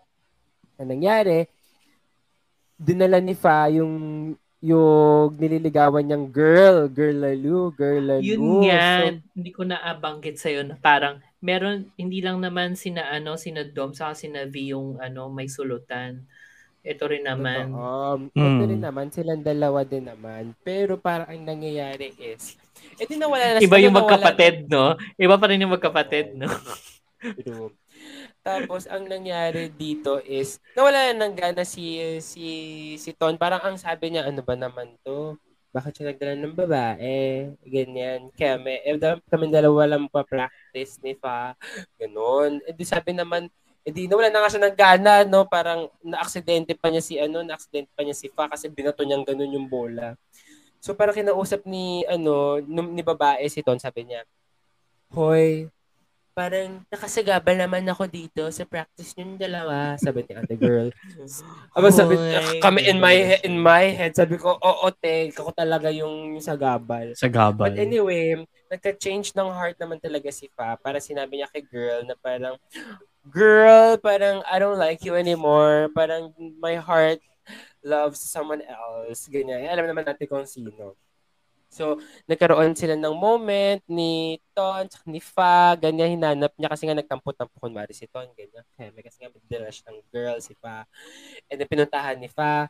Ang 0.79 0.89
nangyari, 0.95 1.51
dinala 2.79 3.19
ni 3.19 3.35
Fa 3.35 3.67
yung 3.67 3.95
yung 4.63 5.35
nililigawan 5.43 6.07
niyang 6.07 6.31
girl, 6.31 6.87
girl 6.87 7.19
lalu, 7.19 7.75
girl 7.75 7.99
lalu. 8.15 8.39
Yun 8.39 8.63
nga, 8.63 9.11
So, 9.11 9.19
hindi 9.35 9.51
ko 9.51 9.63
na 9.67 9.83
abanggit 9.83 10.39
sa'yo 10.39 10.63
na 10.63 10.79
parang 10.79 11.19
meron 11.43 11.91
hindi 11.99 12.23
lang 12.23 12.39
naman 12.39 12.79
sina 12.79 13.11
ano 13.11 13.35
sina 13.35 13.67
Dom 13.67 13.91
sa 13.91 14.15
sina 14.15 14.47
V 14.47 14.55
yung 14.71 15.03
ano 15.03 15.27
may 15.35 15.51
sulutan. 15.51 16.23
Ito 16.87 17.11
rin 17.11 17.27
naman. 17.27 17.75
Totoo. 17.75 18.31
Mm. 18.39 18.39
Ito 18.39 18.63
rin 18.71 18.83
naman, 18.83 19.07
silang 19.11 19.43
dalawa 19.43 19.83
din 19.83 20.07
naman. 20.07 20.55
Pero 20.63 20.95
parang 20.99 21.31
ang 21.31 21.43
nangyayari 21.43 22.15
is, 22.19 22.59
eh 22.99 23.07
di 23.07 23.17
nawala 23.17 23.57
na 23.57 23.65
Iba 23.65 23.83
yung 23.83 23.97
magkapatid, 23.97 24.69
no? 24.69 24.95
Iba 25.17 25.37
pa 25.41 25.47
rin 25.51 25.63
yung 25.63 25.75
magkapatid, 25.75 26.37
no? 26.37 26.49
Tapos 28.43 28.91
ang 28.91 29.07
nangyari 29.07 29.71
dito 29.71 30.19
is 30.27 30.59
nawala 30.75 31.15
na 31.15 31.27
ng 31.27 31.35
gana 31.39 31.63
si 31.63 32.19
si 32.19 32.45
si 32.99 33.11
Ton. 33.15 33.39
Parang 33.39 33.63
ang 33.63 33.79
sabi 33.79 34.11
niya 34.11 34.27
ano 34.27 34.43
ba 34.43 34.59
naman 34.59 34.99
to? 35.07 35.39
Bakit 35.73 35.93
siya 35.97 36.07
nagdala 36.13 36.35
ng 36.37 36.59
babae? 36.59 37.49
Ganyan. 37.65 38.29
Kami, 38.37 38.85
eh, 38.85 38.99
da- 39.01 39.25
kami 39.25 39.49
dalawa 39.49 39.97
lang 39.97 40.05
pa 40.05 40.21
practice 40.21 41.01
ni 41.01 41.17
Fa. 41.17 41.57
Ganon. 41.97 42.61
Eh 42.69 42.77
di 42.77 42.85
sabi 42.85 43.17
naman, 43.17 43.49
eh 43.81 43.89
di 43.89 44.05
nawala 44.05 44.29
na 44.29 44.45
nga 44.45 44.53
siya 44.53 44.65
ng 44.69 44.77
gana, 44.77 45.13
no? 45.25 45.49
Parang 45.49 45.89
na-aksidente 46.05 46.77
pa 46.77 46.93
niya 46.93 47.01
si 47.01 47.17
ano, 47.17 47.41
na-aksidente 47.41 47.89
pa 47.97 48.05
niya 48.05 48.13
si 48.13 48.29
Fa 48.29 48.53
kasi 48.53 48.69
binato 48.69 49.01
niyang 49.01 49.25
ganun 49.25 49.57
yung 49.57 49.69
bola. 49.71 50.13
So 50.83 50.99
parang 50.99 51.15
kinausap 51.15 51.63
ni 51.63 52.03
ano, 52.11 52.59
num- 52.59 52.91
ni 52.91 53.07
babae 53.07 53.47
si 53.47 53.63
Ton, 53.63 53.79
sabi 53.79 54.03
niya, 54.03 54.27
Hoy, 55.15 55.71
parang 56.35 56.83
nakasagabal 56.91 57.55
naman 57.55 57.87
ako 57.87 58.11
dito 58.11 58.43
sa 58.51 58.67
practice 58.67 59.15
yung 59.15 59.39
dalawa, 59.39 59.95
sabi 59.95 60.27
ni 60.27 60.35
ate 60.35 60.59
girl. 60.59 60.91
Aba 61.79 61.89
sabi, 61.95 62.19
Hoy, 62.19 62.59
kami 62.59 62.81
in 62.91 62.99
my 62.99 63.15
ganun. 63.15 63.29
he- 63.31 63.43
in 63.47 63.57
my 63.63 63.85
head, 63.95 64.13
sabi 64.19 64.41
ko, 64.43 64.59
oo, 64.59 64.87
te, 64.91 65.31
ako 65.31 65.55
talaga 65.55 65.93
yung, 65.95 66.35
yung 66.35 66.43
sagabal. 66.43 67.15
Sa 67.15 67.31
gabal. 67.31 67.71
But 67.71 67.79
anyway, 67.79 68.43
nagka-change 68.67 69.37
ng 69.39 69.53
heart 69.55 69.79
naman 69.79 70.03
talaga 70.03 70.35
si 70.35 70.51
Fa 70.51 70.75
para 70.75 70.99
sinabi 70.99 71.39
niya 71.39 71.49
kay 71.53 71.63
girl 71.63 72.03
na 72.09 72.17
parang, 72.19 72.57
girl, 73.31 74.01
parang 74.03 74.43
I 74.51 74.59
don't 74.59 74.81
like 74.81 75.05
you 75.07 75.15
anymore. 75.15 75.93
Parang 75.95 76.35
my 76.59 76.75
heart 76.75 77.23
loves 77.83 78.23
someone 78.23 78.63
else. 78.65 79.27
Ganyan. 79.29 79.69
Alam 79.69 79.91
naman 79.91 80.07
natin 80.07 80.27
kung 80.27 80.47
sino. 80.47 80.97
So, 81.73 81.97
nagkaroon 82.29 82.77
sila 82.77 83.01
ng 83.01 83.17
moment 83.17 83.81
ni 83.89 84.37
Ton, 84.53 84.85
ni 85.09 85.25
Fa, 85.25 85.73
ganyan, 85.73 86.21
hinanap 86.21 86.53
niya 86.61 86.69
kasi 86.69 86.85
nga 86.85 86.93
nagtampo-tampo 86.93 87.57
kunwari 87.57 87.97
si 87.97 88.05
Ton, 88.13 88.29
ganyan. 88.37 88.61
Kaya 88.77 88.93
kasi 89.01 89.25
nga 89.25 89.33
may 89.33 89.41
ng 89.41 89.99
girl 90.13 90.37
si 90.45 90.53
Fa. 90.61 90.85
And 91.49 91.57
then 91.57 91.69
pinuntahan 91.73 92.21
ni 92.21 92.29
Fa, 92.29 92.69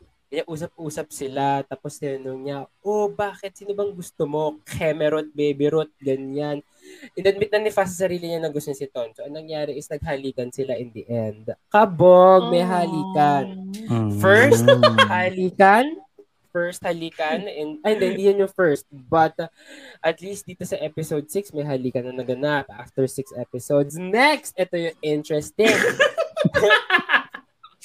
usap-usap 0.49 1.13
sila, 1.13 1.61
tapos 1.61 2.01
tinanong 2.01 2.41
niya, 2.41 2.65
oh, 2.81 3.05
bakit? 3.13 3.53
Sino 3.53 3.77
bang 3.77 3.93
gusto 3.93 4.25
mo? 4.25 4.57
Kemerot, 4.65 5.29
baby 5.29 5.69
rot, 5.69 5.93
ganyan. 6.01 6.65
Inadmit 7.13 7.53
na 7.53 7.61
ni 7.61 7.69
Fa 7.69 7.85
sa 7.85 8.09
sarili 8.09 8.33
niya 8.33 8.41
na 8.41 8.49
gusto 8.49 8.73
niya 8.73 8.81
si 8.81 8.89
Ton. 8.89 9.13
So, 9.13 9.21
anong 9.21 9.45
nangyari 9.45 9.77
is 9.77 9.85
naghalikan 9.85 10.49
sila 10.49 10.73
in 10.73 10.89
the 10.89 11.05
end. 11.05 11.53
Kabog, 11.69 12.49
may 12.49 12.65
halikan. 12.65 13.69
Mm. 13.85 14.17
First, 14.17 14.65
halikan. 15.05 16.01
First 16.49 16.81
halikan. 16.81 17.45
And, 17.45 17.77
ay, 17.85 17.93
hindi, 17.93 18.05
hindi 18.17 18.23
yan 18.33 18.41
yung 18.49 18.53
first. 18.57 18.89
But, 18.89 19.37
uh, 19.37 19.53
at 20.01 20.17
least 20.17 20.49
dito 20.49 20.65
sa 20.65 20.81
episode 20.81 21.29
6, 21.29 21.53
may 21.53 21.65
halikan 21.65 22.09
na 22.09 22.13
naganap 22.13 22.73
after 22.73 23.05
6 23.05 23.37
episodes. 23.37 24.01
Next, 24.01 24.57
ito 24.57 24.73
yung 24.81 24.97
interesting. 25.05 25.77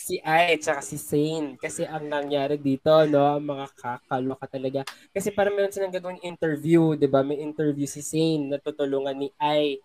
si 0.08 0.16
Ai 0.24 0.56
at 0.56 0.80
si 0.80 0.96
Sane. 0.96 1.60
Kasi 1.60 1.84
ang 1.84 2.08
nangyari 2.08 2.56
dito, 2.56 2.88
no, 3.04 3.36
mga 3.36 3.66
kakaloka 3.76 4.48
talaga. 4.48 4.80
Kasi 5.12 5.28
parang 5.28 5.52
meron 5.52 5.68
silang 5.68 5.92
gagawing 5.92 6.24
interview, 6.24 6.96
di 6.96 7.04
ba? 7.04 7.20
May 7.20 7.44
interview 7.44 7.84
si 7.84 8.00
Sane 8.00 8.48
na 8.48 8.56
tutulungan 8.56 9.12
ni 9.12 9.28
Ai. 9.36 9.76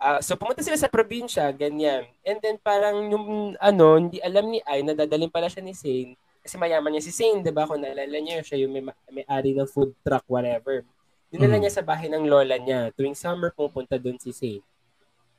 Ah, 0.00 0.18
so 0.18 0.34
pumunta 0.34 0.64
sila 0.64 0.74
sa 0.74 0.90
probinsya, 0.90 1.52
ganyan. 1.52 2.08
And 2.26 2.40
then 2.40 2.56
parang 2.58 3.12
yung 3.12 3.26
ano, 3.60 3.86
hindi 4.00 4.18
alam 4.18 4.48
ni 4.48 4.58
Ai 4.64 4.80
na 4.82 4.96
dadalhin 4.96 5.30
pala 5.30 5.46
siya 5.52 5.60
ni 5.62 5.76
Sane. 5.76 6.16
Kasi 6.42 6.58
mayaman 6.58 6.90
niya 6.90 7.06
si 7.06 7.12
Sane, 7.14 7.38
'di 7.38 7.54
ba? 7.54 7.68
Kung 7.70 7.78
naalala 7.78 8.18
niyo, 8.18 8.42
siya 8.42 8.66
yung 8.66 8.72
may, 8.74 8.82
may 9.14 9.22
ari 9.30 9.54
ng 9.54 9.68
food 9.70 9.94
truck 10.02 10.26
whatever. 10.26 10.82
Dinala 11.30 11.54
Mm. 11.54 11.62
niya 11.62 11.72
sa 11.78 11.86
bahay 11.86 12.10
ng 12.10 12.26
lola 12.26 12.58
niya. 12.58 12.90
Tuwing 12.98 13.14
summer 13.14 13.54
pupunta 13.54 13.94
doon 13.94 14.18
si 14.18 14.34
Sane. 14.34 14.64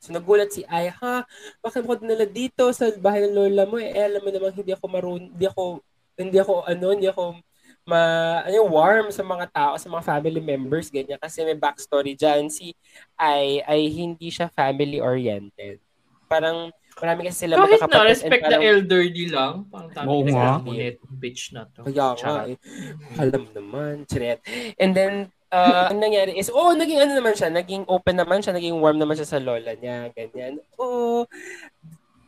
So 0.04 0.12
nagulat 0.12 0.52
si 0.52 0.68
Ai, 0.68 0.92
ha, 0.92 1.24
bakit 1.64 1.88
mo 1.88 1.96
dinala 1.96 2.28
dito 2.28 2.68
sa 2.76 2.92
bahay 3.00 3.24
ng 3.24 3.40
lola 3.40 3.64
mo? 3.64 3.80
Eh, 3.80 3.96
alam 3.96 4.20
mo 4.20 4.28
namang 4.28 4.52
hindi 4.52 4.76
ako 4.76 4.86
marun, 4.92 5.32
hindi 5.32 5.48
ako, 5.48 5.80
hindi 6.20 6.38
ako, 6.44 6.54
ano, 6.68 6.86
hindi 6.92 7.08
ako 7.08 7.24
ma, 7.88 8.00
ano, 8.44 8.52
yung 8.52 8.72
warm 8.72 9.08
sa 9.16 9.24
mga 9.24 9.48
tao, 9.48 9.74
sa 9.80 9.88
mga 9.88 10.04
family 10.04 10.44
members, 10.44 10.92
ganyan. 10.92 11.16
Kasi 11.16 11.48
may 11.48 11.56
backstory 11.56 12.20
dyan. 12.20 12.52
Si 12.52 12.76
Ai 13.16 13.64
ay 13.64 13.88
hindi 13.88 14.28
siya 14.28 14.52
family-oriented. 14.52 15.80
Parang, 16.28 16.68
marami 17.00 17.32
kasi 17.32 17.48
sila 17.48 17.64
Kahit 17.64 17.64
na, 17.64 17.88
magkakapatid 17.88 18.04
and 18.04 18.12
respect 18.12 18.44
the 18.44 18.48
parang- 18.52 18.68
elderly 18.68 19.26
lang. 19.32 19.54
Parang 19.72 19.92
tabi 19.96 20.08
Oo 20.12 20.24
na 20.28 20.60
bitch 21.16 21.56
na 21.56 21.64
to. 21.72 21.88
Kaya 21.88 22.08
nga 22.20 22.36
eh. 22.52 22.58
Alam 23.24 23.44
naman. 23.56 24.04
Chiret. 24.04 24.44
And 24.76 24.92
then, 24.92 25.32
uh, 25.54 25.86
ang 25.94 26.02
nangyari 26.02 26.34
is, 26.34 26.50
oh, 26.50 26.74
naging 26.74 26.98
ano 26.98 27.14
naman 27.14 27.38
siya, 27.38 27.54
naging 27.54 27.86
open 27.86 28.18
naman 28.18 28.42
siya, 28.42 28.58
naging 28.58 28.82
warm 28.82 28.98
naman 28.98 29.14
siya 29.14 29.30
sa 29.30 29.40
lola 29.40 29.78
niya, 29.78 30.10
ganyan. 30.18 30.58
Oh, 30.82 31.30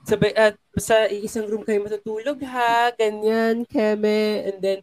sabi, 0.06 0.30
at 0.38 0.54
sa 0.78 1.10
isang 1.10 1.50
room 1.50 1.66
kayo 1.66 1.82
matutulog 1.82 2.38
ha, 2.46 2.94
ganyan, 2.94 3.66
keme, 3.66 4.46
and 4.46 4.58
then, 4.62 4.80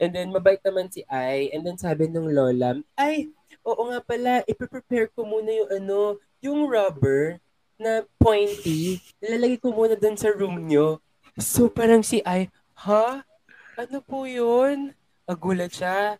and 0.00 0.10
then, 0.16 0.32
mabait 0.32 0.64
naman 0.64 0.88
si 0.88 1.04
Ai, 1.12 1.52
and 1.52 1.60
then 1.68 1.76
sabi 1.76 2.08
ng 2.08 2.32
lola, 2.32 2.80
ay, 2.96 3.28
oo 3.60 3.82
nga 3.92 4.00
pala, 4.00 4.40
ipre-prepare 4.48 5.12
ko 5.12 5.28
muna 5.28 5.52
yung 5.52 5.70
ano, 5.76 6.00
yung 6.40 6.60
rubber 6.64 7.36
na 7.76 8.08
pointy, 8.16 9.04
ilalagay 9.20 9.60
ko 9.60 9.76
muna 9.76 9.92
dun 9.92 10.16
sa 10.16 10.32
room 10.32 10.64
nyo. 10.64 11.04
So, 11.36 11.68
parang 11.68 12.00
si 12.00 12.24
Ai, 12.24 12.48
ha? 12.88 13.28
Ano 13.76 14.00
po 14.00 14.24
yun? 14.24 14.96
Agulat 15.28 15.72
siya. 15.76 16.16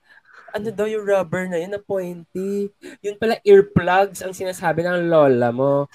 Ano 0.53 0.69
daw 0.69 0.85
yung 0.85 1.05
rubber 1.05 1.49
na 1.49 1.57
yun 1.57 1.73
na 1.73 1.81
pointy? 1.81 2.69
Yun 3.01 3.17
pala 3.17 3.41
earplugs 3.43 4.21
ang 4.21 4.37
sinasabi 4.37 4.85
ng 4.85 5.09
lola 5.09 5.49
mo. 5.49 5.89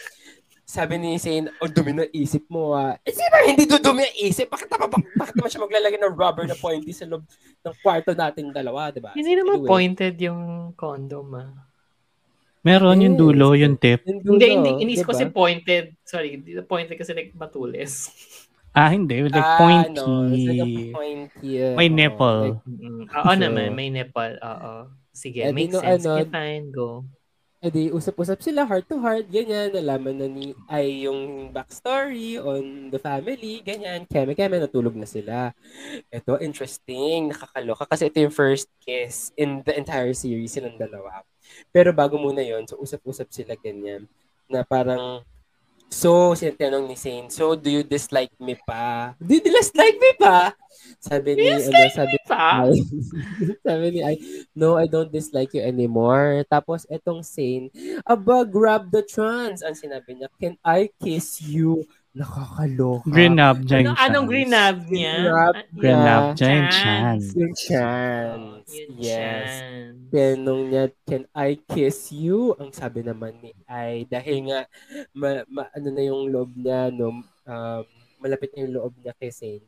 Sabi 0.67 0.99
ni 0.99 1.15
Zane, 1.15 1.47
oh, 1.63 1.71
dumi 1.71 1.95
na 1.95 2.03
isip 2.11 2.43
mo 2.51 2.75
ah. 2.75 2.99
Eh, 3.07 3.15
sino 3.15 3.35
hindi 3.47 3.63
dudumi 3.63 4.03
ang 4.03 4.17
isip? 4.19 4.51
Bakit, 4.51 4.67
naman- 4.67 4.91
bakit, 4.91 5.07
bakit 5.15 5.33
naman 5.39 5.49
siya 5.49 5.63
maglalagay 5.63 5.99
ng 6.01 6.15
rubber 6.17 6.43
na 6.43 6.59
pointy 6.59 6.91
sa 6.91 7.07
loob 7.07 7.23
ng 7.63 7.75
kwarto 7.79 8.11
nating 8.11 8.51
dalawa, 8.51 8.91
di 8.91 8.99
ba? 8.99 9.15
Hindi 9.15 9.31
naman 9.31 9.63
Anyway, 9.63 9.69
pointed 9.71 10.19
yung 10.19 10.41
condom, 10.75 11.29
ah. 11.39 11.51
Meron 12.67 12.99
yung 12.99 13.15
dulo, 13.15 13.55
yung 13.55 13.79
tip. 13.79 14.03
yung 14.03 14.19
dulo, 14.19 14.35
Hindi, 14.35 14.47
hindi. 14.51 14.71
Inis 14.83 14.99
di 14.99 15.07
ko 15.07 15.15
ba? 15.15 15.19
si 15.23 15.25
pointed. 15.31 15.95
Sorry, 16.03 16.35
pointed 16.67 16.99
kasi 16.99 17.15
like 17.15 17.31
matulis. 17.31 18.11
Ah, 18.77 18.93
hindi. 18.93 19.25
Like 19.25 19.41
Ah, 19.41 19.57
pointy. 19.57 19.97
no, 19.97 20.29
it's 20.29 20.45
like 20.45 20.61
a 20.61 20.69
pointy. 20.93 21.49
uh, 21.57 21.73
May 21.73 21.89
oo, 21.89 21.97
nipple. 21.97 22.41
like, 22.45 22.61
Mm-mm. 22.69 22.99
Oo 23.09 23.31
So, 23.33 23.41
naman, 23.41 23.69
may 23.73 23.89
nipple. 23.89 24.37
Oo. 24.37 24.73
Sige, 25.09 25.41
Eh, 25.41 25.49
di 25.49 25.55
makes 25.57 25.73
no, 25.73 25.81
sense. 25.81 26.05
ano, 26.05 26.21
Okay, 26.21 26.29
fine, 26.29 26.65
go. 26.69 27.01
Eh 27.57 27.73
di, 27.73 27.89
usap-usap 27.89 28.37
sila, 28.45 28.69
heart 28.69 28.85
to 28.85 29.01
heart, 29.01 29.33
ganyan. 29.33 29.73
Nalaman 29.73 30.21
na 30.21 30.29
ni 30.29 30.53
ay 30.69 31.09
yung 31.09 31.49
backstory 31.49 32.37
on 32.37 32.93
the 32.93 33.01
family, 33.01 33.65
ganyan. 33.65 34.05
Keme-keme, 34.05 34.61
natulog 34.61 34.93
na 34.93 35.09
sila. 35.09 35.57
Ito, 36.13 36.37
interesting, 36.37 37.33
nakakaloka. 37.33 37.89
Kasi 37.89 38.13
ito 38.13 38.21
yung 38.21 38.29
first 38.29 38.69
kiss 38.77 39.33
in 39.33 39.65
the 39.65 39.73
entire 39.73 40.13
series 40.13 40.53
silang 40.53 40.77
dalawa. 40.77 41.25
Pero 41.73 41.89
bago 41.97 42.21
muna 42.21 42.45
yon 42.45 42.69
so 42.69 42.77
usap-usap 42.77 43.33
sila 43.33 43.57
ganyan. 43.57 44.05
Na 44.45 44.61
parang, 44.61 45.25
so, 45.89 46.36
sinatanong 46.36 46.88
ni 46.88 46.95
Zane, 46.95 47.30
so, 47.32 47.56
do 47.56 47.67
you 47.71 47.84
dislike 47.84 48.34
me 48.39 48.56
pa? 48.56 49.15
Do 49.19 49.38
you 49.38 49.43
dislike 49.43 49.97
me 49.97 50.12
pa? 50.19 50.54
Sabi 50.97 51.38
ni, 51.38 51.52
ano, 51.52 51.89
sabi 51.93 52.17
Pa? 52.26 52.65
ay, 52.65 52.80
sabi 53.65 53.86
ni 53.91 54.00
ay, 54.02 54.15
no, 54.56 54.80
I 54.80 54.88
don't 54.89 55.12
dislike 55.12 55.54
you 55.54 55.62
anymore. 55.62 56.41
Tapos 56.50 56.88
etong 56.89 57.21
Sane, 57.21 57.69
aba, 58.08 58.47
grab 58.47 58.89
the 58.89 59.04
trans. 59.04 59.62
Ang 59.62 59.78
sinabi 59.78 60.17
niya, 60.17 60.30
can 60.39 60.56
I 60.63 60.89
kiss 60.97 61.43
you? 61.43 61.86
Nakakaloka. 62.17 63.06
Green 63.08 63.38
up, 63.38 63.58
giant 63.62 63.88
Ano, 63.88 64.01
anong 64.01 64.25
chance. 64.25 64.32
green 64.34 64.53
up 64.53 64.77
niya? 64.89 65.13
Yeah. 65.13 65.38
up, 65.38 65.56
giant 66.34 66.69
Chance. 66.73 66.73
chance. 66.73 67.25
Yung 67.38 67.53
chance. 67.53 68.65
yes. 68.97 69.49
Tinanong 70.10 70.62
niya, 70.65 70.84
can 71.06 71.23
I 71.32 71.62
kiss 71.62 72.10
you? 72.10 72.58
Ang 72.58 72.73
sabi 72.73 73.06
naman 73.06 73.38
ni 73.38 73.53
Ay, 73.63 74.10
dahil 74.10 74.49
nga, 74.49 74.65
ma, 75.13 75.45
ma- 75.45 75.69
ano 75.69 75.88
na 75.93 76.01
yung 76.01 76.25
loob 76.27 76.58
niya, 76.58 76.89
no, 76.89 77.21
um, 77.21 77.84
malapit 78.17 78.49
na 78.56 78.65
yung 78.65 78.73
loob 78.73 78.93
niya 78.97 79.13
kay 79.13 79.30
Zane. 79.30 79.67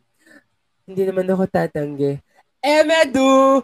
Hindi 0.90 1.06
naman 1.06 1.30
ako 1.30 1.46
tatanggi. 1.46 2.18
Emedu! 2.60 3.64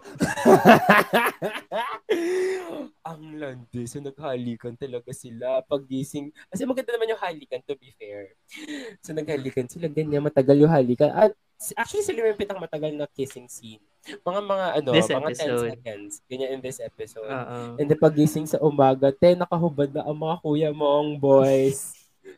Ang 3.06 3.22
landi. 3.36 3.84
So, 3.84 4.00
naghalikan 4.00 4.72
talaga 4.74 5.12
sila 5.12 5.60
paggising. 5.68 6.32
Kasi 6.48 6.64
maganda 6.64 6.96
naman 6.96 7.12
yung 7.12 7.20
halikan, 7.20 7.60
to 7.68 7.76
be 7.76 7.92
fair. 7.94 8.32
So, 9.04 9.12
naghalikan 9.12 9.68
sila. 9.68 9.86
Ganyan, 9.92 10.24
matagal 10.24 10.56
yung 10.56 10.72
halikan. 10.72 11.12
At 11.12 11.36
actually, 11.76 12.08
sila 12.08 12.24
yung 12.24 12.40
pitang 12.40 12.58
matagal 12.58 12.96
na 12.96 13.04
kissing 13.12 13.46
scene. 13.52 13.84
Mga 14.06 14.40
mga 14.46 14.66
ano, 14.80 14.90
This 14.94 15.10
mga 15.12 15.18
episode. 15.28 15.66
10 15.66 15.72
seconds. 15.76 16.12
Ganyan 16.30 16.50
in 16.56 16.60
this 16.64 16.78
episode. 16.80 17.28
Oo. 17.28 17.58
And 17.76 17.86
then 17.90 18.00
pagising 18.00 18.46
sa 18.48 18.62
umaga, 18.62 19.12
te, 19.12 19.34
nakahubad 19.36 19.92
na 19.92 20.06
ang 20.06 20.16
mga 20.16 20.36
kuya 20.40 20.70
mong 20.72 21.20
boys. 21.20 21.92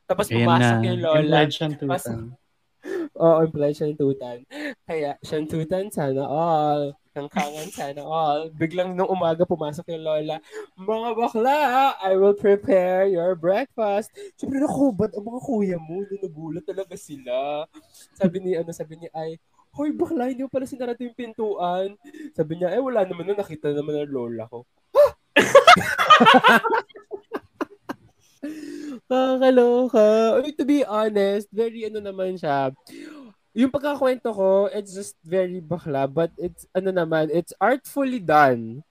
Tapos 0.08 0.26
pumasok 0.26 0.80
yung 0.84 1.00
lola. 1.04 1.20
Implied 1.20 1.52
shantutan. 1.52 2.34
Oo, 3.18 3.38
implied 3.44 3.76
shantutan. 3.76 4.44
Kaya, 4.86 5.18
shantutan 5.24 5.90
sana 5.90 6.24
all. 6.24 6.94
Kangkangan 7.16 7.68
sana 7.74 8.02
all. 8.06 8.52
Biglang 8.54 8.94
nung 8.94 9.10
umaga 9.10 9.42
pumasok 9.42 9.90
yung 9.90 10.06
lola, 10.06 10.36
mga 10.78 11.08
bakla, 11.18 11.60
I 11.98 12.14
will 12.14 12.36
prepare 12.36 13.10
your 13.10 13.34
breakfast. 13.34 14.14
Siyempre 14.38 14.62
nakahubad 14.62 15.10
ang 15.14 15.26
mga 15.26 15.40
kuya 15.42 15.78
mo. 15.82 16.06
Nagulat 16.06 16.64
talaga 16.64 16.94
sila. 16.94 17.66
Sabi 18.14 18.36
ni, 18.42 18.50
ano, 18.54 18.70
sabi 18.70 18.96
ni 18.98 19.08
Ay, 19.10 19.38
Hoy, 19.78 19.92
bakla, 19.94 20.32
hindi 20.32 20.42
mo 20.42 20.50
pala 20.50 20.66
sinarado 20.66 20.98
yung 21.04 21.14
pintuan. 21.14 21.94
Sabi 22.34 22.58
niya, 22.58 22.72
eh, 22.74 22.82
wala 22.82 23.04
naman 23.04 23.30
na, 23.30 23.38
nakita 23.38 23.70
naman 23.70 24.00
ng 24.00 24.10
lola 24.10 24.48
ko. 24.48 24.64
Kakaloka. 29.06 30.38
Ay, 30.40 30.52
to 30.54 30.64
be 30.64 30.82
honest, 30.84 31.48
very 31.50 31.86
ano 31.86 31.98
naman 31.98 32.36
siya. 32.36 32.72
Yung 33.54 33.72
pagkakwento 33.72 34.30
ko, 34.30 34.68
it's 34.70 34.94
just 34.94 35.18
very 35.24 35.58
bakla, 35.58 36.06
but 36.06 36.30
it's, 36.36 36.66
ano 36.72 36.94
naman, 36.94 37.26
it's 37.32 37.50
artfully 37.58 38.20
done. 38.22 38.84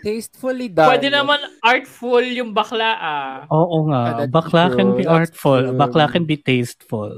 Tastefully 0.00 0.72
done. 0.72 0.88
Pwede 0.96 1.12
naman 1.12 1.36
artful 1.60 2.24
yung 2.24 2.56
bakla 2.56 2.96
ah. 2.96 3.36
Oo 3.52 3.84
Ah, 3.84 3.84
nga. 3.84 4.00
that's 4.24 4.32
Bakla 4.32 4.72
can 4.72 4.94
true. 4.94 4.96
be 4.96 5.04
That's 5.04 5.12
artful. 5.34 5.60
true. 5.60 5.76
Bakla 5.76 6.04
can 6.08 6.24
be 6.24 6.36
tasteful. 6.40 7.12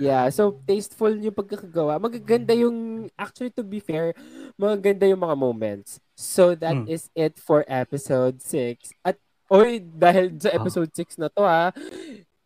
Yeah, 0.00 0.32
so 0.32 0.56
tasteful 0.64 1.12
yung 1.12 1.36
pagkakagawa. 1.36 2.00
Magaganda 2.00 2.56
yung, 2.56 3.10
actually 3.20 3.52
to 3.52 3.60
be 3.60 3.84
fair, 3.84 4.16
magaganda 4.56 5.04
yung 5.04 5.20
mga 5.20 5.36
moments. 5.36 6.00
So 6.16 6.56
that 6.56 6.72
Hmm. 6.72 6.88
is 6.88 7.12
it 7.12 7.36
for 7.36 7.68
episode 7.68 8.40
6. 8.40 8.96
At, 9.04 9.20
oy, 9.50 9.82
dahil 9.82 10.32
sa 10.38 10.54
episode 10.54 10.90
6 10.94 11.18
na 11.18 11.28
to 11.28 11.42
ha, 11.42 11.74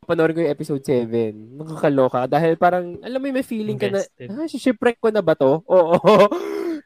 panoorin 0.05 0.37
ko 0.37 0.41
yung 0.45 0.55
episode 0.55 0.83
7. 0.85 1.33
Nakakaloka. 1.57 2.29
Dahil 2.29 2.57
parang, 2.57 2.97
alam 3.01 3.21
mo, 3.21 3.27
may 3.31 3.47
feeling 3.47 3.77
ka 3.77 3.89
na, 3.89 4.05
Invested. 4.05 4.29
ah, 4.33 4.49
shipwreck 4.49 4.99
ko 5.01 5.09
na 5.13 5.21
ba 5.21 5.37
to? 5.37 5.61
Oo. 5.73 5.97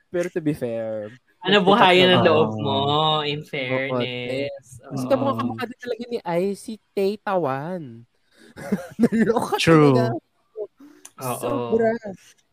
Pero 0.08 0.26
to 0.30 0.40
be 0.40 0.54
fair. 0.54 1.10
Ano 1.42 1.62
buhayan 1.62 2.18
ng 2.18 2.22
Oo. 2.22 2.26
loob 2.26 2.50
mo, 2.58 2.78
in 3.22 3.42
fairness. 3.46 4.82
Kasi 4.82 5.04
Oo. 5.06 5.10
kamukha 5.10 5.32
kamukha 5.38 5.64
din 5.66 5.78
talaga 5.78 6.02
ni 6.10 6.18
Ay, 6.22 6.44
si 6.58 6.78
Tay 6.94 7.18
Tawan. 7.22 8.02
Naloka 9.02 9.54
True. 9.58 9.94
talaga. 9.94 10.18
Oo. 11.18 11.38
Sobra. 11.38 11.90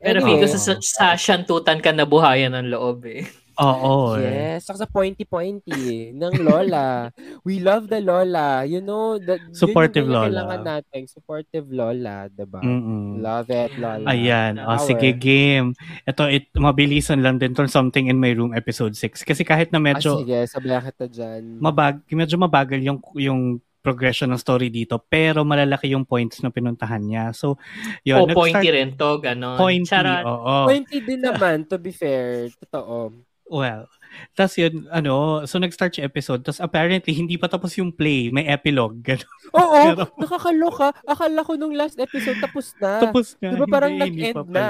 Pero 0.02 0.20
Anyway. 0.22 0.42
Figo, 0.42 0.46
sa, 0.50 0.74
sa 0.82 1.06
shantutan 1.18 1.82
ka 1.82 1.90
na 1.94 2.06
buhayan 2.06 2.54
ng 2.54 2.70
loob 2.74 3.06
eh. 3.10 3.26
Oo. 3.58 4.16
eh. 4.16 4.56
Yes, 4.56 4.66
saka 4.66 4.84
sa 4.84 4.90
pointy-pointy 4.90 5.84
ng 6.12 6.34
Lola. 6.40 7.12
We 7.42 7.58
love 7.58 7.88
the 7.88 8.00
Lola. 8.00 8.64
You 8.64 8.80
know, 8.80 9.16
that 9.18 9.40
Supportive 9.52 10.04
yun 10.04 10.12
yung 10.12 10.16
Lola. 10.16 10.28
kailangan 10.28 10.62
natin. 10.62 11.02
Supportive 11.06 11.68
Lola, 11.68 12.28
diba? 12.28 12.60
Mm-mm. 12.60 13.20
Love 13.20 13.48
it, 13.50 13.72
Lola. 13.76 14.06
Ayan. 14.06 14.58
O, 14.58 14.76
Power. 14.76 14.84
sige, 14.84 15.10
game. 15.12 15.72
Ito, 16.04 16.28
it, 16.28 16.52
mabilisan 16.54 17.20
lang 17.20 17.38
din 17.38 17.52
to 17.52 17.64
Something 17.66 18.08
in 18.08 18.16
My 18.16 18.32
Room 18.32 18.52
episode 18.52 18.94
6. 18.94 19.24
Kasi 19.24 19.42
kahit 19.42 19.70
na 19.70 19.78
Ah, 19.78 19.86
medyo 19.86 20.20
sige, 20.20 20.46
sabihan 20.46 20.82
kita 20.82 21.06
dyan. 21.06 21.58
mabag, 21.58 22.04
medyo 22.08 22.36
mabagal 22.36 22.80
yung 22.80 23.00
yung 23.16 23.42
progression 23.80 24.26
ng 24.28 24.42
story 24.42 24.74
dito, 24.74 24.98
pero 24.98 25.46
malalaki 25.46 25.94
yung 25.94 26.02
points 26.04 26.42
na 26.42 26.50
pinuntahan 26.50 26.98
niya. 27.00 27.30
So, 27.32 27.62
yun. 28.02 28.18
o 28.18 28.26
nag-start- 28.26 28.34
pointy 28.34 28.68
rin 28.68 28.90
to, 28.98 29.22
gano'n. 29.22 29.62
Pointy, 29.62 29.94
oo. 30.26 30.56
Pointy 30.66 30.98
din 31.00 31.22
naman, 31.22 31.70
to 31.70 31.78
be 31.78 31.94
fair. 31.94 32.50
Totoo. 32.58 33.14
Well, 33.46 33.86
tas 34.34 34.56
yun, 34.56 34.90
ano, 34.90 35.46
so 35.46 35.60
nag-start 35.60 35.94
yung 35.96 36.08
episode, 36.08 36.42
tas 36.42 36.58
apparently, 36.58 37.14
hindi 37.14 37.36
pa 37.36 37.46
tapos 37.46 37.76
yung 37.76 37.92
play, 37.92 38.30
may 38.30 38.48
epilogue. 38.48 38.98
Ganun. 39.00 39.30
Oo, 39.54 39.76
Pero- 39.76 40.10
nakakaloka. 40.18 40.88
Akala 41.04 41.46
ko 41.46 41.54
nung 41.54 41.72
last 41.72 42.00
episode 42.00 42.42
tapos 42.42 42.74
na. 42.80 43.06
tapos 43.06 43.38
nga. 43.38 43.54
Di 43.54 43.60
ba 43.60 43.68
parang 43.68 43.94
hindi, 43.94 44.08
hindi 44.08 44.22
nag-end 44.26 44.38
pala. 44.42 44.50
na? 44.50 44.66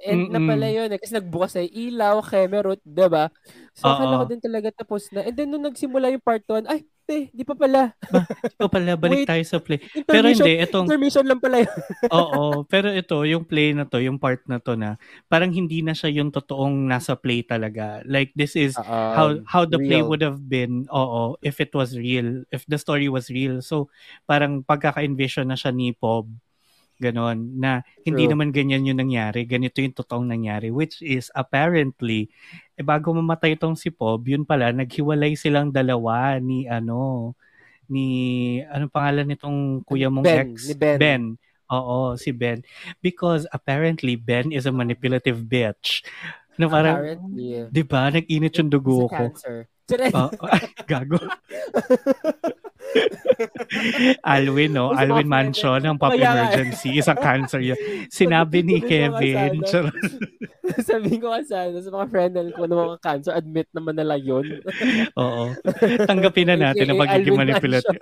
End 0.00 0.24
na 0.28 0.38
Mm-mm. 0.38 0.46
pala 0.46 0.66
yun. 0.68 0.88
eh. 0.88 0.98
Kasi 0.98 1.12
nagbukas 1.12 1.52
ay 1.56 1.68
ilaw, 1.68 2.22
kemerot, 2.22 2.80
di 2.80 3.06
ba? 3.08 3.24
So, 3.80 3.88
Oo. 3.88 3.96
akala 3.96 4.20
ko 4.20 4.24
din 4.28 4.42
talaga 4.44 4.68
tapos 4.76 5.08
na. 5.08 5.24
And 5.24 5.32
then, 5.32 5.48
nung 5.48 5.64
nagsimula 5.64 6.12
yung 6.12 6.20
part 6.20 6.44
1, 6.44 6.68
ay, 6.68 6.84
te, 7.08 7.32
di 7.32 7.42
pa 7.48 7.56
pala. 7.56 7.96
Di 8.44 8.54
pa 8.60 8.68
pala, 8.68 8.92
balik 8.94 9.24
Wait. 9.24 9.28
tayo 9.32 9.42
sa 9.48 9.58
play. 9.58 9.80
Pero 10.04 10.28
hindi, 10.28 10.60
itong, 10.60 10.84
intermission 10.84 11.24
lang 11.24 11.40
pala 11.40 11.64
yun. 11.64 11.72
oo, 12.20 12.62
pero 12.68 12.92
ito, 12.92 13.24
yung 13.24 13.48
play 13.48 13.72
na 13.72 13.88
to, 13.88 13.98
yung 14.04 14.20
part 14.20 14.44
na 14.44 14.60
to 14.60 14.76
na, 14.76 15.00
parang 15.26 15.48
hindi 15.48 15.80
na 15.80 15.96
siya 15.96 16.12
yung 16.12 16.28
totoong 16.28 16.86
nasa 16.86 17.16
play 17.16 17.40
talaga. 17.40 18.04
Like, 18.04 18.36
this 18.36 18.52
is 18.52 18.76
how 18.76 19.40
how 19.48 19.64
the 19.64 19.80
play 19.80 20.04
real. 20.04 20.12
would 20.12 20.22
have 20.22 20.44
been 20.46 20.84
oo 20.92 21.34
if 21.40 21.58
it 21.58 21.72
was 21.72 21.96
real 21.96 22.44
if 22.52 22.62
the 22.68 22.78
story 22.78 23.08
was 23.10 23.26
real 23.32 23.58
so 23.64 23.90
parang 24.28 24.62
pagkaka-envision 24.62 25.48
na 25.48 25.58
siya 25.58 25.72
ni 25.74 25.90
Pob 25.96 26.30
ganon 27.00 27.56
na 27.56 27.80
hindi 28.04 28.28
True. 28.28 28.32
naman 28.36 28.52
ganyan 28.52 28.84
yung 28.84 29.00
nangyari 29.00 29.48
ganito 29.48 29.80
yung 29.80 29.96
totoong 29.96 30.28
nangyari 30.28 30.68
which 30.68 31.00
is 31.00 31.32
apparently 31.32 32.28
eh, 32.76 32.84
bago 32.84 33.16
mamatay 33.16 33.56
itong 33.56 33.74
si 33.74 33.88
Pob 33.88 34.28
yun 34.28 34.44
pala 34.44 34.70
naghiwalay 34.70 35.32
silang 35.34 35.72
dalawa 35.72 36.36
ni 36.36 36.68
ano 36.68 37.32
ni 37.90 38.06
anong 38.70 38.92
pangalan 38.92 39.26
nitong 39.26 39.82
kuya 39.82 40.06
mong 40.06 40.24
Ben, 40.24 40.46
ex 40.54 40.70
ni 40.70 40.74
Ben. 40.78 41.24
Oo, 41.70 42.18
si 42.18 42.34
Ben. 42.34 42.66
Because 42.98 43.46
apparently 43.54 44.18
Ben 44.18 44.50
is 44.50 44.66
a 44.66 44.74
manipulative 44.74 45.38
bitch. 45.46 46.02
Na 46.58 46.66
parang, 46.66 46.98
Apparently. 46.98 47.70
di 47.70 47.82
ba, 47.86 48.10
nag-init 48.10 48.58
yung 48.58 48.68
dugo 48.68 49.06
ko. 49.06 49.30
cancer. 49.30 49.70
Oh, 50.14 50.30
ay, 50.50 50.66
gago. 50.90 51.18
Alwin, 54.34 54.74
no? 54.74 54.92
Alwin 54.92 55.28
Mansion, 55.28 55.80
ang 55.82 55.98
pop 55.98 56.14
emergency. 56.14 56.98
Isang 56.98 57.18
cancer 57.18 57.60
yun. 57.62 57.78
Sinabi 58.10 58.62
ni 58.62 58.82
Kevin. 58.82 59.62
Sabihin 60.86 61.18
ko 61.18 61.34
nga 61.34 61.42
sana 61.42 61.78
sa 61.82 61.90
mga 61.90 62.06
friend 62.10 62.32
ko 62.54 62.62
na 62.66 62.76
mga 62.78 63.00
cancer, 63.02 63.32
admit 63.34 63.66
naman 63.74 63.98
nila 63.98 64.14
yun. 64.18 64.62
Oo. 65.20 65.54
Tanggapin 66.06 66.46
na 66.50 66.56
natin 66.70 66.90
ang 66.90 66.98
AKA 66.98 67.04
pagiging 67.06 67.38
manipulative. 67.38 67.98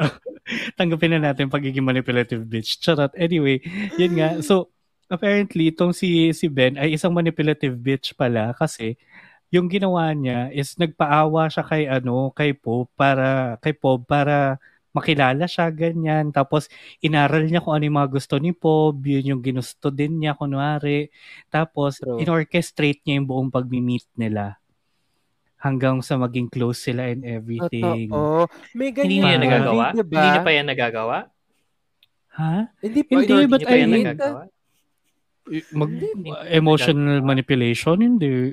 Tanggapin 0.77 1.11
na 1.17 1.21
natin 1.31 1.53
pagiging 1.53 1.87
manipulative 1.87 2.43
bitch. 2.45 2.81
Charot. 2.81 3.13
Anyway, 3.17 3.65
yun 3.97 4.17
nga. 4.17 4.41
So, 4.45 4.69
apparently, 5.09 5.73
itong 5.73 5.97
si, 5.97 6.33
si 6.37 6.47
Ben 6.53 6.77
ay 6.77 6.97
isang 6.97 7.13
manipulative 7.17 7.77
bitch 7.77 8.13
pala 8.13 8.53
kasi 8.53 9.01
yung 9.49 9.73
ginawa 9.73 10.13
niya 10.13 10.53
is 10.53 10.77
nagpaawa 10.77 11.49
siya 11.49 11.65
kay 11.65 11.89
ano, 11.89 12.33
kay 12.37 12.53
Pope 12.53 12.93
para 12.93 13.57
kay 13.65 13.73
Pope 13.73 14.05
para 14.05 14.61
makilala 14.99 15.47
siya 15.47 15.71
ganyan. 15.71 16.29
Tapos 16.29 16.67
inaral 16.99 17.47
niya 17.47 17.63
kung 17.63 17.79
ano 17.79 17.87
yung 17.87 17.99
mga 18.03 18.11
gusto 18.11 18.35
ni 18.37 18.51
Pope, 18.51 19.01
yun 19.07 19.39
yung 19.39 19.43
ginusto 19.43 19.89
din 19.89 20.19
niya 20.19 20.35
kunwari. 20.35 21.09
Tapos 21.47 22.03
True. 22.03 22.19
inorchestrate 22.19 23.01
niya 23.07 23.23
yung 23.23 23.29
buong 23.31 23.51
pag-meet 23.51 24.05
nila 24.19 24.59
hanggang 25.59 25.99
sa 26.03 26.15
maging 26.15 26.47
close 26.47 26.79
sila 26.87 27.11
and 27.11 27.27
everything. 27.27 28.11
Totoo. 28.11 28.47
May 28.75 28.95
Hindi 28.95 29.19
ganyan. 29.19 29.19
niya 29.19 29.27
Parang- 29.27 29.43
nagagawa? 29.43 29.85
diba? 29.91 30.03
Hindi 30.07 30.29
niya 30.31 30.43
pa 30.43 30.53
yan 30.55 30.67
nagagawa? 30.67 31.17
Ha? 32.39 32.55
Hindi 32.79 33.01
pa. 33.03 33.11
Hindi, 33.11 33.27
Hindi 33.27 33.47
but 33.51 33.59
niya 33.59 33.67
pa 33.67 33.75
yan 33.75 33.83
I 33.83 33.91
mean- 33.91 34.07
nagagawa? 34.07 34.43
Mag, 35.73 35.91
Hindi. 35.97 36.29
emotional 36.53 37.19
manipulation? 37.25 37.97
Hindi. 37.99 38.53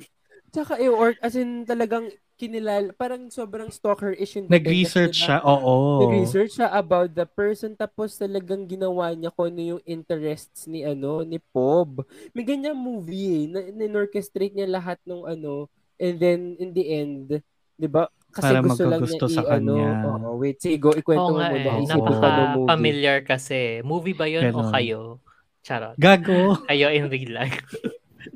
Tsaka, 0.49 0.79
eh, 0.79 0.87
or, 0.87 1.11
as 1.19 1.35
in, 1.35 1.67
talagang 1.67 2.07
kinilala, 2.35 2.91
parang 2.93 3.31
sobrang 3.31 3.71
stalker-ish 3.71 4.37
yung 4.37 4.47
Nag-research 4.51 5.15
siya, 5.25 5.39
oo. 5.41 6.03
Nag-research 6.03 6.59
siya 6.59 6.69
about 6.71 7.15
the 7.15 7.23
person 7.23 7.73
tapos 7.73 8.15
talagang 8.15 8.67
ginawa 8.67 9.15
niya 9.15 9.31
kung 9.31 9.49
ano 9.49 9.79
yung 9.79 9.83
interests 9.83 10.67
ni 10.67 10.83
ano 10.83 11.23
ni 11.23 11.39
Pob. 11.39 12.03
May 12.35 12.43
ganyan 12.43 12.75
movie 12.75 13.43
eh, 13.43 13.43
na, 13.47 13.59
na-orchestrate 13.71 14.51
niya 14.51 14.67
lahat 14.67 14.99
ng 15.07 15.23
ano 15.23 15.71
and 15.95 16.19
then 16.19 16.59
in 16.59 16.75
the 16.75 16.85
end, 16.91 17.39
'di 17.79 17.87
ba? 17.87 18.11
Kasi 18.35 18.51
Para 18.51 18.59
gusto 18.59 18.83
lang 18.83 18.99
niya 18.99 19.19
sa 19.31 19.41
i- 19.47 19.49
ano, 19.55 19.75
kanya. 19.79 19.91
oo, 20.11 20.29
wait, 20.43 20.57
sige, 20.59 20.75
go 20.75 20.91
ikwento 20.91 21.31
Oo 21.31 21.31
mo 21.31 21.39
nga 21.39 21.49
muna. 21.55 21.63
eh. 21.63 21.71
Movie. 21.79 21.87
Napaka-familiar 21.87 23.17
kasi. 23.23 23.79
Movie 23.79 24.11
ba 24.11 24.27
yun 24.27 24.43
o 24.51 24.59
Ganon. 24.59 24.71
kayo? 24.75 24.99
Charot. 25.63 25.95
Gago. 25.95 26.59
Kayo 26.67 26.91
in 26.91 27.07
real 27.07 27.31
life. 27.31 27.63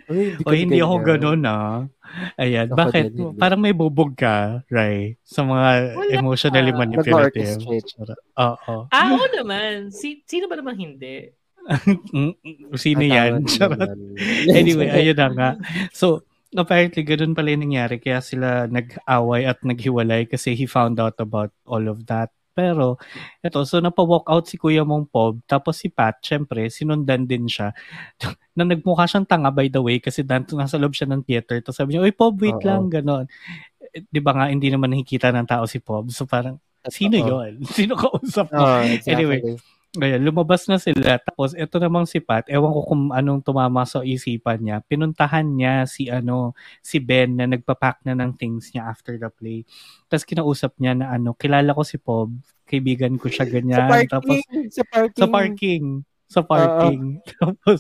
Uy, 0.10 0.34
O 0.41 0.50
hindi 0.50 0.82
ako 0.82 0.95
ganun 1.00 1.41
ah. 1.45 1.86
Ayan, 2.36 2.67
Ako 2.67 2.76
bakit? 2.76 3.04
din, 3.08 3.30
hindi. 3.30 3.38
Parang 3.38 3.62
may 3.62 3.72
bubog 3.72 4.13
ka, 4.13 4.65
Ray, 4.65 5.15
sa 5.22 5.41
mga 5.41 5.93
Wala. 5.93 6.12
emotionally 6.12 6.74
manipulative. 6.74 7.62
Nag-orchestrate. 7.62 8.18
Oo. 8.36 8.76
ah, 8.89 9.07
oo 9.14 9.26
naman. 9.32 9.93
Si, 9.93 10.26
sino 10.26 10.49
ba 10.49 10.57
naman 10.57 10.74
hindi? 10.76 11.30
Sino 12.76 13.03
Ah, 13.03 13.14
yan? 13.22 13.45
Charot. 13.45 13.78
naman. 13.78 13.97
anyway, 14.57 14.89
ayun 14.89 15.14
na 15.14 15.28
nga. 15.30 15.49
So, 15.93 16.26
apparently, 16.51 17.05
ganun 17.05 17.38
pala 17.38 17.53
yung 17.53 17.70
nangyari. 17.70 18.01
Kaya 18.01 18.20
sila 18.20 18.66
nag-away 18.66 19.45
at 19.45 19.62
naghiwalay 19.62 20.26
kasi 20.26 20.57
he 20.57 20.66
found 20.66 20.97
out 20.97 21.18
about 21.20 21.53
all 21.64 21.86
of 21.86 22.10
that. 22.10 22.34
Pero, 22.60 22.99
eto, 23.39 23.64
so 23.64 23.80
napa-walk 23.80 24.28
out 24.28 24.43
si 24.51 24.60
Kuya 24.60 24.84
mong 24.84 25.07
Pob, 25.07 25.39
tapos 25.47 25.80
si 25.80 25.88
Pat, 25.88 26.20
syempre, 26.20 26.68
sinundan 26.68 27.24
din 27.24 27.47
siya. 27.47 27.72
na 28.60 28.68
nagmukha 28.68 29.07
siyang 29.07 29.24
tanga, 29.24 29.47
by 29.47 29.72
the 29.72 29.80
way, 29.80 30.03
kasi 30.03 30.28
dan- 30.28 30.43
nasa 30.51 30.76
loob 30.76 30.91
siya 30.91 31.07
ng 31.07 31.24
theater. 31.24 31.64
Tapos 31.64 31.80
sabi 31.80 31.95
niya, 31.95 32.03
Uy, 32.03 32.12
Pob, 32.12 32.36
wait 32.43 32.60
Oo. 32.60 32.68
lang, 32.68 32.91
ganon. 32.91 33.24
Eh, 33.95 34.03
Di 34.03 34.20
ba 34.20 34.36
nga, 34.36 34.51
hindi 34.51 34.68
naman 34.68 34.91
nakikita 34.91 35.32
ng 35.32 35.47
tao 35.47 35.64
si 35.64 35.80
Pob. 35.80 36.12
So 36.12 36.28
parang, 36.28 36.60
sino 36.91 37.16
Totoo. 37.16 37.47
yon 37.47 37.53
Sino 37.80 37.95
kausap 37.95 38.51
mo? 38.51 38.60
Oh, 38.60 38.84
exactly. 38.84 39.16
Anyway, 39.16 39.39
Ngayon, 39.97 40.21
lumabas 40.21 40.69
na 40.69 40.77
sila. 40.77 41.17
Tapos, 41.17 41.57
ito 41.57 41.81
namang 41.81 42.05
si 42.05 42.21
Pat, 42.21 42.45
ewan 42.45 42.69
ko 42.77 42.81
kung 42.85 43.03
anong 43.09 43.41
tumama 43.41 43.89
sa 43.89 44.05
isipan 44.05 44.61
niya. 44.61 44.85
Pinuntahan 44.85 45.49
niya 45.49 45.89
si, 45.89 46.05
ano, 46.13 46.53
si 46.85 47.01
Ben 47.01 47.33
na 47.33 47.49
nagpapack 47.49 48.05
na 48.05 48.13
ng 48.13 48.37
things 48.37 48.69
niya 48.69 48.85
after 48.85 49.17
the 49.17 49.33
play. 49.33 49.65
Tapos, 50.05 50.29
kinausap 50.29 50.77
niya 50.77 50.93
na, 50.93 51.09
ano, 51.17 51.33
kilala 51.33 51.73
ko 51.73 51.81
si 51.81 51.97
Pob. 51.97 52.29
Kaibigan 52.69 53.17
ko 53.17 53.33
siya 53.33 53.49
Sa 53.49 53.49
ganyan. 53.49 53.89
parking, 53.89 54.13
Tapos, 54.13 54.37
sa 54.69 54.83
parking. 54.85 55.17
sa 55.17 55.25
parking. 55.25 55.85
Sa 56.29 56.41
parking. 56.45 57.01
Tapos, 57.41 57.79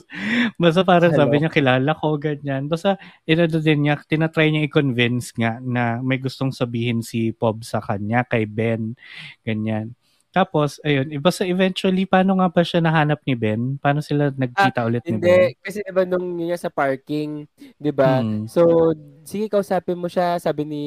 basta 0.57 0.81
para 0.81 1.13
Hello. 1.13 1.17
sabi 1.29 1.45
niya, 1.45 1.53
kilala 1.53 1.93
ko, 1.93 2.17
ganyan. 2.17 2.65
Basta, 2.65 2.97
inano 3.29 3.61
din 3.61 3.85
niya, 3.85 4.01
tinatry 4.09 4.49
niya 4.49 4.65
i-convince 4.65 5.37
nga 5.37 5.61
na 5.61 6.01
may 6.01 6.17
gustong 6.17 6.49
sabihin 6.49 7.05
si 7.05 7.37
Pob 7.37 7.61
sa 7.61 7.77
kanya, 7.85 8.25
kay 8.25 8.49
Ben, 8.49 8.97
ganyan. 9.45 9.93
Tapos, 10.29 10.77
ayun, 10.85 11.09
iba 11.09 11.33
sa 11.33 11.41
eventually, 11.41 12.05
paano 12.05 12.37
nga 12.37 12.53
ba 12.53 12.61
siya 12.61 12.77
nahanap 12.85 13.17
ni 13.25 13.33
Ben? 13.33 13.81
Paano 13.81 13.97
sila 13.97 14.29
nagkita 14.29 14.85
ulit 14.85 15.01
ni 15.09 15.17
Ben? 15.17 15.25
Hindi, 15.25 15.37
kasi 15.57 15.81
diba 15.81 16.05
nung 16.05 16.37
yun 16.37 16.53
sa 16.53 16.69
parking, 16.69 17.49
diba? 17.81 18.21
Hmm. 18.21 18.45
So, 18.45 18.93
sige, 19.25 19.49
kausapin 19.49 19.97
mo 19.97 20.05
siya, 20.05 20.37
sabi 20.37 20.69
ni, 20.69 20.83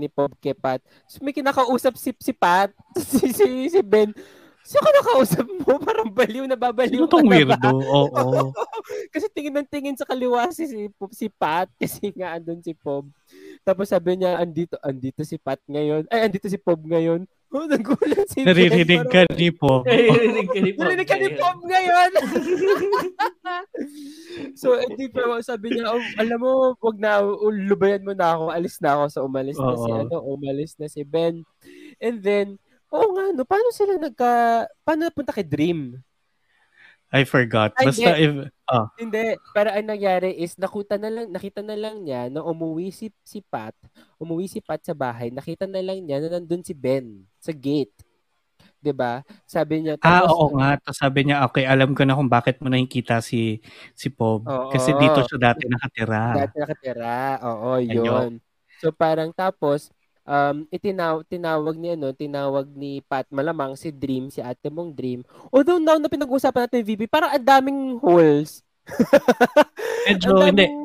ni 0.00 0.08
Pob 0.08 0.32
kay 0.40 0.56
Pat. 0.56 0.80
So, 1.04 1.20
may 1.20 1.36
kinakausap 1.36 1.92
si, 2.00 2.16
si 2.16 2.32
Pat, 2.32 2.72
si, 2.96 3.36
si, 3.36 3.68
si 3.68 3.80
Ben. 3.84 4.16
Sino 4.66 4.82
ka 4.82 4.90
nakausap 4.98 5.46
mo? 5.46 5.78
Parang 5.86 6.10
baliw, 6.10 6.48
nababaliw 6.50 7.04
Sino 7.04 7.06
ka 7.06 7.12
tong 7.14 7.28
na 7.28 7.30
ba? 7.30 7.36
weirdo? 7.38 7.70
Oo. 7.86 8.50
kasi 9.14 9.30
tingin 9.30 9.54
ng 9.54 9.68
tingin 9.70 9.94
sa 9.94 10.02
kaliwa 10.02 10.50
si, 10.50 10.66
si, 10.66 10.90
si 11.14 11.26
Pat, 11.30 11.70
kasi 11.78 12.10
nga 12.16 12.34
andun 12.34 12.58
si 12.64 12.74
Pob. 12.74 13.06
Tapos 13.62 13.92
sabi 13.92 14.18
niya, 14.18 14.40
andito, 14.40 14.74
andito 14.82 15.22
si 15.22 15.38
Pat 15.38 15.62
ngayon. 15.70 16.10
Ay, 16.10 16.26
andito 16.26 16.50
si 16.50 16.58
Pob 16.58 16.82
ngayon. 16.82 17.28
Oh, 17.54 17.62
nagulat 17.70 18.26
si. 18.26 18.42
Naririnig 18.42 19.06
ka 19.06 19.22
ni 19.38 19.54
Pob. 19.54 19.86
Naririnig 19.86 20.50
ka 20.50 20.58
ni 20.58 20.70
Pob 20.74 20.82
Narinig 20.82 21.08
ka 21.08 21.16
ni 21.16 21.28
ngayon. 21.30 21.38
Pob 21.38 21.58
ngayon. 21.70 22.10
so, 24.58 24.74
hindi 24.82 25.06
pa 25.06 25.38
sabi 25.46 25.78
niya, 25.78 25.94
oh, 25.94 26.02
alam 26.18 26.38
mo, 26.42 26.74
wag 26.74 26.98
na, 26.98 27.22
oh, 27.22 27.54
lubayan 27.54 28.02
mo 28.02 28.18
na 28.18 28.34
ako, 28.34 28.44
alis 28.50 28.82
na 28.82 28.98
ako. 28.98 29.04
So, 29.08 29.18
umalis 29.30 29.56
na 29.62 29.74
si, 29.78 29.90
ano, 29.94 30.16
umalis 30.26 30.72
na 30.76 30.86
si 30.90 31.06
Ben. 31.06 31.46
And 32.02 32.18
then, 32.18 32.58
oo 32.90 33.14
nga, 33.14 33.30
no, 33.30 33.46
paano 33.46 33.70
sila 33.70 33.94
nagka, 33.94 34.66
paano 34.82 35.06
napunta 35.06 35.30
kay 35.30 35.46
Dream? 35.46 36.02
I 37.14 37.22
forgot. 37.22 37.78
Ay, 37.78 37.86
Basta, 37.94 38.10
if, 38.18 38.32
ah, 38.68 38.86
Hindi, 38.96 39.36
pero 39.52 39.68
ang 39.72 39.86
nangyari 39.92 40.32
is 40.40 40.56
nakuta 40.56 40.96
na 40.96 41.12
lang, 41.12 41.28
nakita 41.28 41.60
na 41.60 41.76
lang 41.76 42.00
niya 42.00 42.32
na 42.32 42.40
umuwi 42.40 42.88
si, 42.88 43.12
si 43.22 43.44
Pat, 43.44 43.76
umuwi 44.16 44.48
si 44.48 44.64
Pat 44.64 44.80
sa 44.80 44.96
bahay, 44.96 45.28
nakita 45.28 45.68
na 45.68 45.84
lang 45.84 46.00
niya 46.00 46.24
na 46.24 46.40
nandun 46.40 46.64
si 46.64 46.72
Ben 46.72 47.24
sa 47.36 47.52
gate. 47.52 47.92
'Di 48.80 48.92
ba? 48.94 49.24
Sabi 49.48 49.82
niya, 49.82 49.96
ah, 50.04 50.24
oo 50.28 50.52
nga. 50.56 50.78
Tapos 50.78 50.98
sabi 51.00 51.20
niya, 51.26 51.42
okay, 51.48 51.64
alam 51.66 51.92
ko 51.96 52.02
na 52.06 52.16
kung 52.16 52.30
bakit 52.30 52.60
mo 52.62 52.68
nakikita 52.70 53.18
si 53.24 53.58
si 53.96 54.08
Pob. 54.12 54.46
Oo. 54.46 54.70
Kasi 54.70 54.94
dito 54.96 55.20
siya 55.26 55.38
dati 55.52 55.64
nakatira. 55.66 56.22
Dati 56.36 56.54
nakatira. 56.60 57.16
Oo, 57.42 57.70
yun. 57.80 58.38
So 58.78 58.92
parang 58.92 59.32
tapos 59.32 59.88
um 60.26 60.66
itinaw 60.68 61.22
tinawag 61.22 61.78
ni 61.78 61.94
ano, 61.94 62.10
tinawag 62.10 62.66
ni 62.74 62.98
Pat 63.00 63.30
malamang 63.30 63.78
si 63.78 63.94
Dream, 63.94 64.28
si 64.28 64.42
ate 64.42 64.66
mong 64.66 64.92
Dream. 64.92 65.22
Although 65.48 65.78
now 65.78 65.96
na 65.96 66.10
pinag-uusapan 66.10 66.66
natin 66.66 66.82
VP, 66.82 67.06
parang 67.06 67.30
ang 67.30 67.46
daming 67.46 67.96
holes. 68.02 68.66
Medyo, 70.06 70.34
Ang 70.36 70.52
hindi. 70.52 70.66
daming- 70.66 70.84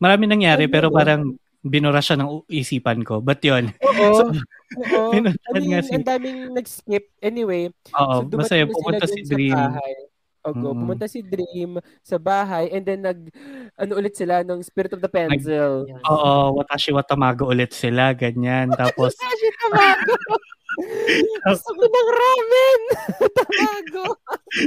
Marami 0.00 0.24
nangyari, 0.24 0.64
Ano 0.64 0.72
pero 0.72 0.86
parang 0.88 1.36
binura 1.60 2.00
siya 2.00 2.16
ng 2.16 2.48
isipan 2.48 3.04
ko. 3.04 3.20
But 3.20 3.44
yun, 3.44 3.68
Oo. 3.84 4.32
So, 4.70 4.86
oo. 4.96 5.10
I 5.52 5.58
mean, 5.60 5.82
si... 5.82 5.92
ang 5.92 6.06
daming 6.06 6.54
nag-skip. 6.56 7.10
Anyway, 7.20 7.68
Oo, 7.92 8.24
so 8.24 8.32
basta 8.32 8.56
yun, 8.56 8.70
pumunta 8.72 9.04
si 9.04 9.20
Dream. 9.26 9.52
bahay. 9.52 9.92
Ogo, 10.40 10.72
Mm. 10.72 10.78
pumunta 10.80 11.04
si 11.04 11.20
Dream 11.20 11.76
sa 12.00 12.16
bahay 12.16 12.72
and 12.72 12.88
then 12.88 13.04
nag 13.04 13.28
ano 13.76 13.92
ulit 14.00 14.16
sila 14.16 14.40
ng 14.40 14.64
Spirit 14.64 14.96
of 14.96 15.04
the 15.04 15.10
Pencil. 15.12 15.84
Oo, 16.08 16.56
Watashi 16.56 16.96
Watamago 16.96 17.52
ulit 17.52 17.76
sila, 17.76 18.16
ganyan. 18.16 18.72
Tapos, 18.72 19.12
Sashi 19.20 19.48
Tamago. 19.60 20.16
Gusto 21.50 21.70
ko 21.76 21.84
ng 21.84 22.08
ramen. 22.14 22.80
Tamago. 23.36 24.04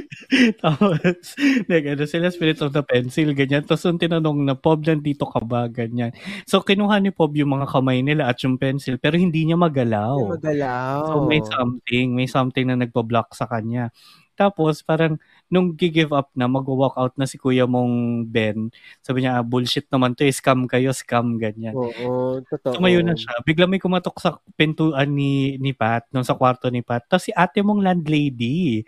tapos, 0.63 1.23
nag, 1.65 1.83
ano 1.95 2.03
sila, 2.05 2.27
Spirit 2.29 2.59
of 2.61 2.75
the 2.75 2.83
Pencil, 2.85 3.33
ganyan. 3.33 3.65
Tapos, 3.65 3.87
yung 3.87 3.97
tinanong 3.97 4.45
na, 4.45 4.53
Pob, 4.53 4.83
nandito 4.85 5.25
ka 5.25 5.41
ba? 5.41 5.65
Ganyan. 5.71 6.13
So, 6.45 6.61
kinuha 6.61 6.99
ni 7.01 7.09
Pob 7.09 7.33
yung 7.33 7.55
mga 7.55 7.65
kamay 7.71 8.03
nila 8.05 8.29
at 8.29 8.37
yung 8.45 8.59
pencil, 8.61 8.99
pero 9.01 9.15
hindi 9.17 9.47
niya 9.47 9.57
magalaw. 9.57 10.21
Ay, 10.21 10.31
magalaw. 10.37 10.97
So 11.07 11.15
may 11.25 11.41
something, 11.41 12.07
may 12.13 12.27
something 12.29 12.65
na 12.69 12.77
nagpo-block 12.77 13.33
sa 13.33 13.47
kanya. 13.49 13.89
Tapos 14.33 14.81
parang 14.81 15.21
nung 15.53 15.77
give 15.77 16.09
up 16.09 16.33
na, 16.33 16.49
mag-walk 16.49 16.97
out 16.97 17.13
na 17.13 17.29
si 17.29 17.37
kuya 17.37 17.69
mong 17.69 18.25
Ben, 18.25 18.73
sabi 19.05 19.21
niya, 19.21 19.37
ah, 19.37 19.45
bullshit 19.45 19.85
naman 19.93 20.17
to, 20.17 20.25
eh, 20.25 20.33
scam 20.33 20.65
kayo, 20.65 20.89
scam, 20.89 21.37
ganyan. 21.37 21.77
Oo, 21.77 22.41
totoo. 22.41 22.81
Tumayo 22.81 23.05
na 23.05 23.13
siya. 23.13 23.37
Bigla 23.45 23.69
may 23.69 23.77
kumatok 23.77 24.17
sa 24.17 24.41
pintuan 24.57 25.13
ni, 25.13 25.61
ni 25.61 25.77
Pat, 25.77 26.09
nung 26.09 26.25
sa 26.25 26.33
kwarto 26.33 26.73
ni 26.73 26.81
Pat. 26.81 27.05
Tapos 27.05 27.29
si 27.29 27.31
ate 27.37 27.61
mong 27.61 27.85
landlady. 27.85 28.81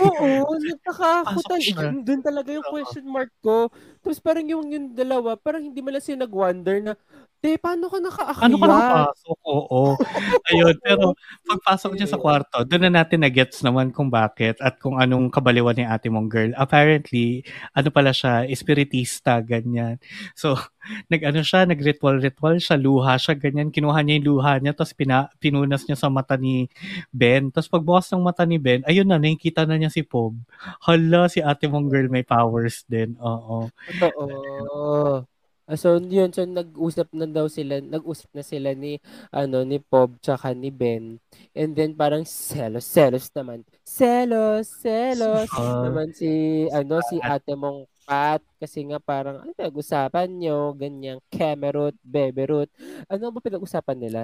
Oo, 0.00 0.56
nagkakakutan. 0.72 1.60
Yun, 1.60 2.00
dun 2.00 2.24
talaga 2.24 2.48
yung 2.48 2.64
question 2.64 3.04
mark 3.04 3.28
ko. 3.44 3.68
Tapos 4.00 4.16
parang 4.24 4.48
yung, 4.48 4.64
yung 4.72 4.96
dalawa, 4.96 5.36
parang 5.36 5.60
hindi 5.60 5.84
mo 5.84 5.92
lang 5.92 6.00
sila 6.00 6.24
nag-wonder 6.24 6.80
na, 6.80 6.92
te, 7.40 7.56
paano 7.60 7.86
ka 7.92 7.98
nakaakyat? 8.00 8.44
Ano 8.46 8.56
ka 8.58 8.66
nakapasok? 8.66 9.38
Oo. 9.46 9.82
Ayun, 10.50 10.76
pero 10.82 11.14
pagpasok 11.46 11.92
niya 11.96 12.08
sa 12.10 12.18
kwarto, 12.20 12.64
doon 12.66 12.88
na 12.88 13.02
natin 13.02 13.22
na-gets 13.22 13.60
naman 13.62 13.92
kung 13.92 14.08
bakit 14.08 14.58
at 14.60 14.80
kung 14.80 14.98
anong 14.98 15.28
kabaliwan 15.30 15.76
ni 15.76 15.84
ate 15.86 16.08
mong 16.10 16.28
girl. 16.28 16.52
Apparently, 16.56 17.44
ano 17.76 17.88
pala 17.92 18.10
siya, 18.10 18.48
espiritista, 18.48 19.38
ganyan. 19.44 20.00
So, 20.34 20.56
nag-ano 21.12 21.44
siya, 21.44 21.68
nag-ritual-ritual 21.68 22.56
siya, 22.58 22.76
luha 22.80 23.20
siya, 23.20 23.36
ganyan. 23.36 23.68
Kinuha 23.70 24.00
niya 24.02 24.18
yung 24.22 24.28
luha 24.36 24.58
niya, 24.58 24.72
tapos 24.72 24.96
pina, 24.96 25.28
pinunas 25.38 25.84
niya 25.86 25.98
sa 26.00 26.08
mata 26.08 26.34
ni 26.40 26.66
Ben. 27.12 27.52
Tapos 27.52 27.68
pagbukas 27.70 28.10
ng 28.14 28.24
mata 28.24 28.42
ni 28.48 28.56
Ben, 28.56 28.82
ayun 28.88 29.06
na, 29.06 29.20
nakikita 29.20 29.68
na 29.68 29.76
niya 29.76 29.92
si 29.92 30.02
Pob. 30.06 30.34
Hala, 30.82 31.28
si 31.28 31.44
ate 31.44 31.68
mong 31.68 31.92
girl 31.92 32.08
may 32.08 32.24
powers 32.24 32.82
din. 32.88 33.14
Oo. 33.20 33.68
Totoo. 34.00 35.35
Ah, 35.66 35.74
So, 35.74 35.98
yun, 35.98 36.30
so 36.30 36.46
nag-usap 36.46 37.10
na 37.10 37.26
daw 37.26 37.50
sila, 37.50 37.82
nag-usap 37.82 38.30
na 38.30 38.42
sila 38.46 38.70
ni, 38.70 39.02
ano, 39.34 39.66
ni 39.66 39.82
Pob 39.82 40.14
tsaka 40.22 40.54
ni 40.54 40.70
Ben. 40.70 41.18
And 41.58 41.74
then 41.74 41.90
parang 41.92 42.22
selos, 42.22 42.86
selos 42.86 43.26
naman. 43.34 43.66
Selos, 43.82 44.70
selos 44.70 45.50
Ah. 45.58 45.82
naman 45.82 46.14
si, 46.14 46.30
ano, 46.70 47.02
si 47.02 47.18
ate 47.18 47.58
mong 47.58 47.82
Pat. 48.06 48.38
Kasi 48.62 48.86
nga 48.86 49.02
parang, 49.02 49.42
ano 49.42 49.50
pinag-usapan 49.58 50.30
nyo? 50.30 50.70
Ganyang 50.78 51.18
Kemerut, 51.26 51.98
Beberut. 52.06 52.70
Ano 53.10 53.34
ba 53.34 53.42
pinag-usapan 53.42 53.98
nila? 53.98 54.20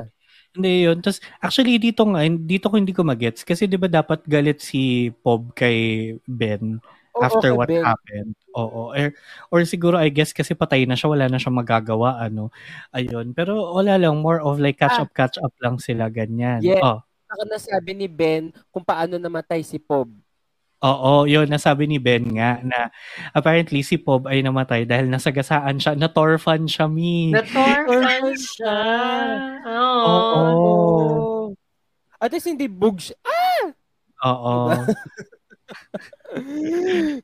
Hindi 0.55 0.87
yun. 0.87 1.03
Tapos, 1.03 1.19
actually, 1.43 1.75
dito 1.83 2.07
nga, 2.07 2.23
dito 2.23 2.71
ko 2.71 2.79
hindi 2.79 2.95
ko 2.95 3.03
magets. 3.03 3.43
Kasi 3.43 3.67
di 3.67 3.75
ba 3.75 3.91
dapat 3.91 4.23
galit 4.31 4.63
si 4.63 5.11
Pob 5.27 5.51
kay 5.59 6.15
Ben 6.23 6.79
After 7.21 7.53
what 7.53 7.69
Ben. 7.69 7.85
happened. 7.85 8.33
Oo. 8.57 8.97
Or, 8.97 9.13
or 9.53 9.61
siguro, 9.69 10.01
I 10.01 10.09
guess, 10.09 10.33
kasi 10.33 10.57
patay 10.57 10.89
na 10.89 10.97
siya, 10.97 11.13
wala 11.13 11.29
na 11.29 11.37
siyang 11.37 11.61
magagawa, 11.61 12.17
ano. 12.25 12.49
Ayun. 12.97 13.37
Pero 13.37 13.77
wala 13.77 14.01
lang, 14.01 14.17
more 14.25 14.41
of 14.41 14.57
like 14.57 14.81
catch 14.81 14.97
Ah. 14.97 15.05
up, 15.05 15.13
catch 15.13 15.37
up 15.37 15.53
lang 15.61 15.77
sila, 15.77 16.09
ganyan. 16.09 16.65
Yeah. 16.65 16.81
Oh. 16.81 16.99
Saka 17.29 17.45
nasabi 17.49 17.93
ni 17.93 18.09
Ben 18.09 18.53
kung 18.73 18.85
paano 18.85 19.21
namatay 19.21 19.61
si 19.61 19.77
Pob. 19.77 20.09
Oo, 20.83 21.31
yun, 21.31 21.47
nasabi 21.47 21.87
ni 21.87 22.03
Ben 22.03 22.27
nga 22.35 22.59
na 22.59 22.91
apparently 23.31 23.87
si 23.87 23.95
Pob 23.95 24.27
ay 24.27 24.43
namatay 24.43 24.83
dahil 24.83 25.07
nasagasaan 25.07 25.79
siya, 25.79 25.95
na-torfan 25.95 26.67
siya, 26.67 26.91
mi. 26.91 27.31
Natorfan 27.31 28.35
siya. 28.35 28.77
Oo. 29.63 30.11
Oo. 30.11 30.51
Oh. 30.51 31.45
At 32.19 32.35
least 32.35 32.51
hindi 32.51 32.67
bug 32.67 32.99
siya. 32.99 33.15
Oo. 34.27 34.71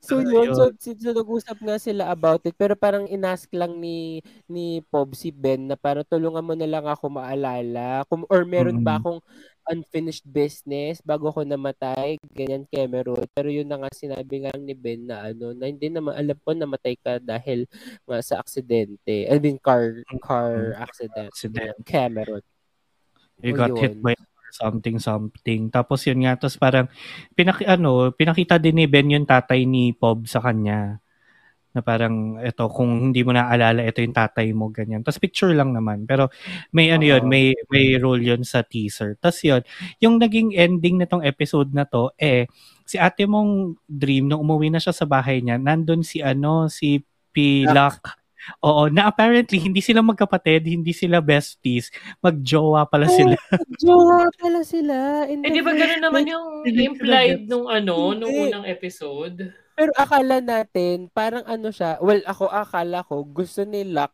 so 0.05 0.21
Pero 0.21 0.29
yun, 0.29 0.53
so, 0.53 0.69
so, 0.77 0.89
so 0.93 1.11
nag-usap 1.11 1.57
nga 1.59 1.77
sila 1.81 2.13
about 2.13 2.41
it 2.45 2.53
pero 2.53 2.77
parang 2.77 3.09
inask 3.09 3.49
lang 3.53 3.77
ni 3.77 4.21
ni 4.45 4.85
Pob 4.87 5.17
si 5.17 5.33
Ben 5.33 5.65
na 5.65 5.73
parang 5.73 6.05
tulungan 6.05 6.45
mo 6.45 6.53
na 6.53 6.69
lang 6.69 6.85
ako 6.85 7.09
maalala 7.09 8.05
kung 8.07 8.23
or 8.29 8.45
meron 8.45 8.81
ba 8.85 8.97
Mm. 8.97 9.01
akong 9.01 9.21
unfinished 9.69 10.25
business 10.25 10.97
bago 11.05 11.29
ako 11.29 11.45
namatay 11.45 12.17
ganyan 12.33 12.65
Cameron. 12.65 13.21
Pero 13.37 13.53
yun 13.53 13.69
na 13.69 13.77
nga 13.77 13.91
sinabi 13.93 14.41
nga 14.41 14.53
ni 14.57 14.73
Ben 14.73 15.05
na 15.05 15.29
ano 15.29 15.53
na 15.53 15.69
hindi 15.69 15.93
naman 15.93 16.17
alam 16.17 16.37
ko 16.41 16.57
namatay 16.57 16.97
ka 16.97 17.21
dahil 17.21 17.69
nga 18.09 18.17
sa 18.25 18.41
aksidente. 18.41 19.29
I 19.29 19.37
mean 19.37 19.61
car 19.61 20.01
car 20.25 20.73
accident, 20.73 21.29
Accident. 21.29 21.77
Cameron. 21.85 22.41
You 23.45 23.53
got 23.53 23.71
yun. 23.71 23.77
hit 23.77 23.95
by 24.01 24.17
a 24.17 24.25
something 24.51 24.97
something. 24.99 25.69
Tapos 25.71 26.03
yun 26.05 26.25
nga, 26.25 26.35
tapos 26.37 26.57
parang 26.59 26.87
pinaki, 27.33 27.63
ano, 27.65 28.11
pinakita 28.13 28.57
din 28.61 28.81
ni 28.81 28.85
Ben 28.89 29.09
yung 29.09 29.27
tatay 29.29 29.63
ni 29.65 29.93
Pob 29.95 30.25
sa 30.27 30.41
kanya. 30.43 30.99
Na 31.69 31.85
parang, 31.85 32.41
ito, 32.41 32.65
kung 32.73 33.13
hindi 33.13 33.21
mo 33.21 33.29
naalala, 33.29 33.85
ito 33.85 34.01
yung 34.01 34.17
tatay 34.17 34.49
mo, 34.57 34.73
ganyan. 34.73 35.05
Tapos 35.05 35.21
picture 35.21 35.53
lang 35.53 35.69
naman. 35.69 36.09
Pero 36.09 36.33
may 36.73 36.89
ano 36.89 37.05
yun, 37.05 37.29
may, 37.29 37.53
may 37.69 37.93
role 38.01 38.25
yun 38.25 38.41
sa 38.41 38.65
teaser. 38.65 39.15
Tapos 39.21 39.39
yun, 39.45 39.61
yung 40.01 40.17
naging 40.17 40.57
ending 40.57 40.97
nitong 40.97 41.21
episode 41.21 41.69
na 41.71 41.85
to, 41.85 42.09
eh, 42.17 42.49
si 42.89 42.97
ate 42.97 43.29
mong 43.29 43.77
dream, 43.85 44.25
nung 44.25 44.41
umuwi 44.41 44.73
na 44.73 44.81
siya 44.81 44.97
sa 44.97 45.05
bahay 45.05 45.45
niya, 45.45 45.61
nandun 45.61 46.01
si 46.01 46.25
ano, 46.25 46.65
si 46.73 47.05
Pilak. 47.29 48.18
Oo, 48.65 48.89
na 48.91 49.07
apparently, 49.07 49.57
hindi 49.61 49.79
sila 49.79 50.01
magkapatid, 50.03 50.65
hindi 50.65 50.91
sila 50.91 51.21
besties, 51.21 51.93
magjowa 52.19 52.85
pala 52.89 53.07
sila. 53.07 53.35
Jowa 53.79 54.27
pala 54.35 54.61
sila. 54.65 55.25
Eh, 55.29 55.49
di 55.49 55.61
ba 55.63 55.71
gano'n 55.73 56.01
naman 56.03 56.25
yung 56.27 56.47
implied 56.65 57.47
nung 57.47 57.69
ano, 57.69 58.13
nung 58.17 58.33
unang 58.49 58.65
episode? 58.65 59.53
Pero 59.79 59.95
akala 59.95 60.43
natin, 60.43 61.07
parang 61.15 61.47
ano 61.47 61.71
siya, 61.71 62.01
well, 62.03 62.19
ako 62.27 62.51
akala 62.51 62.99
ko, 63.07 63.23
gusto 63.23 63.63
ni 63.63 63.87
Luck 63.87 64.11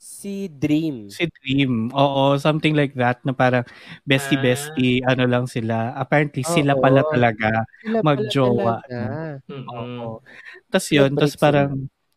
si 0.00 0.48
Dream. 0.48 1.12
Si 1.12 1.28
Dream. 1.28 1.92
Oo, 1.92 2.40
something 2.40 2.72
like 2.72 2.96
that 2.96 3.20
na 3.28 3.36
parang 3.36 3.68
bestie-bestie, 4.08 5.04
ano 5.04 5.28
lang 5.28 5.44
sila. 5.44 5.92
Apparently, 5.92 6.40
sila 6.40 6.72
Oo. 6.72 6.80
pala 6.80 7.04
talaga. 7.04 7.68
Sila 7.84 7.98
pala 8.00 8.06
magjowa, 8.06 8.74
talaga. 8.86 9.00
Mm-mm. 9.50 9.66
Oo. 9.68 10.24
Tapos 10.72 10.88
yun, 10.88 11.10
tapos 11.12 11.36
parang 11.36 11.70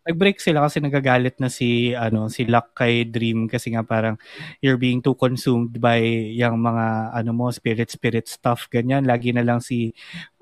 nag-break 0.04 0.38
sila 0.44 0.68
kasi 0.68 0.84
nagagalit 0.84 1.40
na 1.40 1.48
si 1.48 1.96
ano 1.96 2.28
si 2.28 2.44
Luck 2.48 2.76
kay 2.76 3.08
Dream 3.08 3.48
kasi 3.48 3.72
nga 3.72 3.84
parang 3.88 4.20
you're 4.60 4.80
being 4.80 5.00
too 5.00 5.16
consumed 5.16 5.80
by 5.80 6.00
yung 6.36 6.60
mga 6.60 7.16
ano 7.16 7.32
mo 7.32 7.48
spirit 7.52 7.88
spirit 7.88 8.28
stuff 8.28 8.68
ganyan 8.68 9.08
lagi 9.08 9.32
na 9.32 9.44
lang 9.48 9.64
si 9.64 9.96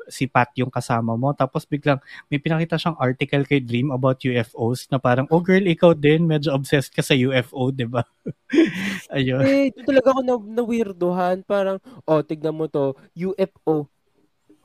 si 0.09 0.25
Pat 0.25 0.49
yung 0.57 0.73
kasama 0.73 1.13
mo 1.15 1.31
tapos 1.31 1.63
biglang 1.69 2.01
may 2.27 2.41
pinakita 2.41 2.75
siyang 2.75 2.97
article 2.97 3.45
kay 3.45 3.61
Dream 3.61 3.93
about 3.93 4.19
UFOs 4.25 4.89
na 4.89 4.97
parang 4.97 5.29
oh 5.29 5.39
girl 5.39 5.63
ikaw 5.63 5.93
din 5.93 6.25
medyo 6.25 6.51
obsessed 6.57 6.91
ka 6.91 7.05
sa 7.05 7.13
UFO 7.13 7.69
'di 7.69 7.85
ba 7.87 8.01
ayun 9.15 9.41
Eh, 9.45 9.69
doon 9.71 9.85
talaga 9.87 10.07
ako 10.13 10.21
na, 10.25 10.35
na 10.41 10.61
weirdohan. 10.65 11.37
Parang, 11.45 11.77
oh, 12.07 12.21
tignan 12.25 12.55
mo 12.55 12.65
to, 12.69 12.93
UFO. 13.15 13.87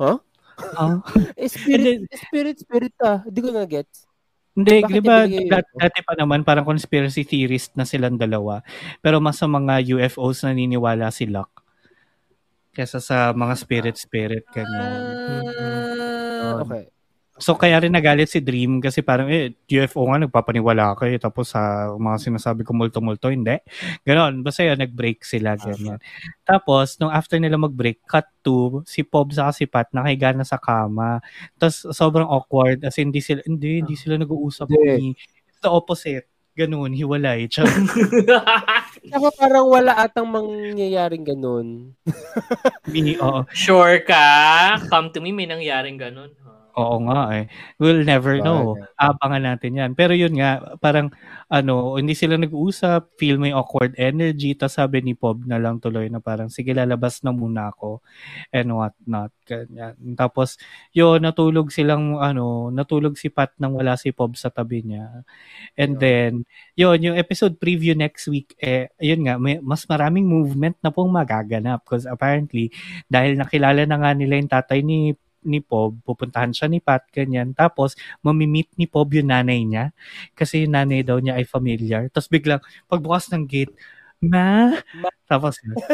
Ah. 0.01 0.19
Eh, 1.37 1.49
spirit, 1.53 2.09
spirit, 2.17 2.57
spirit 2.65 2.95
ah. 3.05 3.21
Hindi 3.29 3.41
ko 3.45 3.51
na-gets. 3.53 4.06
Hindi, 4.57 4.81
Bakit 4.81 4.95
di 4.97 5.01
ba, 5.05 5.17
ibigay 5.29 5.45
yun? 5.45 5.53
dat- 5.53 5.73
dati 5.77 6.01
pa 6.01 6.17
naman 6.17 6.41
parang 6.41 6.65
conspiracy 6.65 7.29
theorist 7.29 7.77
na 7.77 7.85
silang 7.85 8.17
dalawa. 8.17 8.65
Pero 9.05 9.21
mas 9.21 9.37
sa 9.37 9.45
mga 9.45 9.85
UFOs 9.93 10.49
naniniwala 10.49 11.13
si 11.13 11.29
Luck. 11.29 11.53
Kesa 12.73 13.01
sa 13.05 13.37
mga 13.37 13.53
spirit-spirit, 13.57 14.45
ganyan. 14.49 15.01
Ah, 16.41 16.61
okay. 16.65 16.96
So 17.37 17.53
kaya 17.53 17.77
rin 17.85 17.93
nagalit 17.93 18.33
si 18.33 18.41
Dream 18.41 18.81
kasi 18.81 19.05
parang 19.05 19.29
eh, 19.29 19.53
UFO 19.69 20.09
nga 20.09 20.25
nagpapaniwala 20.25 20.97
kayo 20.97 21.21
tapos 21.21 21.53
sa 21.53 21.93
mga 21.93 22.17
sinasabi 22.17 22.65
ko 22.65 22.73
multo-multo, 22.73 23.29
hindi. 23.29 23.61
Ganon. 24.09 24.41
Basta 24.41 24.65
yun, 24.65 24.81
nag-break 24.81 25.21
sila, 25.21 25.53
ganyan. 25.61 26.01
Tapos, 26.49 26.97
nung 26.97 27.13
after 27.13 27.37
nila 27.37 27.61
mag-break, 27.61 28.01
cut 28.09 28.25
to, 28.41 28.81
si 28.89 29.05
Pob 29.05 29.37
sa 29.37 29.53
si 29.53 29.69
Pat 29.69 29.93
nakahiga 29.93 30.33
na 30.33 30.49
sa 30.49 30.57
kama. 30.57 31.21
Tapos 31.61 31.93
sobrang 31.93 32.25
awkward 32.25 32.81
as 32.89 32.97
in, 32.97 33.13
hindi 33.13 33.21
sila, 33.21 33.45
hindi, 33.45 33.85
hindi 33.85 33.97
sila 34.01 34.17
nag-uusap. 34.17 34.73
Hindi. 34.73 34.93
Ni, 34.97 35.09
it's 35.53 35.61
the 35.61 35.69
opposite. 35.69 36.25
Ganun, 36.57 36.97
hiwalay. 36.97 37.45
Tsaka, 37.53 37.69
Saka 39.07 39.29
parang 39.37 39.69
wala 39.69 39.93
atang 40.01 40.25
mangyayaring 40.25 41.21
ganun. 41.21 41.93
mini, 42.89 43.21
oo. 43.21 43.45
sure 43.53 44.01
ka? 44.09 44.81
Come 44.89 45.13
to 45.13 45.21
me, 45.21 45.37
may 45.37 45.45
nangyaring 45.45 46.01
ganun. 46.01 46.33
Oo 46.77 47.01
nga 47.09 47.33
eh. 47.33 47.49
We'll 47.81 48.05
never 48.05 48.37
know. 48.45 48.77
Abangan 49.01 49.49
natin 49.49 49.81
yan. 49.81 49.91
Pero 49.97 50.13
yun 50.13 50.37
nga, 50.37 50.77
parang 50.77 51.09
ano, 51.49 51.97
hindi 51.97 52.13
sila 52.13 52.37
nag-uusap, 52.37 53.17
feel 53.17 53.41
may 53.41 53.49
awkward 53.49 53.97
energy, 53.97 54.53
tapos 54.53 54.77
sabi 54.77 55.01
ni 55.01 55.17
Pob 55.17 55.49
na 55.49 55.57
lang 55.57 55.81
tuloy 55.81 56.13
na 56.13 56.21
parang, 56.21 56.53
sige 56.53 56.77
lalabas 56.77 57.25
na 57.25 57.33
muna 57.33 57.73
ako 57.73 58.05
and 58.53 58.69
what 58.77 58.93
not. 59.09 59.33
Ganyan. 59.49 59.95
Tapos, 60.19 60.59
yun, 60.93 61.23
natulog 61.25 61.73
silang, 61.73 62.19
ano, 62.21 62.69
natulog 62.69 63.17
si 63.17 63.31
Pat 63.33 63.55
nang 63.57 63.79
wala 63.79 63.97
si 63.97 64.11
Pob 64.13 64.37
sa 64.37 64.51
tabi 64.53 64.83
niya. 64.85 65.23
And 65.79 65.97
then, 66.01 66.45
yun, 66.77 66.99
yung 67.01 67.17
episode 67.17 67.57
preview 67.61 67.95
next 67.97 68.27
week, 68.29 68.53
eh, 68.61 68.91
yun 69.01 69.25
nga, 69.29 69.39
may, 69.41 69.63
mas 69.63 69.87
maraming 69.89 70.27
movement 70.27 70.77
na 70.83 70.91
pong 70.93 71.15
magaganap 71.15 71.85
because 71.87 72.05
apparently, 72.11 72.73
dahil 73.09 73.39
nakilala 73.39 73.87
na 73.87 73.97
nga 74.03 74.13
nila 74.17 74.35
yung 74.41 74.51
tatay 74.53 74.81
ni 74.85 75.15
ni 75.47 75.63
Pob, 75.63 75.97
pupuntahan 76.03 76.51
siya 76.51 76.67
ni 76.67 76.83
Pat, 76.83 77.07
ganyan. 77.15 77.55
Tapos, 77.55 77.95
mamimit 78.21 78.69
ni 78.77 78.91
Pob 78.91 79.09
yung 79.15 79.31
nanay 79.31 79.63
niya 79.63 79.95
kasi 80.35 80.67
yung 80.67 80.75
nanay 80.75 81.07
daw 81.07 81.23
niya 81.23 81.39
ay 81.39 81.47
familiar. 81.47 82.11
Tapos 82.11 82.29
biglang, 82.29 82.61
pagbukas 82.91 83.31
ng 83.33 83.47
gate, 83.47 83.73
Ma? 84.21 84.75
Tapos, 85.31 85.57
yun. 85.63 85.77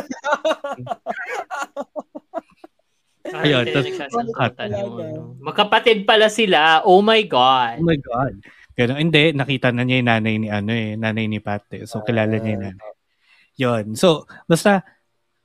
Ah, 3.32 3.48
Ayun, 3.48 3.64
ano. 3.64 5.40
Magkapatid 5.40 6.04
pala 6.04 6.28
sila. 6.28 6.84
Oh 6.84 7.00
my 7.00 7.24
God. 7.24 7.80
oh 7.80 7.86
my 7.88 7.96
God. 7.96 8.34
Ganun. 8.76 9.08
Hindi, 9.08 9.32
nakita 9.32 9.72
na 9.72 9.88
niya 9.88 10.04
yung 10.04 10.10
nanay 10.12 10.34
ni, 10.36 10.48
ano 10.52 10.70
eh, 10.76 11.00
nanay 11.00 11.32
ni 11.32 11.40
Pat. 11.40 11.64
Eh. 11.72 11.88
So, 11.88 12.04
kilala 12.04 12.36
niya 12.36 12.52
yung 12.52 12.64
nanay. 12.68 12.90
Yun. 13.56 13.84
So, 13.96 14.28
basta, 14.44 14.84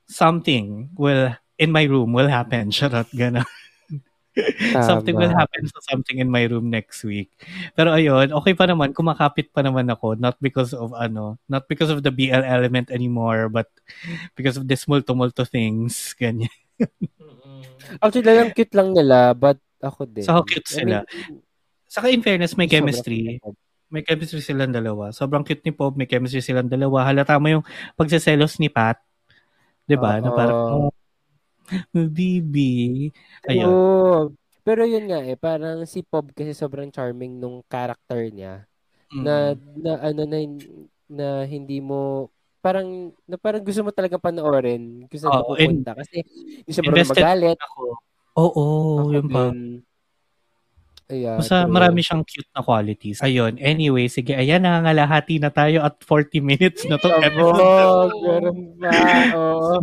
something 0.08 0.96
will, 0.96 1.36
in 1.60 1.72
my 1.72 1.84
room, 1.88 2.12
will 2.12 2.32
happen. 2.32 2.72
Charot, 2.76 3.08
gano'n. 3.12 3.48
something 4.90 5.16
will 5.18 5.34
happen 5.34 5.66
sa 5.68 5.80
something 5.90 6.22
in 6.22 6.30
my 6.30 6.46
room 6.46 6.70
next 6.70 7.04
week. 7.04 7.34
Pero 7.74 7.94
ayun, 7.94 8.30
okay 8.34 8.54
pa 8.54 8.70
naman, 8.70 8.94
kumakapit 8.94 9.50
pa 9.52 9.66
naman 9.66 9.90
ako, 9.90 10.18
not 10.18 10.38
because 10.40 10.72
of 10.72 10.94
ano, 10.94 11.42
not 11.50 11.66
because 11.66 11.90
of 11.90 12.06
the 12.06 12.14
BL 12.14 12.46
element 12.46 12.90
anymore, 12.94 13.50
but 13.50 13.70
because 14.38 14.58
of 14.58 14.70
this 14.70 14.86
multo-multo 14.86 15.46
things, 15.46 15.94
ganyan. 16.22 16.52
Actually, 18.04 18.36
lang 18.36 18.52
cute 18.54 18.74
lang 18.76 18.94
nila, 18.94 19.34
but 19.34 19.58
ako 19.82 20.06
din. 20.06 20.26
So, 20.26 20.44
cute 20.46 20.68
sila. 20.68 21.08
Saka 21.88 22.12
in 22.12 22.22
fairness, 22.22 22.60
may 22.60 22.68
chemistry. 22.68 23.40
May 23.88 24.04
chemistry 24.04 24.44
silang 24.44 24.76
dalawa. 24.76 25.16
Sobrang 25.16 25.48
cute 25.48 25.64
ni 25.64 25.72
Pob, 25.72 25.96
may 25.96 26.06
chemistry 26.06 26.44
silang 26.44 26.68
dalawa. 26.68 27.08
Halata 27.08 27.40
mo 27.40 27.48
yung 27.48 27.64
pagseselos 27.96 28.60
ni 28.60 28.68
Pat. 28.68 29.00
'Di 29.88 29.96
ba? 29.96 30.20
Na 30.20 30.30
parang, 30.36 30.92
oh, 30.92 30.92
baby. 31.94 33.10
Ayun. 33.46 33.68
Oo. 33.72 34.18
Pero 34.68 34.84
yun 34.84 35.08
nga 35.08 35.24
eh, 35.24 35.40
parang 35.40 35.88
si 35.88 36.04
Pob 36.04 36.36
kasi 36.36 36.52
sobrang 36.52 36.92
charming 36.92 37.40
nung 37.40 37.64
character 37.72 38.20
niya. 38.28 38.68
Na, 39.12 39.56
Mm. 39.56 39.80
na 39.80 39.92
ano 40.04 40.22
na, 40.28 40.38
na 41.08 41.28
hindi 41.48 41.80
mo, 41.80 42.28
parang, 42.60 43.16
na 43.24 43.40
parang 43.40 43.64
gusto 43.64 43.80
mo 43.80 43.96
talaga 43.96 44.20
panoorin 44.20 45.08
kung 45.08 45.22
saan 45.24 45.40
Oo, 45.40 45.56
pupunta. 45.56 45.96
Kasi 45.96 46.20
hindi 46.64 46.72
siya 46.76 46.84
marunong 46.84 47.12
magalit. 47.16 47.58
Ako. 47.64 47.84
Oo, 48.38 48.66
Ako 49.00 49.10
yun 49.16 49.28
pa. 49.32 49.44
Ayan, 51.08 51.40
Basta 51.40 51.64
true. 51.64 51.72
marami 51.72 52.04
siyang 52.04 52.28
cute 52.28 52.52
na 52.52 52.60
qualities. 52.60 53.24
Ayun, 53.24 53.56
anyway, 53.64 54.12
sige, 54.12 54.36
ayan, 54.36 54.60
nangangalahati 54.60 55.40
na 55.40 55.48
tayo 55.48 55.80
at 55.80 55.96
40 56.04 56.44
minutes 56.44 56.84
na 56.84 57.00
to 57.00 57.08
ganun 57.08 57.56
pa. 57.56 57.72
Oo. 59.32 59.80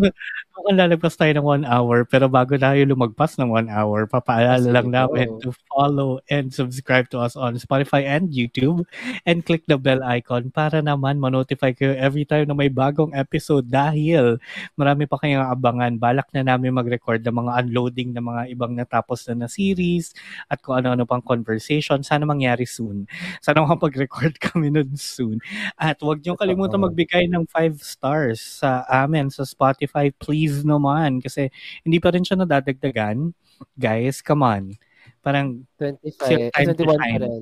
Mukhang 0.54 0.78
lalagpas 0.78 1.18
tayo 1.18 1.32
ng 1.34 1.42
one 1.42 1.64
hour, 1.66 2.06
pero 2.06 2.30
bago 2.30 2.54
tayo 2.54 2.78
lumagpas 2.86 3.34
ng 3.40 3.50
one 3.50 3.66
hour, 3.72 4.06
papaalala 4.06 4.68
lang 4.68 4.92
namin 4.92 5.32
to 5.42 5.50
follow 5.66 6.22
and 6.30 6.54
subscribe 6.54 7.10
to 7.10 7.18
us 7.18 7.34
on 7.34 7.58
Spotify 7.58 8.06
and 8.06 8.30
YouTube 8.30 8.86
and 9.26 9.42
click 9.42 9.66
the 9.66 9.74
bell 9.80 9.98
icon 10.06 10.52
para 10.54 10.78
naman 10.78 11.18
ma-notify 11.18 11.74
kayo 11.74 11.96
every 11.98 12.22
time 12.22 12.46
na 12.46 12.54
may 12.54 12.70
bagong 12.70 13.10
episode 13.16 13.66
dahil 13.66 14.38
marami 14.78 15.08
pa 15.10 15.18
kayong 15.18 15.42
abangan. 15.42 15.98
Balak 15.98 16.30
na 16.36 16.46
namin 16.46 16.76
mag-record 16.76 17.24
ng 17.24 17.34
mga 17.34 17.52
unloading 17.64 18.14
ng 18.14 18.22
mga 18.22 18.42
ibang 18.54 18.78
natapos 18.78 19.26
na 19.32 19.44
na 19.44 19.48
series 19.50 20.14
at 20.46 20.62
kung 20.62 20.78
ano-ano 20.78 21.02
pang 21.14 21.22
conversation. 21.22 22.02
Sana 22.02 22.26
mangyari 22.26 22.66
soon. 22.66 23.06
Sana 23.38 23.62
makapag-record 23.62 24.42
kami 24.42 24.74
nun 24.74 24.98
soon. 24.98 25.38
At 25.78 26.02
huwag 26.02 26.26
niyong 26.26 26.34
kalimutan 26.34 26.82
magbigay 26.82 27.30
ng 27.30 27.46
5 27.46 27.78
stars 27.78 28.42
sa 28.42 28.82
amin 28.90 29.30
sa 29.30 29.46
Spotify. 29.46 30.10
Please 30.10 30.66
naman. 30.66 31.22
Kasi 31.22 31.54
hindi 31.86 32.02
pa 32.02 32.10
rin 32.10 32.26
siya 32.26 32.42
nadadagdagan. 32.42 33.30
Guys, 33.78 34.18
come 34.18 34.42
on. 34.42 34.74
Parang, 35.22 35.62
25, 35.78 36.20
Same 36.20 36.42
eh, 36.42 36.50
time 36.52 36.68
to 36.74 36.84
21 36.84 36.98
pa 36.98 37.16
rin. 37.22 37.32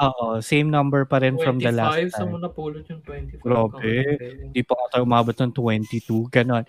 oo, 0.00 0.26
same 0.40 0.68
number 0.72 1.04
pa 1.04 1.20
rin 1.20 1.36
from 1.36 1.60
the 1.60 1.70
last 1.70 2.10
25, 2.10 2.16
sa 2.16 2.24
time. 2.24 2.30
mo 2.32 2.36
napulot 2.40 2.84
yung 2.88 3.02
25. 3.04 3.44
Grabe. 3.44 3.92
Hindi 4.50 4.60
pa 4.64 4.74
tayo 4.90 5.04
umabot 5.04 5.36
ng 5.36 5.52
22. 5.52 6.26
Ganon. 6.32 6.64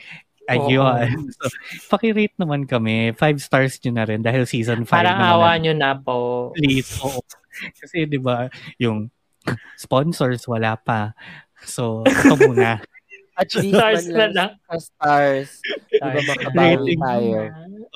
Ayun. 0.51 1.31
So, 1.31 1.45
pakirate 1.87 2.35
naman 2.35 2.67
kami. 2.67 3.13
5 3.13 3.19
stars 3.39 3.79
nyo 3.81 3.91
na 3.95 4.05
rin 4.05 4.19
dahil 4.19 4.43
season 4.43 4.83
5 4.83 4.91
Parang 4.91 5.17
naman. 5.17 5.31
awa 5.31 5.49
natin. 5.51 5.61
nyo 5.61 5.73
na 5.75 5.91
po. 5.95 6.17
Please, 6.53 6.91
oo. 6.99 7.21
Kasi, 7.77 8.05
di 8.05 8.17
ba, 8.17 8.47
yung 8.75 9.07
sponsors, 9.75 10.43
wala 10.45 10.75
pa. 10.75 11.13
So, 11.63 12.01
ito 12.03 12.35
muna. 12.39 12.81
At 13.31 13.47
least 13.57 13.73
Stars 13.73 14.05
na 14.11 14.27
lang 14.27 14.51
stars. 14.77 15.63
Di 15.89 15.97
ba 15.97 16.13
Stars. 16.13 16.27
makabawi 16.29 16.75
Rating. 16.77 16.99
tayo? 16.99 17.37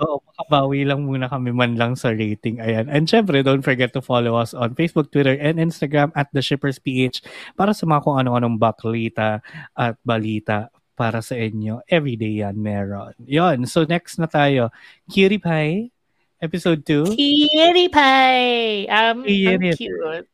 Oo, 0.01 0.16
makabawi 0.26 0.80
lang 0.88 1.06
muna 1.06 1.28
kami 1.30 1.51
man 1.53 1.76
lang 1.76 1.93
sa 1.93 2.10
rating. 2.10 2.64
Ayan. 2.64 2.88
And 2.89 3.06
syempre, 3.06 3.43
don't 3.45 3.62
forget 3.62 3.93
to 3.93 4.01
follow 4.01 4.34
us 4.34 4.56
on 4.56 4.74
Facebook, 4.74 5.12
Twitter, 5.12 5.36
and 5.38 5.60
Instagram 5.60 6.10
at 6.18 6.32
The 6.34 6.41
Shippers 6.41 6.80
PH 6.80 7.22
para 7.53 7.76
sa 7.76 7.86
mga 7.86 8.01
kung 8.01 8.18
ano-anong 8.18 8.58
baklita 8.58 9.43
at 9.76 9.99
balita 10.01 10.72
para 10.96 11.20
sa 11.20 11.36
inyo. 11.36 11.84
Everyday 11.86 12.41
yan 12.41 12.56
meron. 12.56 13.14
Yon. 13.22 13.68
So 13.68 13.84
next 13.84 14.18
na 14.18 14.26
tayo. 14.26 14.72
Cutie 15.12 15.38
Pie, 15.38 15.91
episode 16.39 16.82
2. 16.88 17.12
Cutie 17.14 17.91
pie! 17.91 18.88
Um, 18.88 19.28
ang 19.28 19.76
cute. 19.76 20.28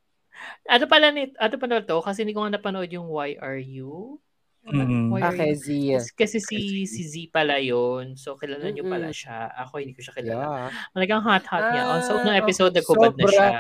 Ano 0.70 0.86
pala 0.86 1.10
nit, 1.10 1.34
ano 1.42 1.56
pala 1.58 1.82
to? 1.82 2.00
Kasi 2.06 2.22
hindi 2.24 2.38
ko 2.38 2.46
nga 2.46 2.54
napanood 2.54 2.90
yung 2.94 3.10
Why 3.10 3.36
Are 3.42 3.58
You? 3.58 4.22
Mm. 4.62 5.10
Why 5.10 5.22
Are 5.26 5.34
Okay, 5.34 5.58
You? 5.58 5.58
Zia. 5.58 6.00
Kasi, 6.14 6.38
si, 6.38 6.86
si 6.86 7.02
Z 7.10 7.14
pala 7.34 7.58
yun. 7.58 8.14
So, 8.14 8.38
kilala 8.38 8.70
niyo 8.70 8.86
pala 8.86 9.10
Mm-mm. 9.10 9.18
siya. 9.18 9.50
Ako, 9.66 9.82
hindi 9.82 9.98
ko 9.98 10.06
siya 10.06 10.14
kilala. 10.14 10.46
Yeah. 10.46 10.70
Talagang 10.94 11.22
hot-hot 11.26 11.66
niya. 11.74 11.84
Ah, 11.90 12.02
so, 12.06 12.22
unang 12.22 12.38
episode, 12.38 12.74
nagkubad 12.78 13.18
na 13.18 13.26
Sobra. 13.26 13.34
siya. 13.34 13.52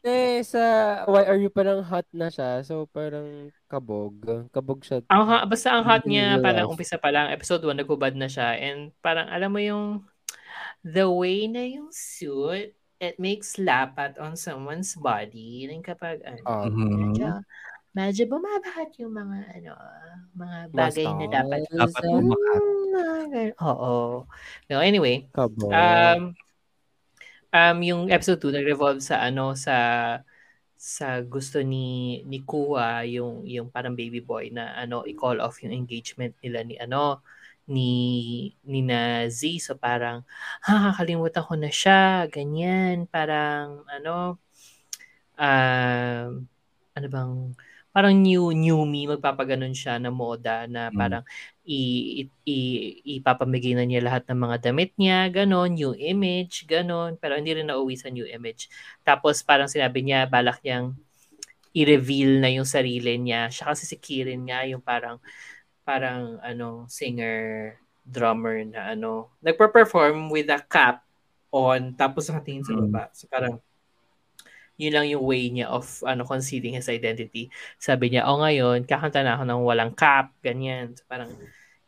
Eh, 0.00 0.40
sa 0.40 0.60
Why 1.04 1.28
Are 1.28 1.36
You 1.36 1.52
parang 1.52 1.84
hot 1.84 2.08
na 2.10 2.32
siya. 2.32 2.64
So, 2.64 2.88
parang 2.88 3.52
kabog. 3.68 4.16
Kabog 4.48 4.80
siya. 4.80 5.04
Ang, 5.12 5.28
ha- 5.28 5.44
basta 5.44 5.76
ang 5.76 5.84
hot 5.84 6.08
niya, 6.08 6.40
parang 6.40 6.72
umpisa 6.72 6.96
pa 6.96 7.12
lang, 7.12 7.28
episode 7.28 7.60
1, 7.60 7.76
nagkubad 7.76 8.16
na 8.16 8.24
siya. 8.24 8.56
And 8.56 8.96
parang, 9.04 9.28
alam 9.28 9.52
mo 9.52 9.60
yung, 9.60 10.08
the 10.80 11.04
way 11.04 11.44
na 11.44 11.68
yung 11.68 11.92
suit, 11.92 12.72
it 12.96 13.20
makes 13.20 13.60
lapat 13.60 14.16
on 14.16 14.40
someone's 14.40 14.96
body. 14.96 15.68
Yung 15.68 15.84
kapag, 15.84 16.24
ano, 16.24 16.40
Oh, 16.48 16.64
Mhm. 16.64 17.12
medyo, 17.12 17.28
medyo 17.92 18.22
bumabahat 18.24 18.96
yung 18.96 19.12
mga, 19.12 19.36
ano, 19.52 19.72
mga 20.32 20.58
bagay 20.72 21.06
na 21.12 21.26
dapat. 21.28 21.60
Dapat 21.68 21.76
Basta- 21.76 22.08
bumakat. 22.08 22.60
Mm, 22.60 22.88
mga 22.90 23.24
ganun. 23.28 23.52
Oo. 23.60 23.92
No, 24.66 24.80
anyway, 24.80 25.28
Kabog. 25.30 25.68
um, 25.68 26.32
um, 27.54 27.76
yung 27.82 28.02
episode 28.10 28.38
2 28.42 28.54
nag-revolve 28.54 29.02
sa 29.02 29.22
ano 29.22 29.54
sa 29.58 29.76
sa 30.80 31.20
gusto 31.20 31.60
ni 31.60 32.20
ni 32.24 32.40
Kuya 32.46 33.04
yung 33.04 33.44
yung 33.44 33.68
parang 33.68 33.92
baby 33.98 34.24
boy 34.24 34.48
na 34.54 34.72
ano 34.80 35.04
i-call 35.04 35.38
off 35.44 35.60
yung 35.60 35.76
engagement 35.76 36.32
nila 36.40 36.64
ni 36.64 36.80
ano 36.80 37.20
ni 37.68 37.90
ni 38.64 38.80
na 38.82 39.28
Z 39.28 39.60
so 39.62 39.76
parang 39.76 40.24
ha 40.64 40.90
kakalimutan 40.94 41.44
ko 41.46 41.54
na 41.58 41.70
siya 41.70 42.26
ganyan. 42.32 43.06
Parang 43.10 43.84
ano 43.86 44.40
um 45.38 46.46
ano 46.96 47.06
bang 47.10 47.32
parang 47.90 48.14
new 48.22 48.54
new 48.54 48.82
me 48.86 49.06
magpapaganon 49.10 49.74
siya 49.74 49.98
na 49.98 50.10
moda 50.14 50.66
na 50.70 50.90
Mm. 50.90 50.96
parang 50.98 51.24
i, 51.66 51.78
i, 52.20 52.22
i- 52.46 53.18
ipapamigay 53.18 53.74
na 53.78 53.86
niya 53.86 54.02
lahat 54.02 54.26
ng 54.30 54.38
mga 54.38 54.56
damit 54.70 54.90
niya, 54.98 55.30
ganon, 55.30 55.74
new 55.74 55.92
image, 55.94 56.66
ganon, 56.66 57.14
pero 57.20 57.38
hindi 57.38 57.54
rin 57.54 57.70
nauwi 57.70 57.94
sa 57.98 58.10
new 58.10 58.26
image. 58.26 58.66
Tapos 59.06 59.42
parang 59.46 59.70
sinabi 59.70 60.02
niya, 60.02 60.26
balak 60.30 60.58
niyang 60.66 60.94
i-reveal 61.74 62.42
na 62.42 62.50
yung 62.50 62.66
sarili 62.66 63.14
niya. 63.18 63.46
Siya 63.52 63.70
kasi 63.74 63.86
si 63.86 63.96
Kirin 63.98 64.42
nga 64.50 64.66
yung 64.66 64.82
parang 64.82 65.22
parang 65.86 66.38
ano 66.44 66.86
singer 66.90 67.74
drummer 68.06 68.62
na 68.66 68.94
ano 68.94 69.34
nagpe-perform 69.42 70.30
with 70.30 70.50
a 70.50 70.60
cap 70.66 71.02
on 71.54 71.94
tapos 71.98 72.30
nakatingin 72.30 72.66
sa 72.66 72.74
Mm. 72.74 72.90
baba. 72.90 73.10
So 73.14 73.26
parang 73.30 73.58
yun 74.80 74.96
lang 74.96 75.06
yung 75.12 75.20
way 75.20 75.52
niya 75.52 75.68
of 75.68 75.84
ano 76.08 76.24
concealing 76.24 76.80
his 76.80 76.88
identity. 76.88 77.52
Sabi 77.76 78.08
niya, 78.08 78.24
"Oh, 78.24 78.40
ngayon 78.40 78.88
kakanta 78.88 79.20
na 79.20 79.36
ako 79.36 79.44
ng 79.44 79.60
walang 79.60 79.92
cap." 79.92 80.32
Ganyan. 80.40 80.96
So 80.96 81.04
parang 81.04 81.28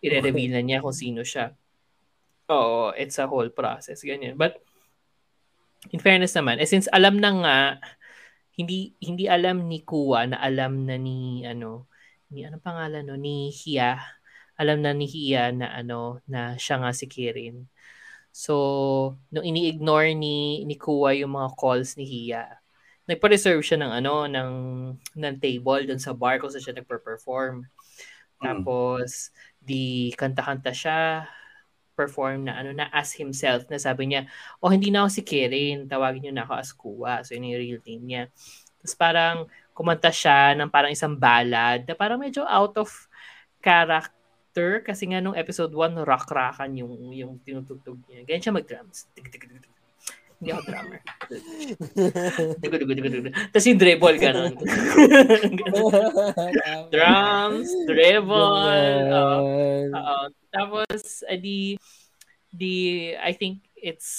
i-reveal 0.05 0.53
na 0.53 0.61
niya 0.61 0.85
kung 0.85 0.93
sino 0.93 1.25
siya. 1.25 1.57
Oo, 2.53 2.93
it's 2.93 3.17
a 3.17 3.25
whole 3.25 3.49
process 3.49 4.05
ganyan. 4.05 4.37
But 4.37 4.61
in 5.89 6.05
fairness 6.05 6.37
naman, 6.37 6.61
eh 6.61 6.69
since 6.69 6.87
alam 6.93 7.17
na 7.17 7.31
nga 7.41 7.59
hindi 8.53 8.93
hindi 9.01 9.25
alam 9.33 9.65
ni 9.65 9.81
Kuwa 9.81 10.29
na 10.29 10.37
alam 10.37 10.85
na 10.85 11.01
ni 11.01 11.49
ano 11.49 11.89
ni 12.29 12.45
ano 12.45 12.61
pangalan 12.61 13.09
no 13.09 13.17
ni 13.17 13.49
Hia 13.49 13.97
alam 14.61 14.85
na 14.85 14.93
ni 14.93 15.09
Hia 15.09 15.51
na 15.51 15.73
ano 15.73 16.21
na 16.29 16.55
siya 16.61 16.79
nga 16.79 16.93
si 16.95 17.09
Kirin. 17.11 17.67
So, 18.33 18.55
nung 19.29 19.45
ini-ignore 19.45 20.15
ni 20.17 20.65
ni 20.65 20.79
Kuwa 20.79 21.13
yung 21.19 21.35
mga 21.37 21.53
calls 21.59 21.99
ni 21.99 22.07
Hia, 22.07 22.62
nagpa-reserve 23.13 23.61
siya 23.61 23.79
ng 23.85 23.93
ano 24.03 24.15
ng 24.27 24.53
ng 25.21 25.35
table 25.39 25.85
doon 25.85 26.01
sa 26.01 26.17
bar 26.17 26.41
kung 26.41 26.49
saan 26.49 26.65
siya 26.65 26.77
nagpe-perform. 26.81 27.69
Tapos 28.43 29.31
di 29.63 30.11
kanta-kanta 30.19 30.73
siya 30.75 31.29
perform 31.93 32.49
na 32.49 32.59
ano 32.59 32.73
na 32.73 32.89
as 32.91 33.13
himself 33.15 33.69
na 33.69 33.77
sabi 33.77 34.11
niya, 34.11 34.27
"Oh, 34.65 34.73
hindi 34.73 34.89
na 34.89 35.05
ako 35.05 35.11
si 35.13 35.23
Kirin, 35.23 35.87
tawagin 35.87 36.25
niyo 36.29 36.33
na 36.35 36.45
ako 36.49 36.55
as 36.57 36.71
Kuwa." 36.73 37.15
So 37.23 37.37
yun 37.37 37.53
yung 37.53 37.61
real 37.61 37.81
name 37.85 38.05
niya. 38.09 38.23
Tapos 38.83 38.95
parang 38.99 39.37
kumanta 39.77 40.11
siya 40.11 40.57
ng 40.59 40.69
parang 40.73 40.93
isang 40.93 41.15
ballad 41.15 41.85
na 41.87 41.95
parang 41.95 42.19
medyo 42.19 42.43
out 42.49 42.75
of 42.81 42.91
character 43.63 44.83
kasi 44.83 45.07
nga 45.09 45.23
nung 45.23 45.39
episode 45.39 45.71
1 45.71 45.95
rock-rockan 46.03 46.73
yung 46.75 47.13
yung 47.15 47.33
tinutugtog 47.45 48.01
niya. 48.09 48.27
Ganyan 48.27 48.43
siya 48.43 48.57
mag-drums. 48.57 49.07
Tig, 49.15 49.31
tig, 49.31 49.45
tig, 49.47 49.61
tig. 49.63 49.82
Hindi 50.43 50.59
ako 50.59 50.63
drummer. 50.67 50.99
Tapos 53.55 53.67
yung 53.71 53.79
dribble 53.79 54.19
ganun. 54.19 54.53
Drums, 56.91 57.71
dribble. 57.87 59.07
oo. 59.07 59.87
Oo. 59.95 60.19
Tapos, 60.51 61.23
eh, 61.31 61.39
di, 61.39 61.79
di, 62.51 62.75
I 63.15 63.39
think 63.39 63.63
it's 63.79 64.11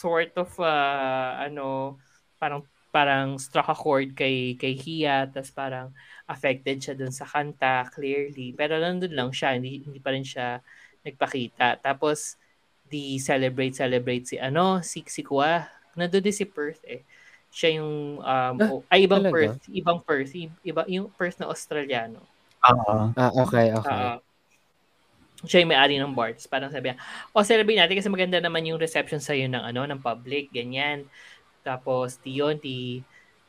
sort 0.00 0.32
of, 0.40 0.48
uh, 0.56 1.44
ano, 1.44 2.00
parang, 2.40 2.64
parang 2.88 3.36
struck 3.36 3.68
a 3.68 3.76
chord 3.76 4.16
kay, 4.16 4.56
kay 4.56 4.72
Hia, 4.80 5.28
tapos 5.28 5.52
parang 5.52 5.92
affected 6.24 6.80
siya 6.80 6.96
dun 6.96 7.12
sa 7.12 7.28
kanta, 7.28 7.84
clearly. 7.92 8.56
Pero 8.56 8.80
nandun 8.80 9.12
lang 9.12 9.28
siya, 9.28 9.60
hindi, 9.60 9.84
hindi 9.84 10.00
pa 10.00 10.16
rin 10.16 10.24
siya 10.24 10.64
nagpakita. 11.04 11.84
Tapos, 11.84 12.40
di 12.86 13.18
celebrate, 13.18 13.74
celebrate 13.74 14.24
si, 14.24 14.36
ano, 14.38 14.80
si, 14.82 15.02
si 15.06 15.22
Kua. 15.26 15.66
Nandun 15.98 16.22
din 16.22 16.34
si 16.34 16.46
Perth, 16.46 16.82
eh. 16.86 17.02
Siya 17.50 17.80
yung, 17.80 18.20
um, 18.20 18.56
Ah, 18.60 18.70
oh, 18.70 18.80
ay, 18.92 19.08
ibang 19.08 19.24
talaga? 19.24 19.34
Perth, 19.34 19.62
ibang 19.72 19.98
Perth, 20.04 20.32
iba, 20.36 20.82
yung 20.86 21.08
Perth 21.14 21.40
na 21.40 21.48
Australiano. 21.50 22.20
Oo. 22.66 23.14
Ah, 23.14 23.32
okay, 23.32 23.72
okay. 23.72 23.90
Oo. 23.90 24.20
siya 25.44 25.62
yung 25.62 25.70
may-ari 25.70 26.00
ng 26.00 26.16
bar. 26.16 26.32
Tapos 26.32 26.48
parang 26.48 26.72
sabi 26.72 26.90
niya, 26.90 26.96
o 27.36 27.44
celebrate 27.44 27.76
natin 27.76 27.96
kasi 28.00 28.08
maganda 28.08 28.40
naman 28.40 28.64
yung 28.66 28.80
reception 28.80 29.20
sa'yo 29.20 29.46
ng 29.52 29.62
ano 29.68 29.84
ng 29.84 30.00
public, 30.00 30.48
ganyan. 30.50 31.04
Tapos 31.60 32.16
di 32.24 32.40
yun, 32.40 32.56
di, 32.56 33.04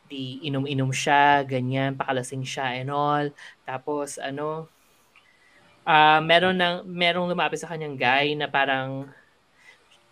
di 0.07 0.43
inom-inom 0.45 0.91
siya, 0.91 1.47
ganyan, 1.47 1.95
pakalasing 1.95 2.43
siya 2.43 2.75
and 2.83 2.91
all. 2.91 3.25
Tapos 3.63 4.19
ano, 4.19 4.67
ah 5.87 6.19
meron 6.19 6.59
ng 6.59 6.83
merong 6.83 7.31
lumapit 7.31 7.63
sa 7.63 7.71
kanyang 7.71 7.95
guy 7.95 8.35
na 8.35 8.51
parang 8.51 9.07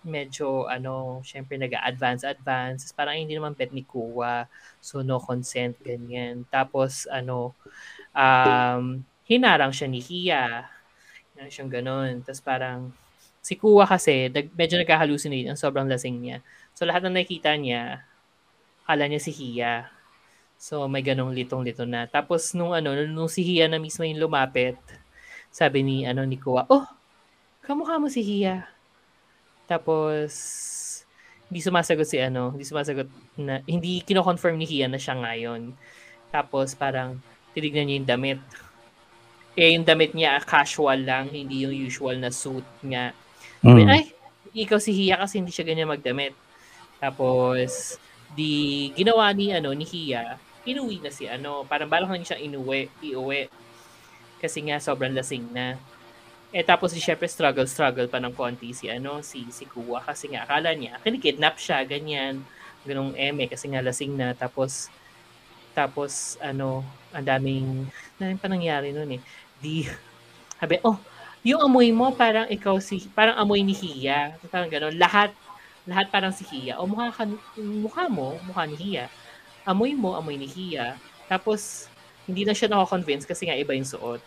medyo 0.05 0.69
ano, 0.69 1.19
syempre 1.25 1.57
nag-advance 1.57 2.23
advance. 2.23 2.93
Parang 2.93 3.17
hindi 3.17 3.33
naman 3.33 3.57
bet 3.57 3.73
ni 3.73 3.81
Kuwa. 3.81 4.45
So 4.79 5.01
no 5.01 5.17
consent 5.19 5.81
ganyan. 5.81 6.45
Tapos 6.47 7.09
ano 7.09 7.57
um 8.13 9.01
hinarang 9.25 9.73
siya 9.73 9.89
ni 9.89 9.99
Hia 9.99 10.69
na 11.35 11.51
siyang 11.51 11.67
ganun. 11.67 12.23
Tapos 12.23 12.39
parang, 12.39 12.93
si 13.43 13.59
Kuwa 13.59 13.83
kasi, 13.85 14.31
nag, 14.31 14.49
medyo 14.55 14.79
nagka-hallucinate 14.79 15.51
ang 15.51 15.59
sobrang 15.59 15.89
lasing 15.89 16.15
niya. 16.15 16.37
So 16.77 16.87
lahat 16.87 17.03
ng 17.05 17.15
nakikita 17.17 17.57
niya, 17.59 18.05
kala 18.87 19.05
niya 19.09 19.21
si 19.21 19.31
Hia. 19.35 19.91
So 20.55 20.87
may 20.87 21.03
ganong 21.03 21.35
litong-lito 21.35 21.83
na. 21.83 22.07
Tapos 22.07 22.55
nung 22.55 22.71
ano, 22.71 22.95
nung 23.05 23.27
si 23.27 23.43
Hia 23.43 23.67
na 23.67 23.81
mismo 23.81 24.07
yung 24.07 24.23
lumapit, 24.23 24.79
sabi 25.51 25.83
ni 25.83 26.07
ano 26.07 26.23
ni 26.23 26.39
Kuwa, 26.39 26.63
oh, 26.71 26.87
kamukha 27.65 27.99
mo 27.99 28.07
si 28.07 28.23
Hia. 28.23 28.69
Tapos, 29.65 30.31
hindi 31.49 31.59
sumasagot 31.61 32.07
si 32.09 32.17
ano, 32.17 32.53
hindi 32.53 32.65
sumasagot 32.65 33.09
na, 33.37 33.61
hindi 33.69 34.01
kino-confirm 34.01 34.57
ni 34.57 34.65
Hia 34.65 34.89
na 34.89 34.97
siya 34.97 35.17
ngayon. 35.17 35.73
Tapos 36.33 36.73
parang, 36.73 37.21
tinignan 37.53 37.85
niya 37.85 37.97
yung 38.01 38.09
damit. 38.09 38.39
Eh, 39.55 39.71
yung 39.77 39.87
damit 39.87 40.11
niya, 40.11 40.41
casual 40.43 41.05
lang, 41.05 41.31
hindi 41.31 41.63
yung 41.63 41.71
usual 41.71 42.19
na 42.19 42.33
suit 42.33 42.65
nga. 42.83 43.15
Mm. 43.63 43.87
Ay, 43.87 44.11
ikaw 44.51 44.81
si 44.81 44.91
Hia 44.91 45.15
kasi 45.21 45.39
hindi 45.39 45.53
siya 45.53 45.67
ganyan 45.67 45.89
magdamit. 45.91 46.35
Tapos, 46.99 48.01
di 48.35 48.91
ginawa 48.97 49.31
ni 49.31 49.55
ano 49.55 49.71
ni 49.71 49.87
Hia, 49.87 50.35
inuwi 50.65 50.99
na 50.99 51.13
si 51.13 51.29
ano, 51.29 51.63
parang 51.63 51.87
balak 51.87 52.09
na 52.09 52.17
niya 52.19 52.35
siyang 52.35 52.51
inuwi, 52.51 52.89
iuwi. 53.05 53.47
Kasi 54.41 54.65
nga 54.65 54.81
sobrang 54.81 55.13
lasing 55.13 55.45
na. 55.53 55.79
Eh 56.53 56.63
tapos 56.63 56.93
si 56.93 56.99
syempre 57.01 57.29
struggle 57.29 57.67
struggle 57.67 58.09
pa 58.09 58.21
ng 58.21 58.33
konti 58.33 58.71
si 58.71 58.89
ano 58.89 59.19
si 59.21 59.49
si 59.51 59.65
Kuwa 59.65 60.01
kasi 60.03 60.31
nga 60.31 60.47
akala 60.47 60.71
niya 60.73 61.01
kinikidnap 61.03 61.59
siya 61.59 61.83
ganyan 61.83 62.41
ganong 62.85 63.17
eme 63.17 63.49
kasi 63.49 63.67
nga 63.69 63.83
lasing 63.83 64.13
na 64.15 64.31
tapos 64.37 64.87
tapos 65.75 66.39
ano 66.39 66.85
ang 67.11 67.25
daming 67.25 67.89
daming 68.15 68.39
pa 68.39 68.47
nangyari 68.47 68.95
noon 68.95 69.19
eh 69.19 69.21
di 69.59 69.83
Sabi, 70.55 70.79
oh, 70.87 70.97
yung 71.45 71.61
amoy 71.61 71.91
mo 71.91 72.15
parang 72.15 72.47
ikaw 72.47 72.79
si, 72.79 73.05
parang 73.11 73.35
amoy 73.35 73.61
ni 73.61 73.75
Hiya. 73.75 74.39
Parang 74.47 74.71
gano'n. 74.71 74.95
Lahat, 74.95 75.29
lahat 75.85 76.07
parang 76.09 76.31
si 76.31 76.47
Hiya. 76.47 76.79
O 76.79 76.87
mukha, 76.87 77.11
ka, 77.11 77.27
mukha 77.59 78.07
mo, 78.07 78.39
mukha 78.47 78.63
ni 78.65 78.73
Hiya. 78.79 79.11
Amoy 79.67 79.93
mo, 79.93 80.15
amoy 80.15 80.39
ni 80.39 80.47
Hiya. 80.47 80.95
Tapos, 81.27 81.91
hindi 82.25 82.47
na 82.47 82.55
siya 82.55 82.71
nako-convince 82.71 83.27
kasi 83.27 83.45
nga 83.45 83.53
iba 83.53 83.75
yung 83.75 83.85
suot. 83.85 84.23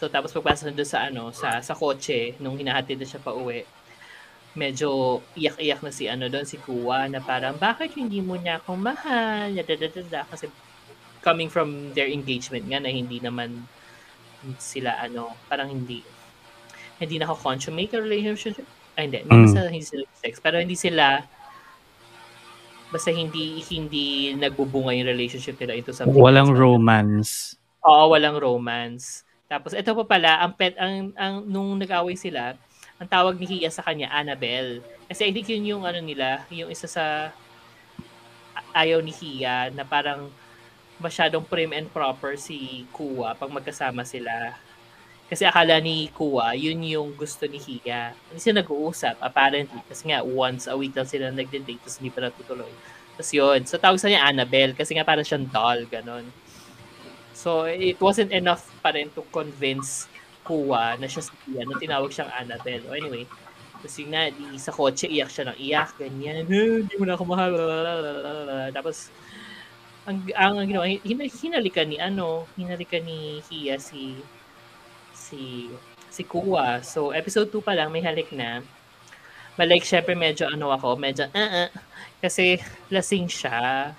So, 0.00 0.08
tapos 0.08 0.32
pagpasok 0.32 0.72
na 0.72 0.76
doon 0.80 0.88
sa, 0.88 0.98
ano, 1.12 1.28
sa, 1.28 1.60
sa 1.60 1.76
kotse, 1.76 2.32
nung 2.40 2.56
hinahatid 2.56 2.96
na 2.96 3.04
siya 3.04 3.20
pa 3.20 3.36
uwi, 3.36 3.68
medyo 4.56 5.20
iyak-iyak 5.36 5.84
na 5.84 5.92
si 5.92 6.08
ano 6.08 6.32
doon, 6.32 6.48
si 6.48 6.56
Kuwa, 6.56 7.04
na 7.12 7.20
parang, 7.20 7.60
bakit 7.60 7.92
hindi 8.00 8.24
mo 8.24 8.32
niya 8.40 8.64
ako 8.64 8.80
mahal? 8.80 9.52
Da, 9.52 9.60
da, 9.60 9.76
da, 9.76 9.88
da, 9.92 10.02
da. 10.08 10.22
Kasi 10.24 10.48
coming 11.20 11.52
from 11.52 11.92
their 11.92 12.08
engagement 12.08 12.64
nga 12.64 12.80
na 12.80 12.88
hindi 12.88 13.20
naman 13.20 13.68
sila 14.56 14.96
ano, 15.04 15.36
parang 15.52 15.68
hindi 15.68 16.00
hindi 16.96 17.20
nako-consummate 17.20 17.92
a 17.92 18.00
relationship. 18.00 18.64
Ay, 18.96 19.04
hindi. 19.08 19.20
Hindi 19.28 19.36
Mm. 19.36 19.44
basta 19.44 19.60
hindi 19.68 19.84
sila 19.84 20.04
sex. 20.16 20.32
Pero 20.40 20.56
hindi 20.60 20.76
sila 20.80 21.20
basta 22.88 23.12
hindi 23.12 23.60
hindi 23.68 24.32
nagbubunga 24.32 24.96
yung 24.96 25.08
relationship 25.12 25.60
nila 25.60 25.76
into 25.76 25.92
something. 25.92 26.16
Walang 26.16 26.56
else. 26.56 26.60
romance. 26.60 27.30
Oo, 27.84 28.16
walang 28.16 28.40
romance. 28.40 29.28
Tapos 29.50 29.74
ito 29.74 29.90
pa 29.90 30.04
pala, 30.06 30.38
ang 30.46 30.54
pet 30.54 30.78
ang, 30.78 31.10
ang 31.18 31.42
nung 31.42 31.74
nag-away 31.74 32.14
sila, 32.14 32.54
ang 33.02 33.08
tawag 33.10 33.34
ni 33.34 33.50
Hia 33.50 33.70
sa 33.74 33.82
kanya 33.82 34.06
Annabelle. 34.14 34.78
Kasi 35.10 35.26
I 35.26 35.34
think 35.34 35.50
yun 35.50 35.66
yung 35.66 35.82
ano 35.82 35.98
nila, 35.98 36.46
yung 36.54 36.70
isa 36.70 36.86
sa 36.86 37.34
ayaw 38.70 39.02
ni 39.02 39.10
Hia 39.10 39.74
na 39.74 39.82
parang 39.82 40.30
masyadong 41.02 41.42
prim 41.42 41.74
and 41.74 41.90
proper 41.90 42.38
si 42.38 42.86
Kuwa 42.94 43.34
pag 43.34 43.50
magkasama 43.50 44.06
sila. 44.06 44.54
Kasi 45.26 45.42
akala 45.42 45.82
ni 45.82 46.14
Kuwa, 46.14 46.54
yun 46.54 46.78
yung 46.86 47.10
gusto 47.18 47.50
ni 47.50 47.58
Hia. 47.58 48.14
Hindi 48.30 48.38
sila 48.38 48.62
nag-uusap, 48.62 49.18
apparently. 49.18 49.82
Kasi 49.90 50.10
nga, 50.10 50.22
once 50.22 50.70
a 50.70 50.74
week 50.78 50.94
lang 50.94 51.06
sila 51.06 51.30
nagde-date, 51.30 51.78
tapos 51.82 51.98
hindi 52.02 52.10
pa 52.10 52.26
natutuloy. 52.26 52.70
Tapos 53.14 53.30
yun. 53.30 53.62
So, 53.62 53.78
tawag 53.78 54.02
sa 54.02 54.10
niya 54.10 54.26
Annabelle, 54.26 54.74
kasi 54.74 54.90
nga 54.94 55.06
parang 55.06 55.22
siyang 55.22 55.46
doll, 55.46 55.86
ganon. 55.86 56.26
So, 57.42 57.64
it 57.64 57.96
wasn't 58.06 58.32
enough 58.40 58.64
pa 58.84 58.90
rin 58.96 59.08
to 59.16 59.22
convince 59.38 59.90
Kuwa 60.46 60.84
na 61.00 61.06
siya 61.08 61.22
si 61.26 61.32
Hia, 61.48 61.62
na 61.68 61.76
tinawag 61.82 62.10
siyang 62.12 62.32
Annabelle. 62.40 62.84
O 62.88 62.96
anyway, 62.96 63.24
tapos 63.80 63.96
yun 64.00 64.10
nga, 64.12 64.22
di, 64.28 64.44
sa 64.60 64.72
kotse, 64.76 65.06
iyak 65.08 65.30
siya 65.32 65.44
ng 65.48 65.58
iyak, 65.60 65.90
ganyan. 66.00 66.44
"Eh, 66.48 66.68
Hindi 66.84 66.94
mo 67.00 67.04
na 67.08 67.14
ako 67.16 67.24
mahal. 67.24 67.50
lalalala." 67.56 68.68
Tapos, 68.76 69.08
ang, 70.08 70.16
ang, 70.36 70.54
ang 70.60 70.66
ginawa, 70.68 70.84
hin- 70.88 71.32
hinalikan 71.40 71.86
ni 71.88 71.96
ano, 72.00 72.44
hinalikan 72.60 73.04
ni 73.04 73.40
Hia 73.48 73.76
si 73.80 74.16
si 75.14 75.68
si 76.10 76.22
Kuwa. 76.26 76.82
So, 76.82 77.12
episode 77.14 77.48
2 77.52 77.62
pa 77.64 77.72
lang, 77.76 77.92
may 77.94 78.02
halik 78.02 78.32
na. 78.34 78.60
But 79.56 79.68
like, 79.68 79.84
syempre, 79.84 80.16
medyo 80.16 80.48
ano 80.48 80.72
ako, 80.72 80.96
medyo, 80.96 81.28
uh, 81.30 81.68
uh, 81.68 81.70
kasi 82.24 82.58
lasing 82.88 83.28
siya. 83.28 83.92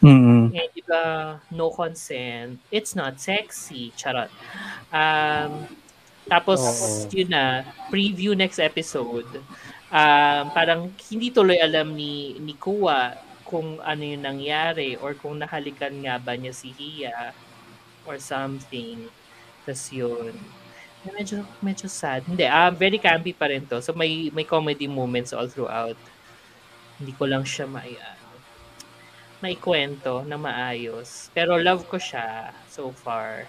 Mm. 0.00 0.56
Eh, 0.56 0.68
di 0.72 0.82
ba, 0.84 1.36
no 1.52 1.68
consent. 1.68 2.56
It's 2.72 2.96
not 2.96 3.20
sexy. 3.20 3.92
Charot. 3.92 4.32
Um, 4.88 5.68
tapos, 6.24 6.60
Oo. 6.60 7.12
yun 7.12 7.28
na, 7.28 7.68
preview 7.92 8.32
next 8.32 8.58
episode. 8.58 9.28
Um, 9.90 10.44
parang 10.54 10.88
hindi 11.10 11.28
tuloy 11.34 11.58
alam 11.60 11.92
ni, 11.92 12.38
ni 12.40 12.54
Kuwa 12.56 13.12
kung 13.42 13.82
ano 13.82 14.02
yung 14.06 14.22
nangyari 14.22 14.94
or 14.94 15.18
kung 15.18 15.42
nahalikan 15.42 15.90
nga 16.06 16.16
ba 16.22 16.38
niya 16.38 16.54
si 16.54 16.70
Hia 16.70 17.34
or 18.06 18.22
something. 18.22 19.10
Tapos 19.66 19.90
yun. 19.90 20.32
Eh, 21.02 21.10
Medyo, 21.10 21.42
medyo 21.58 21.90
sad. 21.90 22.22
Hindi, 22.28 22.46
ah 22.46 22.70
very 22.70 23.02
campy 23.02 23.34
pa 23.34 23.50
rin 23.50 23.66
to. 23.66 23.82
So 23.82 23.90
may, 23.92 24.30
may 24.30 24.46
comedy 24.46 24.86
moments 24.86 25.34
all 25.34 25.50
throughout. 25.50 25.98
Hindi 27.02 27.12
ko 27.18 27.26
lang 27.26 27.42
siya 27.42 27.66
mai, 27.66 27.98
ano, 29.40 29.44
maikwento 29.48 30.12
na 30.28 30.36
maayos. 30.36 31.32
Pero 31.32 31.56
love 31.56 31.88
ko 31.88 31.96
siya 31.96 32.52
so 32.68 32.92
far. 32.92 33.48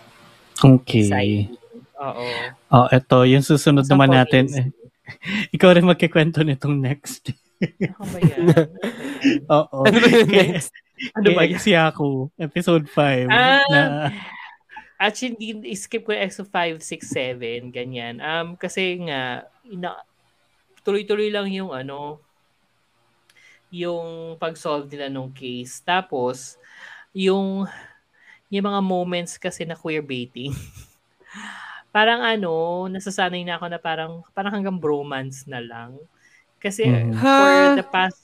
Okay. 0.63 1.03
Exciting. 1.05 1.59
Oo. 1.99 2.27
Oh, 2.71 2.87
eto, 2.89 3.27
yung 3.27 3.43
susunod 3.43 3.83
Sa 3.83 3.93
naman 3.93 4.15
natin. 4.15 4.47
Eh, 4.49 4.67
ikaw 5.55 5.75
rin 5.75 5.85
magkikwento 5.85 6.41
nitong 6.41 6.79
next. 6.79 7.35
Ano 7.61 8.07
ba 8.07 8.19
yan? 8.23 8.45
Oo. 9.59 9.77
Ano 9.85 9.97
ba 9.99 10.07
yung 10.09 10.31
next? 10.31 10.73
Ano 11.13 11.27
ba 11.35 11.43
yan? 11.43 11.51
Exiaku, 11.59 12.09
episode 12.39 12.85
5. 12.87 13.27
Ah! 13.29 13.61
na, 13.69 13.81
Actually, 15.01 15.33
hindi, 15.41 15.73
skip 15.73 16.05
ko 16.05 16.13
yung 16.13 16.29
EXO 16.29 16.45
5, 16.45 16.77
6, 16.77 17.73
7, 17.73 17.73
ganyan. 17.73 18.21
Um, 18.21 18.53
kasi 18.53 19.01
nga, 19.01 19.49
ina, 19.65 19.97
tuloy-tuloy 20.85 21.33
lang 21.33 21.49
yung 21.49 21.73
ano, 21.73 22.21
yung 23.71 24.35
pag-solve 24.35 24.91
nila 24.91 25.07
nung 25.07 25.31
case. 25.31 25.79
Tapos, 25.81 26.59
yung, 27.15 27.65
yung 28.51 28.65
mga 28.67 28.81
moments 28.83 29.39
kasi 29.39 29.63
na 29.63 29.79
queer 29.79 30.03
baiting. 30.03 30.51
parang 31.95 32.23
ano, 32.23 32.85
nasasanay 32.87 33.43
na 33.43 33.55
ako 33.59 33.65
na 33.71 33.79
parang, 33.79 34.13
parang 34.35 34.53
hanggang 34.59 34.77
bromance 34.79 35.47
na 35.47 35.63
lang. 35.63 35.95
Kasi 36.59 36.85
Mhm. 36.87 37.15
for 37.15 37.49
Ha? 37.49 37.75
the 37.79 37.85
past 37.87 38.19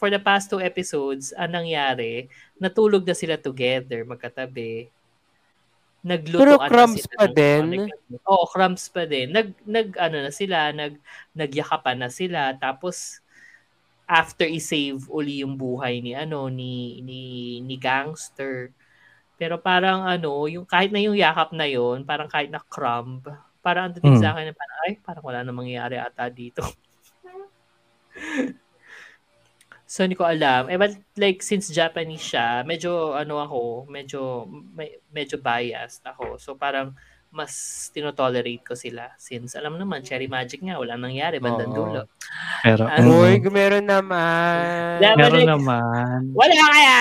for 0.00 0.08
the 0.08 0.16
past 0.16 0.48
two 0.48 0.56
episodes, 0.58 1.36
anong 1.36 1.68
nangyari, 1.68 2.32
natulog 2.56 3.04
na 3.04 3.12
sila 3.12 3.36
together, 3.36 4.08
magkatabi. 4.08 4.88
Nagluto 6.00 6.40
Pero 6.40 6.54
na 6.56 6.68
crumbs 6.70 7.02
sila 7.04 7.14
pa 7.18 7.24
ng- 7.28 7.34
din? 7.36 7.66
Oo, 8.24 8.44
crumbs 8.48 8.84
pa 8.88 9.02
din. 9.04 9.28
Nag, 9.36 9.52
nag, 9.68 9.88
ano 10.00 10.16
na 10.24 10.32
sila, 10.32 10.70
nag, 10.72 10.96
nagyakapan 11.34 11.98
na 11.98 12.08
sila. 12.08 12.56
Tapos, 12.56 13.20
after 14.06 14.46
i-save 14.46 15.02
uli 15.10 15.42
yung 15.42 15.58
buhay 15.58 15.98
ni, 16.00 16.14
ano, 16.14 16.46
ni, 16.46 17.02
ni, 17.02 17.22
ni 17.62 17.76
gangster. 17.76 18.70
Pero 19.36 19.58
parang, 19.60 20.06
ano, 20.06 20.46
yung, 20.48 20.64
kahit 20.64 20.94
na 20.94 21.02
yung 21.02 21.18
yakap 21.18 21.52
na 21.52 21.66
yon 21.68 22.06
parang 22.06 22.30
kahit 22.30 22.48
na 22.48 22.62
crumb, 22.62 23.20
parang 23.60 23.90
ang 23.90 23.94
dating 23.98 24.16
Hmm. 24.16 24.22
sa 24.22 24.30
akin, 24.32 24.54
parang, 24.54 24.78
ay, 24.86 24.92
parang 25.02 25.24
wala 25.26 25.40
na 25.42 25.52
mangyayari 25.52 25.98
ata 25.98 26.30
dito. 26.30 26.62
So, 29.86 30.02
hindi 30.02 30.18
ko 30.18 30.26
alam. 30.26 30.66
Eh, 30.66 30.74
but 30.74 30.98
like, 31.14 31.46
since 31.46 31.70
Japanese 31.70 32.34
siya, 32.34 32.66
medyo, 32.66 33.14
ano 33.14 33.38
ako, 33.38 33.86
medyo, 33.86 34.42
may, 34.74 34.98
medyo 35.14 35.38
biased 35.38 36.02
ako. 36.02 36.42
So, 36.42 36.58
parang, 36.58 36.98
mas 37.36 37.52
tinotolerate 37.92 38.64
ko 38.64 38.72
sila. 38.72 39.12
Since, 39.20 39.52
alam 39.54 39.76
naman, 39.76 40.00
Cherry 40.00 40.24
Magic 40.24 40.64
nga, 40.64 40.80
wala 40.80 40.96
nangyari, 40.96 41.36
bandang 41.36 41.68
Oo. 41.70 41.76
dulo. 41.76 42.00
pero, 42.64 42.88
mm, 42.88 43.04
Uy, 43.12 43.32
meron 43.52 43.84
naman. 43.84 44.96
Dapat- 45.04 45.18
meron 45.20 45.40
like- 45.44 45.50
naman. 45.52 46.18
Wala 46.32 46.54
kaya! 46.56 47.00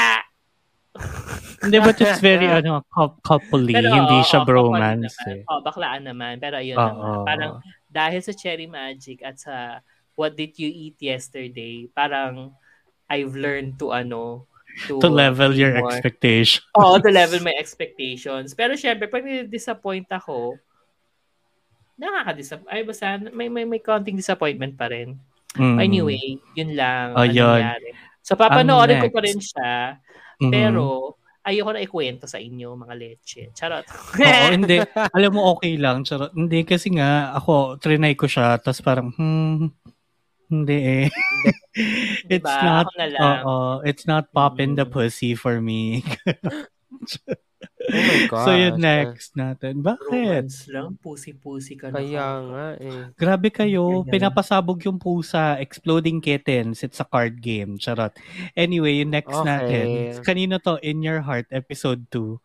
Hindi, 1.64 1.78
but 1.80 1.98
it's 1.98 2.20
very, 2.20 2.46
ano, 2.60 2.84
cou- 2.88 3.16
coupley. 3.20 3.74
Pero, 3.74 3.90
Hindi 3.90 4.18
oo, 4.20 4.28
siya 4.28 4.44
oo, 4.44 4.48
bromance 4.48 5.16
naman. 5.18 5.40
eh. 5.40 5.50
Oh, 5.50 5.60
baklaan 5.64 6.04
naman. 6.04 6.34
Pero 6.38 6.56
ayun 6.60 6.78
Oo. 6.78 6.84
naman. 6.84 7.26
Parang, 7.26 7.52
dahil 7.88 8.20
sa 8.20 8.36
Cherry 8.36 8.68
Magic 8.68 9.24
at 9.24 9.40
sa 9.40 9.80
What 10.16 10.36
Did 10.36 10.56
You 10.56 10.68
Eat 10.68 11.00
Yesterday, 11.00 11.88
parang, 11.92 12.52
I've 13.08 13.34
learned 13.34 13.80
to, 13.80 13.92
ano, 13.92 14.48
to, 14.88 15.00
To 15.00 15.08
level 15.08 15.52
your 15.52 15.80
more- 15.80 15.88
expectation. 15.90 16.60
Oo, 16.80 17.00
to 17.00 17.08
level 17.20 17.40
my 17.40 17.56
expectations. 17.56 18.52
Pero 18.52 18.76
syempre, 18.76 19.08
pag 19.08 19.24
disappoint 19.48 20.08
ako, 20.08 20.60
nakaka-disappoint. 21.96 22.72
Ay, 22.72 22.84
basta, 22.84 23.16
may, 23.32 23.48
may, 23.48 23.64
may 23.64 23.80
konting 23.80 24.20
disappointment 24.20 24.76
pa 24.76 24.92
rin. 24.92 25.16
Mm. 25.56 25.78
Anyway, 25.80 26.20
yun 26.54 26.76
lang. 26.76 27.16
Oh, 27.16 27.24
ang 27.24 27.32
yun. 27.32 27.48
nangyari. 27.48 27.90
So, 28.20 28.36
papanoorin 28.36 29.00
ko 29.00 29.10
pa 29.10 29.22
rin 29.24 29.40
siya, 29.40 29.96
Mm. 30.36 30.52
pero 30.52 30.84
ayoko 31.46 31.72
na 31.72 31.80
ikwento 31.80 32.26
sa 32.28 32.36
inyo, 32.36 32.76
mga 32.76 32.96
leche. 32.98 33.48
Charot. 33.56 33.86
Oo, 33.88 34.52
hindi. 34.58 34.84
Alam 35.16 35.32
mo, 35.32 35.56
okay 35.56 35.80
lang. 35.80 36.04
Charot. 36.04 36.36
Hindi, 36.36 36.68
kasi 36.68 36.92
nga, 36.92 37.32
ako, 37.32 37.80
trinay 37.80 38.20
ko 38.20 38.28
siya, 38.28 38.60
tapos 38.60 38.84
parang, 38.84 39.16
hmm, 39.16 39.72
hindi 40.48 40.78
eh. 40.78 41.06
it's 42.30 42.41
Diba? 42.41 42.56
not, 42.62 42.86
Ako 42.86 42.91
na 42.96 43.08
lang. 43.08 43.39
oo, 43.41 43.58
it's 43.82 44.06
not 44.06 44.30
pop 44.30 44.58
in 44.58 44.74
the 44.74 44.84
Mm. 44.84 44.93
pussy 44.93 45.34
for 45.34 45.60
me. 45.60 46.02
Oh 47.86 48.02
my 48.02 48.20
gosh. 48.26 48.46
so, 48.48 48.52
yun 48.52 48.78
next 48.78 49.34
natin. 49.34 49.82
Bakit? 49.82 50.46
Romance 50.48 50.70
lang. 50.70 50.98
Pusi-pusi 50.98 51.76
ka 51.76 51.89
na. 51.89 51.98
Kaya 51.98 52.28
nga 52.41 52.66
eh. 52.78 53.02
Grabe 53.14 53.50
kayo, 53.50 54.02
pinapasabog 54.04 54.82
yung 54.84 54.98
pusa, 54.98 55.58
Exploding 55.58 56.18
Kittens, 56.18 56.82
it's 56.82 56.98
a 56.98 57.06
card 57.06 57.38
game, 57.39 57.78
charot. 57.78 58.14
Anyway, 58.54 59.02
yung 59.02 59.12
next 59.12 59.34
Okay. 59.34 59.46
natin, 59.46 59.86
kanino 60.22 60.58
to, 60.58 60.78
In 60.82 61.02
Your 61.02 61.22
Heart, 61.22 61.50
episode 61.52 62.06
2. 62.10 62.38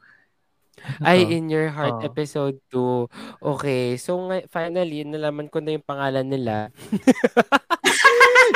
Ay. 1.05 1.29
In 1.29 1.53
Your 1.53 1.69
Heart, 1.69 2.01
Oo. 2.01 2.07
episode 2.09 2.57
2. 2.73 3.05
Okay, 3.39 4.01
so 4.01 4.17
nga, 4.25 4.41
finally, 4.49 5.05
nalaman 5.05 5.49
ko 5.49 5.61
na 5.61 5.77
yung 5.77 5.85
pangalan 5.85 6.25
nila. 6.25 6.73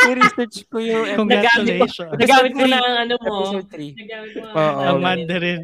I-research 0.10 0.56
ko 0.68 0.76
yung 0.78 1.04
episode. 1.06 1.20
Congratulations. 1.20 2.12
Nagamit 2.18 2.52
mo 2.54 2.64
na 2.66 2.78
ang 2.78 2.96
ano 3.06 3.14
mo. 3.20 3.34
Episode 3.40 3.68
3. 3.70 4.00
Nagamit 4.00 4.32
mo 4.34 4.42
Oo. 4.44 4.58
ang 4.58 4.76
Ang 4.84 4.98
Mandarin. 5.00 5.60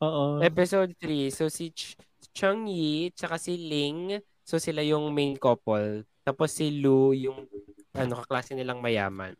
Oo. 0.00 0.24
Episode 0.40 0.92
3. 0.98 1.30
So, 1.32 1.48
si 1.48 1.70
Ch- 1.70 1.96
Chang 2.32 2.68
Yi, 2.68 3.10
tsaka 3.12 3.36
si 3.40 3.56
Ling. 3.56 4.20
So, 4.46 4.56
sila 4.56 4.80
yung 4.80 5.10
main 5.10 5.34
couple. 5.36 6.04
Tapos 6.22 6.52
si 6.52 6.82
Lu, 6.82 7.12
yung 7.12 7.46
ano, 7.92 8.12
kaklase 8.20 8.52
nilang 8.52 8.78
mayaman. 8.78 9.32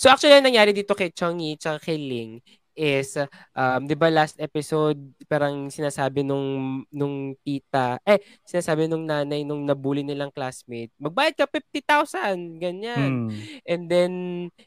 So, 0.00 0.08
actually, 0.08 0.40
ang 0.40 0.48
nangyari 0.48 0.72
dito 0.72 0.96
kay 0.96 1.12
Chang 1.12 1.36
Yi 1.36 1.60
tsaka 1.60 1.92
kay 1.92 2.00
Ling 2.00 2.40
is, 2.74 3.16
um, 3.54 3.82
di 3.86 3.94
ba 3.94 4.10
last 4.10 4.36
episode, 4.42 4.98
parang 5.30 5.70
sinasabi 5.70 6.26
nung, 6.26 6.82
nung 6.90 7.32
tita, 7.40 7.98
eh, 8.04 8.20
sinasabi 8.44 8.86
nung 8.90 9.06
nanay 9.06 9.46
nung 9.46 9.62
nabully 9.64 10.02
nilang 10.02 10.34
classmate, 10.34 10.92
magbayad 10.98 11.34
ka 11.38 11.46
50,000, 11.48 12.58
ganyan. 12.60 13.30
Hmm. 13.30 13.34
And 13.64 13.82
then, 13.88 14.12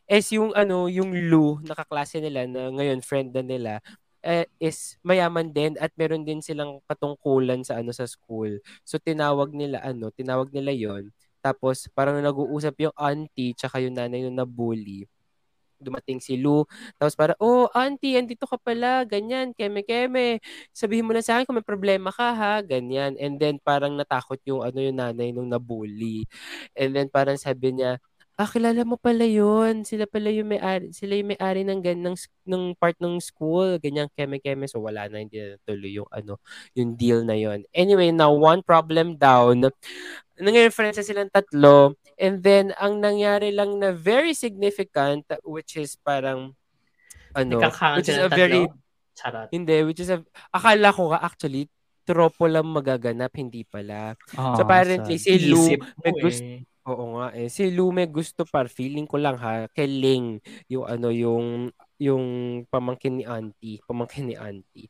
as 0.08 0.32
yung 0.32 0.56
ano, 0.56 0.88
yung 0.90 1.12
Lu, 1.14 1.60
nakaklase 1.64 2.24
nila 2.24 2.48
na 2.48 2.72
ngayon 2.72 3.04
friend 3.04 3.36
na 3.36 3.44
nila, 3.44 3.74
eh, 4.28 4.48
is 4.60 5.00
mayaman 5.06 5.54
din 5.56 5.80
at 5.80 5.94
meron 5.96 6.28
din 6.28 6.44
silang 6.44 6.84
katungkulan 6.90 7.64
sa 7.64 7.80
ano 7.80 7.96
sa 7.96 8.04
school. 8.04 8.60
So 8.84 9.00
tinawag 9.00 9.56
nila 9.56 9.80
ano, 9.80 10.12
tinawag 10.12 10.52
nila 10.52 10.76
'yon. 10.76 11.04
Tapos 11.40 11.88
parang 11.96 12.20
nag-uusap 12.20 12.76
yung 12.84 12.96
auntie 12.98 13.56
tsaka 13.56 13.80
yung 13.80 13.96
nanay 13.96 14.26
nung 14.26 14.36
nabully. 14.36 15.08
Dumating 15.78 16.18
si 16.20 16.36
Lu. 16.42 16.66
Tapos 16.98 17.14
para, 17.14 17.34
oh, 17.42 17.70
auntie, 17.74 18.18
andito 18.18 18.46
ka 18.50 18.58
pala. 18.58 19.06
Ganyan, 19.06 19.54
keme-keme. 19.54 20.42
Sabihin 20.74 21.06
mo 21.06 21.14
na 21.14 21.22
sa 21.22 21.38
akin 21.40 21.46
kung 21.50 21.58
may 21.62 21.66
problema 21.66 22.10
ka, 22.10 22.34
ha? 22.34 22.54
Ganyan. 22.66 23.14
And 23.22 23.38
then, 23.38 23.62
parang 23.62 23.94
natakot 23.98 24.42
yung, 24.50 24.66
ano, 24.66 24.78
yung 24.82 24.98
nanay 24.98 25.30
nung 25.34 25.50
nabully. 25.50 26.26
And 26.74 26.94
then, 26.98 27.08
parang 27.14 27.38
sabi 27.38 27.78
niya, 27.78 28.02
ah, 28.38 28.46
kilala 28.46 28.86
mo 28.86 29.02
pala 29.02 29.26
yun. 29.26 29.82
Sila 29.82 30.06
pala 30.06 30.30
yung 30.30 30.54
may-ari, 30.54 30.94
sila 30.94 31.18
yung 31.18 31.34
may-ari 31.34 31.66
ng, 31.66 31.82
gan, 31.82 32.00
ng, 32.06 32.18
ng 32.46 32.64
part 32.78 32.94
ng 33.02 33.18
school. 33.18 33.82
Ganyan, 33.82 34.08
keme-keme. 34.14 34.70
So, 34.70 34.86
wala 34.86 35.10
na, 35.10 35.26
hindi 35.26 35.42
na 35.42 35.58
tuloy 35.66 35.98
yung, 35.98 36.10
ano, 36.14 36.38
yung 36.78 36.94
deal 36.94 37.26
na 37.26 37.34
yon 37.34 37.66
Anyway, 37.74 38.14
now, 38.14 38.30
one 38.30 38.62
problem 38.62 39.18
down. 39.18 39.74
Nangyayari 40.38 40.70
friends 40.70 41.02
na 41.02 41.06
silang 41.06 41.34
tatlo. 41.34 41.98
And 42.22 42.46
then, 42.46 42.78
ang 42.78 43.02
nangyari 43.02 43.50
lang 43.50 43.82
na 43.82 43.90
very 43.90 44.38
significant, 44.38 45.26
which 45.42 45.74
is 45.74 45.98
parang, 45.98 46.54
ano, 47.34 47.58
which 47.98 48.14
is 48.14 48.22
a 48.22 48.30
ng 48.30 48.38
very, 48.38 48.62
tatlo. 48.70 48.86
Charot. 49.18 49.50
hindi, 49.50 49.82
which 49.82 49.98
is 49.98 50.14
a, 50.14 50.22
akala 50.54 50.94
ko 50.94 51.10
nga 51.10 51.26
actually, 51.26 51.66
tropo 52.06 52.46
lang 52.46 52.70
magaganap, 52.70 53.34
hindi 53.34 53.66
pala. 53.66 54.14
Ah, 54.38 54.54
so, 54.54 54.62
apparently, 54.62 55.18
sad. 55.18 55.42
si 55.42 55.50
Isip 55.50 55.82
may 56.06 56.14
gusto, 56.22 56.46
eh. 56.46 56.77
Oo 56.88 57.20
nga 57.20 57.36
eh, 57.36 57.52
si 57.52 57.68
Lu 57.70 57.92
may 57.92 58.08
gusto 58.08 58.48
par, 58.48 58.72
feeling 58.72 59.06
ko 59.06 59.20
lang 59.20 59.36
ha, 59.44 59.68
kay 59.76 59.86
Ling, 59.88 60.40
yung 60.72 60.86
ano, 60.88 61.12
yung, 61.12 61.70
yung 62.00 62.24
pamangkin 62.72 63.20
ni 63.20 63.26
auntie, 63.28 63.84
pamangkin 63.84 64.32
ni 64.32 64.36
auntie. 64.40 64.90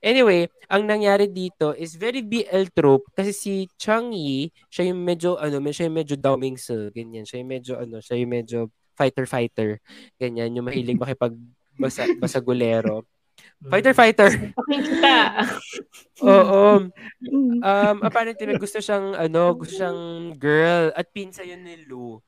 Anyway, 0.00 0.48
ang 0.72 0.88
nangyari 0.88 1.28
dito 1.28 1.76
is 1.76 1.96
very 2.00 2.24
BL 2.24 2.72
trope 2.72 3.04
kasi 3.12 3.32
si 3.36 3.52
Chang 3.76 4.12
Yi, 4.16 4.48
siya 4.72 4.92
yung 4.92 5.00
medyo 5.04 5.36
ano, 5.36 5.60
siya 5.68 5.88
yung 5.88 5.98
medyo 6.00 6.16
Daomingse, 6.16 6.88
ganyan. 6.96 7.24
Siya 7.28 7.44
yung 7.44 7.50
medyo 7.52 7.72
ano, 7.76 8.00
siya 8.00 8.16
yung 8.16 8.32
medyo 8.32 8.58
fighter 8.96 9.26
fighter. 9.28 9.70
Ganyan, 10.16 10.56
yung 10.56 10.66
mahilig 10.66 10.96
makipag 10.98 11.36
basa, 11.76 12.04
basagulero. 12.22 13.04
Fighter 13.66 13.90
fighter. 13.90 14.30
Pakita. 14.58 15.14
Oo. 16.22 16.86
Um 17.58 17.96
apparently 18.06 18.46
may 18.46 18.58
gusto 18.58 18.78
siyang 18.78 19.18
ano, 19.18 19.58
gusto 19.58 19.82
siyang 19.82 20.34
girl 20.38 20.94
at 20.94 21.10
pinsa 21.10 21.42
yun 21.42 21.66
ni 21.66 21.82
Lu. 21.82 22.22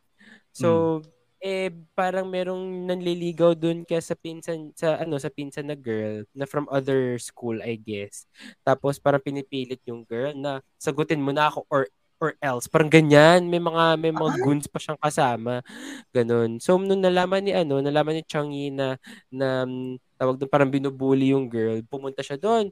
So 0.51 1.01
eh 1.41 1.73
parang 1.97 2.29
merong 2.29 2.85
nanliligaw 2.85 3.57
dun 3.57 3.87
kaya 3.89 4.03
sa 4.05 4.13
pinsan 4.19 4.77
sa 4.77 5.01
ano 5.01 5.17
sa 5.17 5.33
pinsan 5.33 5.73
na 5.73 5.79
girl 5.79 6.27
na 6.37 6.45
from 6.45 6.67
other 6.67 7.17
school 7.23 7.63
I 7.63 7.79
guess. 7.79 8.27
Tapos 8.67 8.99
parang 8.99 9.23
pinipilit 9.23 9.81
yung 9.87 10.03
girl 10.03 10.35
na 10.35 10.61
sagutin 10.83 11.23
mo 11.23 11.31
na 11.31 11.47
ako 11.47 11.63
or 11.71 11.87
or 12.21 12.37
else. 12.45 12.69
Parang 12.69 12.93
ganyan, 12.93 13.49
may 13.49 13.59
mga 13.59 13.97
may 13.97 14.13
mga 14.13 14.45
goons 14.45 14.69
pa 14.69 14.77
siyang 14.77 15.01
kasama. 15.01 15.65
Ganun. 16.13 16.61
So 16.61 16.77
nung 16.77 17.01
nalaman 17.01 17.43
ni 17.49 17.53
ano, 17.57 17.81
nalaman 17.81 18.21
ni 18.21 18.25
Chang 18.29 18.53
Yi 18.53 18.71
na 18.71 19.01
na 19.33 19.65
um, 19.65 19.97
tawag 20.21 20.37
doon 20.37 20.53
parang 20.53 20.69
binubuli 20.69 21.33
yung 21.33 21.49
girl, 21.49 21.81
pumunta 21.89 22.21
siya 22.21 22.37
doon. 22.37 22.69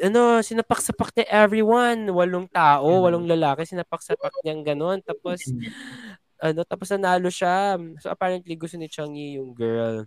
Ano, 0.00 0.40
sinapak-sapak 0.40 1.12
niya 1.14 1.26
everyone, 1.44 2.08
walong 2.10 2.48
tao, 2.48 3.04
walong 3.04 3.28
lalaki, 3.28 3.68
sinapak-sapak 3.68 4.32
niyang 4.42 4.64
ganun. 4.64 4.98
Tapos 5.04 5.44
ano, 6.40 6.62
tapos 6.64 6.88
nanalo 6.94 7.28
siya. 7.28 7.76
So 8.00 8.08
apparently 8.10 8.54
gusto 8.56 8.78
ni 8.80 8.88
Chang 8.88 9.12
Yi 9.14 9.38
yung 9.38 9.52
girl. 9.52 10.06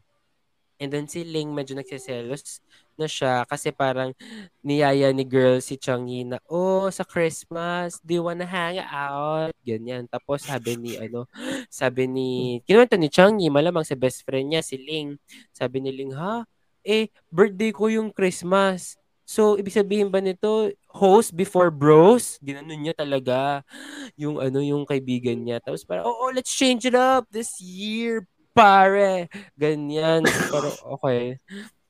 And 0.81 0.89
then 0.89 1.05
si 1.05 1.21
Ling 1.21 1.53
medyo 1.53 1.77
nagsiselos 1.77 2.57
na 2.97 3.05
siya 3.05 3.45
kasi 3.45 3.69
parang 3.69 4.17
niyaya 4.65 5.13
ni 5.13 5.21
girl 5.21 5.61
si 5.61 5.77
Chang 5.77 6.09
Yi 6.09 6.25
na, 6.25 6.41
oh, 6.49 6.89
sa 6.89 7.05
Christmas, 7.05 8.01
do 8.01 8.17
you 8.17 8.25
wanna 8.25 8.49
hang 8.49 8.81
out? 8.81 9.53
Ganyan. 9.61 10.09
Tapos 10.09 10.41
sabi 10.41 10.81
ni, 10.81 10.97
ano, 10.97 11.29
sabi 11.69 12.09
ni, 12.09 12.29
kinuwento 12.65 12.97
ni 12.97 13.13
Chang 13.13 13.37
Yi, 13.37 13.53
malamang 13.53 13.85
sa 13.85 13.93
best 13.93 14.25
friend 14.25 14.49
niya, 14.49 14.65
si 14.65 14.81
Ling. 14.81 15.21
Sabi 15.53 15.85
ni 15.85 15.93
Ling, 15.93 16.17
ha? 16.17 16.49
Eh, 16.81 17.13
birthday 17.29 17.69
ko 17.69 17.85
yung 17.85 18.09
Christmas. 18.09 18.97
So, 19.31 19.55
ibig 19.55 19.71
sabihin 19.71 20.11
ba 20.11 20.19
nito, 20.19 20.73
host 20.91 21.31
before 21.31 21.71
bros? 21.71 22.35
Ginanon 22.43 22.83
niya 22.83 22.91
talaga 22.97 23.63
yung 24.19 24.43
ano 24.43 24.59
yung 24.59 24.83
kaibigan 24.83 25.39
niya. 25.39 25.63
Tapos 25.63 25.87
parang, 25.87 26.03
oh, 26.03 26.27
oh, 26.27 26.31
let's 26.35 26.51
change 26.51 26.83
it 26.83 26.97
up 26.97 27.23
this 27.31 27.61
year, 27.63 28.27
pare. 28.53 29.27
Ganyan. 29.57 30.23
Pero 30.53 30.69
okay. 30.97 31.39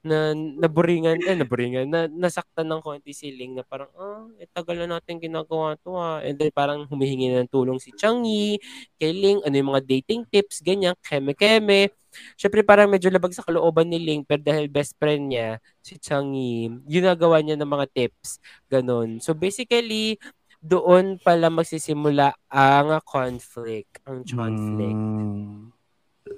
Na 0.02 0.34
naburingan, 0.34 1.22
eh, 1.30 1.38
naburingan, 1.38 1.86
na 1.86 2.10
nasaktan 2.10 2.66
ng 2.66 2.82
konti 2.82 3.14
si 3.14 3.30
Ling 3.30 3.54
na 3.54 3.62
parang, 3.62 3.94
ah, 3.94 4.26
eh, 4.42 4.50
tagal 4.50 4.74
na 4.82 4.98
natin 4.98 5.22
ginagawa 5.22 5.78
to 5.78 5.94
ah. 5.94 6.18
And 6.26 6.42
then 6.42 6.50
parang 6.50 6.90
humihingi 6.90 7.30
na 7.30 7.46
ng 7.46 7.52
tulong 7.54 7.78
si 7.78 7.94
Changi, 7.94 8.58
kay 8.98 9.14
Ling, 9.14 9.46
ano 9.46 9.54
yung 9.54 9.70
mga 9.70 9.86
dating 9.86 10.26
tips, 10.26 10.66
ganyan, 10.66 10.98
keme-keme. 11.06 11.94
Syempre 12.34 12.66
parang 12.66 12.90
medyo 12.90 13.08
labag 13.14 13.32
sa 13.38 13.46
kalooban 13.46 13.88
ni 13.88 14.02
Ling 14.02 14.26
pero 14.26 14.42
dahil 14.42 14.68
best 14.68 14.98
friend 14.98 15.32
niya, 15.32 15.62
si 15.86 16.02
Changi, 16.02 16.74
ginagawa 16.90 17.38
niya 17.46 17.56
ng 17.62 17.70
mga 17.70 17.86
tips, 17.94 18.42
ganun. 18.74 19.22
So 19.22 19.38
basically, 19.38 20.18
doon 20.62 21.18
pala 21.18 21.50
magsisimula 21.50 22.38
ang 22.54 23.02
conflict, 23.02 23.98
ang 24.06 24.22
conflict. 24.22 24.98
Mm. 24.98 25.81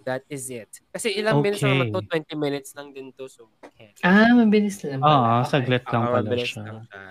That 0.04 0.24
is 0.28 0.47
it. 0.47 0.70
Kasi 0.89 1.16
ilang 1.16 1.39
minutes 1.39 1.62
lang 1.62 1.89
to, 1.89 1.99
Okay. 1.99 2.22
20 2.28 2.36
minutes 2.36 2.76
lang 2.76 2.91
din 2.91 3.10
to. 3.12 3.26
So, 3.26 3.47
okay. 3.60 3.95
Ah, 4.01 4.32
mabilis 4.32 4.84
lang 4.84 4.99
Oo. 4.99 5.08
Okay. 5.39 5.49
saglit 5.49 5.84
lang 5.88 6.04
Ah, 6.04 6.12
pala 6.12 6.24
mabilis 6.24 6.49
siya. 6.49 6.64
lang 6.64 6.80
siya. 6.84 7.01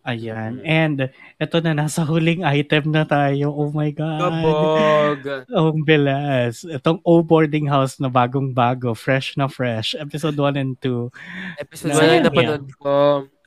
Ayan. 0.00 0.52
Mm. 0.56 0.64
And 0.64 0.98
ito 1.36 1.56
na, 1.60 1.76
nasa 1.76 2.00
huling 2.02 2.40
item 2.40 2.88
na 2.88 3.04
tayo. 3.04 3.52
Oh 3.52 3.68
my 3.68 3.92
God. 3.92 4.16
Kabog! 4.18 5.20
Ang 5.52 5.84
bilas. 5.84 6.64
Itong 6.64 7.04
O 7.04 7.20
Boarding 7.20 7.68
House 7.68 8.00
na 8.00 8.08
bagong-bago, 8.08 8.96
fresh 8.96 9.36
na 9.36 9.44
fresh. 9.44 9.92
Episode 9.94 10.34
1 10.34 10.56
and 10.56 10.72
2. 10.80 11.12
Episode 11.60 11.92
Masaya 11.92 12.08
1 12.08 12.16
niya. 12.16 12.24
napanood 12.24 12.66
ko. 12.80 12.94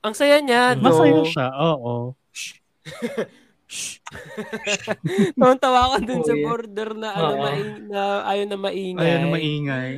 Ang 0.04 0.14
saya 0.14 0.38
niya, 0.40 0.78
no? 0.78 0.84
Masaya 0.86 1.22
siya, 1.26 1.48
oo. 1.52 1.94
Shh. 3.74 3.98
Tawan-tawa 5.40 5.80
ako 5.90 5.96
dun 6.06 6.22
sa 6.22 6.34
Oh, 6.34 6.38
yeah. 6.38 6.46
border 6.46 6.90
na 6.94 7.10
ano 7.12 7.26
Oo. 7.34 7.42
maing, 7.42 7.72
na 7.90 8.02
ayaw 8.30 8.46
na 8.46 8.58
maingay. 8.62 9.02
Ayun, 9.10 9.24
maingay. 9.34 9.94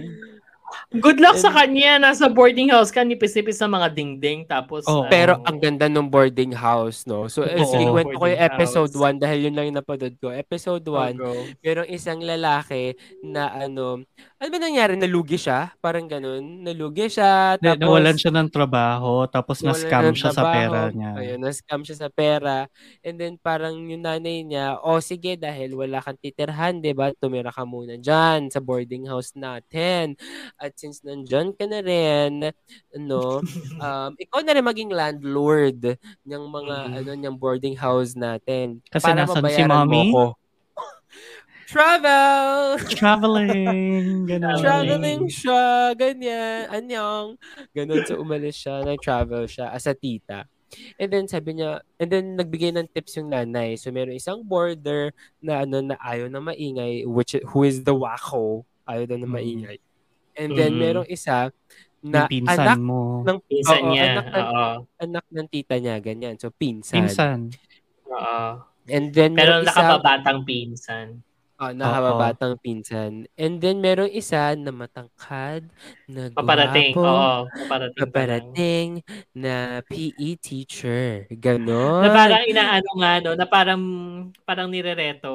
Good 0.95 1.19
luck 1.19 1.35
sa 1.35 1.51
kanya. 1.51 1.97
Nasa 1.97 2.27
boarding 2.27 2.71
house 2.71 2.89
ka, 2.89 3.01
nipis-nipis 3.01 3.57
sa 3.57 3.67
mga 3.67 3.91
dingding. 3.91 4.45
Tapos, 4.45 4.85
Oh, 4.85 5.03
ano, 5.03 5.11
Pero 5.11 5.33
ang 5.43 5.57
ganda 5.57 5.89
ng 5.89 6.07
boarding 6.07 6.53
house, 6.53 7.03
no? 7.03 7.27
So, 7.27 7.43
Oo. 7.43 7.65
sige, 7.65 7.83
kwento 7.85 8.15
ko 8.15 8.25
yung 8.25 8.39
episode 8.39 8.93
house. 8.93 9.01
1 9.11 9.17
dahil 9.17 9.49
yun 9.49 9.55
lang 9.55 9.65
yung 9.67 9.77
napanood 9.77 10.15
ko. 10.17 10.29
Episode 10.29 10.85
1, 10.85 11.15
go. 11.15 11.33
merong 11.59 11.89
isang 11.89 12.19
lalaki 12.21 12.93
na 13.21 13.51
ano, 13.51 14.05
ano 14.35 14.47
ba 14.47 14.57
nangyari? 14.57 14.95
Nalugi 14.95 15.35
siya? 15.35 15.73
Parang 15.79 16.05
ganun. 16.05 16.61
Nalugi 16.61 17.09
siya. 17.09 17.57
Na- 17.59 17.73
Tapos, 17.73 17.81
Nawalan 17.81 18.17
siya 18.17 18.31
ng 18.31 18.49
trabaho, 18.49 19.25
tapos 19.25 19.59
na-scam 19.61 20.13
siya 20.13 20.31
sa 20.31 20.43
trabaho. 20.43 20.55
pera 20.55 20.81
niya. 20.91 21.11
Ayun, 21.17 21.39
na-scam 21.41 21.81
siya 21.81 21.97
sa 21.97 22.09
pera. 22.09 22.57
And 23.01 23.15
then 23.15 23.35
parang 23.35 23.75
yung 23.85 24.01
nanay 24.01 24.41
niya, 24.41 24.79
o 24.79 24.95
oh, 24.95 25.01
sige 25.01 25.35
dahil 25.35 25.73
wala 25.73 25.99
kang 25.99 26.17
titirhan, 26.17 26.79
'di 26.79 26.93
ba? 26.93 27.11
Tumira 27.11 27.49
ka 27.49 27.65
muna 27.65 27.95
diyan 27.95 28.47
sa 28.47 28.61
boarding 28.61 29.05
house 29.05 29.33
natin. 29.35 30.15
At 30.65 30.73
since 30.81 31.05
nandyan 31.05 31.53
ka 31.53 31.69
na 31.69 31.85
rin, 31.85 32.49
ano, 32.89 33.21
um, 33.85 34.11
ikaw 34.17 34.41
na 34.41 34.57
rin 34.57 34.65
maging 34.65 34.89
landlord 34.89 36.01
ng 36.25 36.43
mga 36.49 36.75
Mhm. 36.89 36.93
ano 37.05 37.11
ng 37.13 37.35
boarding 37.37 37.77
house 37.77 38.17
natin. 38.17 38.81
Kasi 38.89 39.13
para 39.13 39.29
nasan 39.29 39.45
si 39.53 39.61
mommy? 39.61 40.09
Mo. 40.09 40.33
Travel! 41.69 42.77
Traveling, 42.97 44.25
gano'n. 44.29 44.61
Traveling 44.61 45.21
siya, 45.29 45.93
ganyan, 45.97 46.69
anyong. 46.69 47.37
Ganun, 47.73 48.01
so 48.05 48.21
umalis 48.21 48.57
siya, 48.57 48.81
nag-travel 48.85 49.45
siya 49.49 49.69
as 49.73 49.85
a 49.85 49.93
tita. 49.93 50.45
And 50.97 51.09
then 51.13 51.25
sabi 51.29 51.57
niya, 51.61 51.81
and 52.01 52.09
then 52.09 52.35
nagbigay 52.37 52.73
ng 52.73 52.89
tips 52.93 53.17
yung 53.17 53.31
nanay. 53.33 53.77
So 53.77 53.93
meron 53.93 54.17
isang 54.17 54.41
border 54.45 55.13
na 55.41 55.63
ano 55.63 55.79
na 55.81 55.95
ayaw 56.01 56.29
na 56.29 56.41
maingay, 56.41 57.05
which 57.05 57.37
who 57.53 57.63
is 57.65 57.85
the 57.85 57.93
wako, 57.95 58.65
ayaw 58.89 59.05
daw 59.09 59.17
na 59.21 59.29
Mm. 59.29 59.77
And 60.35 60.51
then 60.53 60.75
Mhm. 60.75 60.81
merong 60.81 61.07
isa 61.07 61.49
na 62.05 62.27
Yung 62.27 62.31
pinsan 62.31 62.59
anak 62.61 62.79
mo. 62.79 63.23
ng 63.25 63.39
Pinsan 63.49 63.81
oo, 63.81 63.89
niya. 63.91 64.05
anak 64.13 64.27
ng, 64.29 64.47
anak 65.01 65.25
ng 65.31 65.47
tita 65.49 65.75
niya, 65.79 65.95
ganyan. 65.97 66.35
So, 66.37 66.51
pinsan. 66.53 67.07
Pinsan. 67.07 67.39
Oo. 68.05 68.61
And 68.85 69.09
then, 69.09 69.33
Pero 69.33 69.65
isa, 69.65 69.73
nakababatang 69.73 70.45
pinsan. 70.45 71.07
oh, 71.57 71.71
nakababatang 71.73 72.61
pinsan. 72.61 73.25
And 73.33 73.57
then, 73.57 73.81
merong 73.81 74.13
isa 74.13 74.53
na 74.53 74.69
matangkad, 74.69 75.65
na 76.05 76.29
Paparating. 76.29 76.93
gwapo, 76.93 77.09
Oo. 77.09 77.37
Paparating. 77.49 77.99
paparating, 78.05 78.89
na 79.33 79.81
PE 79.81 80.37
teacher. 80.37 81.25
Ganon. 81.33 82.05
Na 82.05 82.13
parang 82.13 82.45
inaano 82.45 82.89
nga, 83.01 83.11
no? 83.25 83.31
Na 83.33 83.47
parang, 83.49 83.81
parang 84.45 84.69
nirereto 84.69 85.33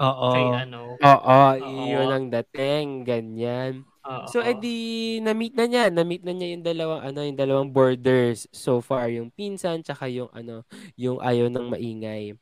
Oo. 0.00 0.28
kay 0.32 0.46
ano. 0.64 0.96
Oo, 0.96 1.38
Oo. 1.52 1.84
yun 1.84 2.08
ang 2.08 2.26
dating. 2.32 3.04
Ganyan. 3.04 3.84
So, 4.30 4.40
edi, 4.40 5.18
na-meet 5.20 5.54
na 5.58 5.66
niya. 5.68 5.84
Na-meet 5.92 6.22
na 6.24 6.32
niya 6.32 6.48
yung 6.56 6.64
dalawang, 6.64 7.02
ano, 7.04 7.20
yung 7.24 7.38
dalawang 7.38 7.68
borders 7.72 8.48
so 8.54 8.80
far. 8.80 9.12
Yung 9.12 9.28
pinsan, 9.34 9.84
tsaka 9.84 10.08
yung, 10.08 10.30
ano, 10.32 10.64
yung 10.96 11.20
ayaw 11.20 11.50
ng 11.52 11.66
maingay. 11.68 12.32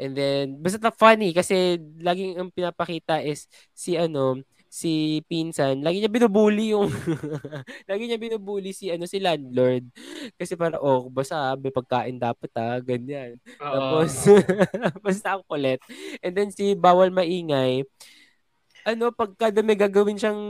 And 0.00 0.12
then, 0.16 0.44
basta 0.60 0.80
na 0.80 0.94
funny 0.94 1.36
kasi 1.36 1.76
laging 2.00 2.40
ang 2.40 2.48
pinapakita 2.48 3.20
is 3.20 3.44
si, 3.76 3.98
ano, 4.00 4.40
si 4.68 5.24
pinsan, 5.24 5.80
lagi 5.80 5.98
niya 5.98 6.12
binubuli 6.12 6.76
yung, 6.76 6.92
lagi 7.90 8.04
niya 8.04 8.20
binubuli 8.20 8.76
si, 8.76 8.92
ano, 8.92 9.08
si 9.08 9.16
landlord. 9.16 9.88
Kasi 10.36 10.54
para, 10.60 10.76
oh, 10.80 11.08
basta, 11.08 11.56
may 11.56 11.72
pagkain 11.72 12.20
dapat, 12.20 12.52
ah, 12.56 12.78
ganyan. 12.80 13.40
Oo. 13.64 14.04
Tapos, 14.04 14.12
basta 15.04 15.36
ang 15.36 15.44
kulit. 15.48 15.80
And 16.20 16.36
then 16.36 16.52
si 16.52 16.76
Bawal 16.76 17.08
Maingay, 17.08 17.84
ano, 18.88 19.12
pagka 19.12 19.52
may 19.60 19.76
gagawin 19.76 20.16
siyang 20.16 20.40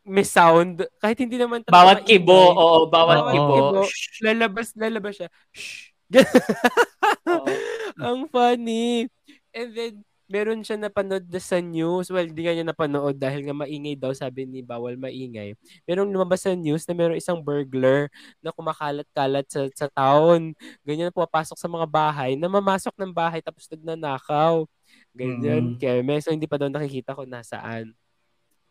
may 0.00 0.24
sound, 0.24 0.88
kahit 0.96 1.20
hindi 1.20 1.36
naman 1.36 1.60
talaga 1.60 1.76
Bawat 1.76 1.98
kibo, 2.08 2.40
oo, 2.56 2.88
bawat 2.88 3.20
Oo. 3.20 3.28
kibo. 3.28 3.52
kibo. 3.52 3.80
Shh. 3.84 4.24
lalabas, 4.24 4.72
lalabas 4.72 5.14
siya. 5.20 5.28
Shh. 5.52 5.92
Ang 8.04 8.28
funny. 8.32 9.08
And 9.52 9.68
then, 9.76 9.94
meron 10.32 10.64
siya 10.64 10.80
napanood 10.80 11.28
na 11.28 11.40
sa 11.40 11.60
news. 11.60 12.08
Well, 12.08 12.24
hindi 12.24 12.48
nga 12.48 12.56
niya 12.56 12.64
napanood 12.64 13.20
dahil 13.20 13.44
nga 13.44 13.52
maingay 13.52 14.00
daw, 14.00 14.16
sabi 14.16 14.48
ni 14.48 14.64
Bawal 14.64 14.96
Maingay. 14.96 15.52
Merong 15.84 16.08
lumabas 16.08 16.48
sa 16.48 16.56
news 16.56 16.88
na 16.88 16.96
merong 16.96 17.20
isang 17.20 17.36
burglar 17.44 18.08
na 18.40 18.48
kumakalat-kalat 18.48 19.44
sa, 19.52 19.68
sa 19.76 19.86
town. 19.92 20.56
Ganyan, 20.88 21.12
pumapasok 21.12 21.60
sa 21.60 21.68
mga 21.68 21.84
bahay, 21.84 22.32
na 22.40 22.48
mamasok 22.48 22.96
ng 22.96 23.12
bahay 23.12 23.44
tapos 23.44 23.68
nagnanakaw. 23.68 24.64
Ganyan, 25.12 25.76
Mm. 25.76 25.78
keme. 25.78 26.14
So, 26.18 26.32
hindi 26.32 26.46
pa 26.46 26.56
daw 26.56 26.66
nakikita 26.66 27.12
kung 27.12 27.28
nasaan. 27.28 27.92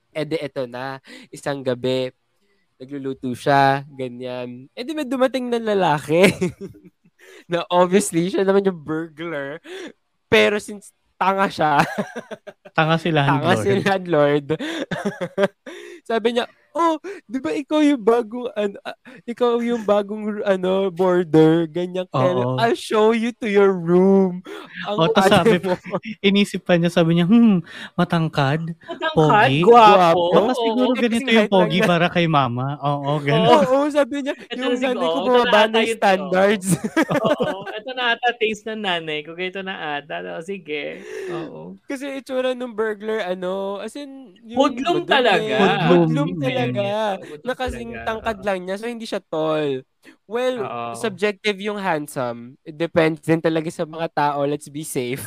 E 0.09 0.21
di, 0.23 0.35
eto 0.35 0.65
na. 0.65 0.97
Isang 1.29 1.61
gabi, 1.61 2.09
nagluluto 2.75 3.29
siya, 3.31 3.85
ganyan. 3.87 4.65
E 4.71 4.81
di, 4.81 4.91
may 4.91 5.05
dumating 5.05 5.47
na 5.47 5.61
lalaki. 5.61 6.25
na 7.51 7.61
obviously, 7.69 8.27
siya 8.27 8.41
naman 8.41 8.65
yung 8.65 8.81
burglar. 8.81 9.61
Pero 10.25 10.57
since 10.57 10.89
tanga 11.15 11.45
siya, 11.45 11.85
Tanga 12.73 12.97
si 12.97 13.13
tanga 13.13 13.37
landlord. 13.53 13.61
si 13.61 13.71
landlord, 13.77 14.45
sabi 16.03 16.37
niya, 16.37 16.45
oh, 16.71 16.95
di 17.27 17.43
ba 17.43 17.51
ikaw 17.51 17.83
yung 17.83 17.99
bagong, 17.99 18.47
ano, 18.55 18.79
ah, 18.81 18.95
ikaw 19.27 19.59
yung 19.59 19.83
bagong, 19.83 20.39
ano, 20.47 20.87
border, 20.87 21.67
ganyan. 21.67 22.07
Oo. 22.15 22.55
I'll 22.57 22.79
show 22.79 23.11
you 23.11 23.35
to 23.43 23.47
your 23.51 23.75
room. 23.75 24.39
Ang 24.87 24.95
O, 24.97 25.03
ate 25.11 25.19
sabi 25.27 25.55
mo, 25.67 25.75
Inisip 26.23 26.63
pa 26.63 26.79
niya, 26.79 26.87
sabi 26.87 27.19
niya, 27.19 27.27
hmm, 27.27 27.59
matangkad. 27.99 28.71
Matangkad, 28.87 29.51
Pogi? 29.51 29.59
gwapo. 29.67 30.23
Baka 30.31 30.51
Oo. 30.55 30.63
siguro 30.63 30.91
ganito 30.95 31.27
yung 31.27 31.51
pogi 31.51 31.79
lang 31.83 31.89
para 31.91 32.07
kay 32.07 32.25
mama. 32.31 32.79
Oo, 32.79 33.19
Oo, 33.19 33.19
ganun. 33.19 33.63
oo, 33.67 33.77
sabi 33.91 34.23
niya, 34.23 34.33
Ito 34.39 34.63
yung 34.63 34.79
nanay 34.79 35.07
ko 35.11 35.19
bumaba 35.27 35.61
ng 35.67 35.87
standards. 35.91 36.67
Oo. 37.27 37.67
Ito 37.81 37.89
na 37.91 38.15
ata 38.15 38.29
taste 38.39 38.63
ng 38.71 38.79
nanay 38.79 39.19
ko. 39.27 39.35
Ito 39.35 39.59
na 39.59 39.99
ata. 39.99 40.23
O, 40.39 40.41
Sige. 40.41 41.03
Oo. 41.35 41.75
Kasi 41.83 42.23
itsura 42.23 42.55
ng 42.55 42.71
burglar, 42.71 43.27
ano, 43.27 43.83
as 43.83 43.91
in, 43.99 44.31
Hoodlum 44.55 45.03
madumi. 45.03 45.09
talaga. 45.11 45.55
Hoodlum. 45.59 45.90
Hoodlum 45.93 46.29
talaga. 46.37 46.85
Hoodlum 47.19 47.45
Na 47.45 47.53
kasing 47.53 47.91
talaga. 47.91 48.07
tangkad 48.07 48.37
lang 48.41 48.59
niya, 48.63 48.75
so 48.79 48.87
hindi 48.87 49.05
siya 49.05 49.21
tall. 49.21 49.83
Well, 50.25 50.65
Oo. 50.65 50.97
subjective 50.97 51.61
yung 51.61 51.77
handsome. 51.77 52.57
It 52.65 52.73
depends 52.73 53.21
din 53.21 53.37
talaga 53.37 53.69
sa 53.69 53.85
mga 53.85 54.07
tao. 54.09 54.41
Let's 54.49 54.65
be 54.65 54.81
safe. 54.81 55.21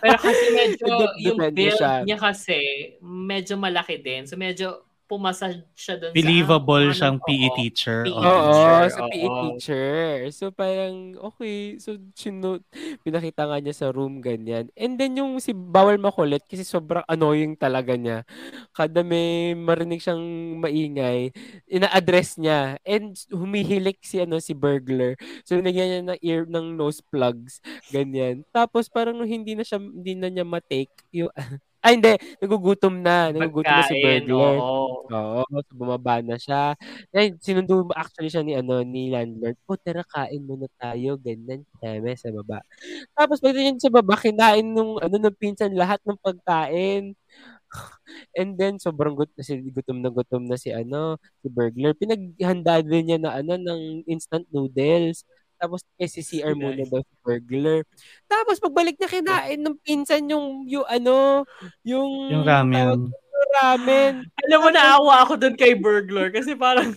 Pero 0.00 0.16
kasi 0.16 0.44
medyo, 0.56 0.86
yung 1.28 1.38
build 1.52 1.76
siya. 1.76 2.08
niya 2.08 2.16
kasi, 2.16 2.60
medyo 3.04 3.60
malaki 3.60 4.00
din. 4.00 4.24
So, 4.24 4.40
medyo 4.40 4.87
pumasa 5.08 5.48
siya 5.72 5.96
doon 5.96 6.12
sa... 6.12 6.16
Believable 6.20 6.92
ano, 6.92 6.94
siyang. 6.94 7.18
PE 7.24 7.48
teacher. 7.56 8.00
PE 8.04 8.12
Oo. 8.12 8.20
Oo, 8.20 8.52
teacher, 8.52 8.84
sa. 8.92 9.00
PE 9.08 9.28
teacher. 9.40 9.96
So 10.36 10.44
parang, 10.52 11.16
okay. 11.16 11.80
So, 11.80 11.96
sino, 12.12 12.60
pinakita 13.00 13.48
nga 13.48 13.56
niya 13.56 13.72
sa 13.72 13.88
room, 13.88 14.20
ganyan. 14.20 14.68
And 14.76 15.00
then 15.00 15.16
yung 15.16 15.40
si 15.40 15.56
Bawal 15.56 15.96
Makulit, 15.96 16.44
kasi 16.44 16.62
sobrang 16.62 17.08
annoying 17.08 17.56
talaga 17.56 17.96
niya. 17.96 18.28
Kada 18.76 19.00
may 19.00 19.56
marinig 19.56 20.04
siyang 20.04 20.22
maingay, 20.60 21.32
ina-address 21.64 22.36
niya. 22.36 22.76
And 22.84 23.16
humihilik 23.32 23.96
si, 24.04 24.20
ano, 24.20 24.36
si 24.44 24.52
burglar. 24.52 25.16
So, 25.48 25.56
nagyan 25.56 25.88
niya 25.88 26.02
ng 26.04 26.20
ear, 26.20 26.44
ng 26.44 26.76
nose 26.76 27.00
plugs, 27.00 27.64
ganyan. 27.88 28.44
Tapos 28.52 28.92
parang 28.92 29.24
hindi 29.24 29.56
na 29.56 29.64
siya, 29.64 29.80
hindi 29.80 30.12
na 30.12 30.28
niya 30.28 30.44
matake, 30.44 30.92
yung, 31.16 31.32
ay 31.88 31.94
hindi, 31.96 32.12
nagugutom 32.44 32.94
na. 33.00 33.32
Nagugutom 33.32 33.72
na 33.72 33.84
si 33.88 33.96
Pagkain, 33.96 34.28
burglar. 34.28 34.56
oo. 34.60 35.08
Oo, 35.08 35.40
so 35.64 35.72
bumaba 35.72 36.20
na 36.20 36.36
siya. 36.36 36.76
Eh, 37.16 37.32
sinundo 37.40 37.88
actually 37.96 38.28
siya 38.28 38.44
ni 38.44 38.52
ano 38.52 38.84
ni 38.84 39.08
landlord. 39.08 39.56
Oh, 39.64 39.80
tara 39.80 40.04
kain 40.04 40.44
muna 40.44 40.68
tayo, 40.76 41.16
ganyan, 41.16 41.64
keme 41.80 42.12
sa 42.12 42.28
baba. 42.28 42.60
Tapos 43.16 43.40
pagdating 43.40 43.80
sa 43.80 43.88
baba, 43.88 44.14
kinain 44.20 44.66
nung 44.68 45.00
ano 45.00 45.16
ng 45.16 45.36
pinsan 45.40 45.72
lahat 45.72 46.00
ng 46.04 46.20
pagkain. 46.20 47.16
And 48.38 48.56
then 48.60 48.76
sobrang 48.80 49.16
gut 49.16 49.30
kasi 49.36 49.60
gutom 49.72 50.00
na 50.04 50.10
gutom 50.12 50.48
na 50.48 50.56
si 50.60 50.72
ano, 50.74 51.16
si 51.44 51.48
burglar. 51.52 51.96
Pinaghanda 51.96 52.80
din 52.84 53.04
niya 53.12 53.18
na 53.20 53.32
ano 53.40 53.56
ng 53.56 54.04
instant 54.08 54.44
noodles. 54.52 55.24
Tapos 55.58 55.82
SCCR 55.98 56.54
muna 56.54 56.86
daw 56.86 57.02
si 57.02 57.14
burglar. 57.20 57.82
Tapos 58.24 58.56
pagbalik 58.58 58.94
niya 58.94 59.10
kinain 59.10 59.58
ng 59.58 59.76
pinsan 59.82 60.30
yung 60.30 60.62
yung 60.64 60.86
ano, 60.86 61.42
yung 61.82 62.30
Yung 62.30 62.44
tawag 62.46 62.64
ramen. 62.64 62.98
yung 63.10 63.50
ramen. 63.56 64.12
Alam 64.46 64.58
mo, 64.60 64.68
naawa 64.70 65.14
ako 65.22 65.34
doon 65.36 65.54
kay 65.54 65.74
Burglar 65.74 66.30
kasi 66.30 66.54
parang 66.54 66.94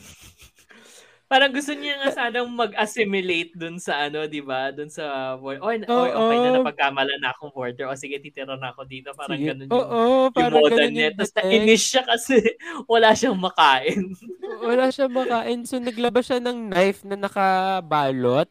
parang 1.32 1.55
gusto 1.55 1.71
niya 1.71 1.95
nga 2.03 2.11
sanang 2.11 2.51
mag-assimilate 2.51 3.55
doon 3.55 3.79
sa 3.79 4.11
ano, 4.11 4.27
'di 4.27 4.43
ba? 4.43 4.75
Doon 4.75 4.91
sa. 4.91 5.39
Oy, 5.39 5.55
oy, 5.63 5.79
okay 5.88 6.38
na 6.43 6.59
napagkamala 6.59 7.15
na 7.23 7.32
akong 7.32 7.55
border. 7.55 7.88
O 7.88 7.95
sige, 7.95 8.19
titira 8.19 8.59
na 8.59 8.75
ako 8.75 8.84
dito. 8.84 9.15
Parang 9.15 9.39
Sige. 9.39 9.55
ganun 9.55 9.71
yung, 9.71 9.79
Oo, 9.79 10.01
yung 10.27 10.36
parang 10.36 10.59
moda 10.59 10.75
ganun 10.75 10.91
niya. 10.91 11.07
yung 11.07 11.15
Tapos 11.15 11.34
nainis 11.39 11.84
siya 11.88 12.03
kasi 12.03 12.36
wala 12.91 13.15
siyang 13.15 13.39
makain. 13.39 14.11
Wala 14.61 14.91
siya 14.91 15.07
makain. 15.07 15.63
So, 15.63 15.79
naglabas 15.79 16.27
siya 16.27 16.38
ng 16.43 16.69
knife 16.69 17.01
na 17.07 17.15
nakabalot. 17.17 18.45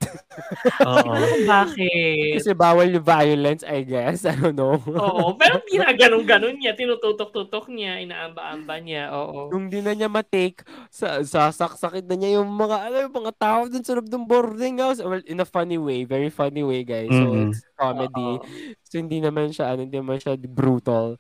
Oo. 0.91 1.13
Bakit? 1.47 2.41
Kasi 2.41 2.51
bawal 2.57 2.91
yung 2.91 3.05
violence, 3.05 3.63
I 3.63 3.85
guess. 3.87 4.25
I 4.27 4.35
don't 4.35 4.57
know. 4.57 4.81
Oo, 4.81 5.37
pero 5.39 5.61
ginaganon-ganon 5.69 6.57
niya. 6.57 6.73
Tinututok-tutok 6.75 7.69
niya. 7.71 8.01
Inaamba-amba 8.03 8.81
niya. 8.83 9.13
Oo. 9.13 9.53
Nung 9.53 9.71
di 9.71 9.85
na 9.85 9.93
niya 9.95 10.11
matake, 10.11 10.65
sa, 10.91 11.23
sasaksakin 11.23 12.09
na 12.09 12.17
niya 12.17 12.31
yung 12.43 12.49
mga, 12.49 12.70
ano, 12.77 12.97
yung 13.03 13.17
mga 13.17 13.33
tao 13.35 13.61
dun 13.67 13.83
sa 13.83 13.97
loob 13.97 14.07
ng 14.07 14.27
boarding 14.27 14.79
house. 14.79 15.01
Well, 15.01 15.23
in 15.25 15.41
a 15.41 15.49
funny 15.49 15.81
way. 15.81 16.05
Very 16.05 16.29
funny 16.29 16.63
way, 16.63 16.85
guys. 16.85 17.11
So, 17.11 17.25
Mhm. 17.27 17.51
it's 17.51 17.61
comedy. 17.75 18.31
Oo. 18.39 18.45
So, 18.85 18.99
hindi 18.99 19.19
naman 19.19 19.51
siya, 19.51 19.75
ano, 19.75 19.87
hindi 19.87 19.99
naman 19.99 20.19
siya 20.19 20.35
brutal. 20.37 21.17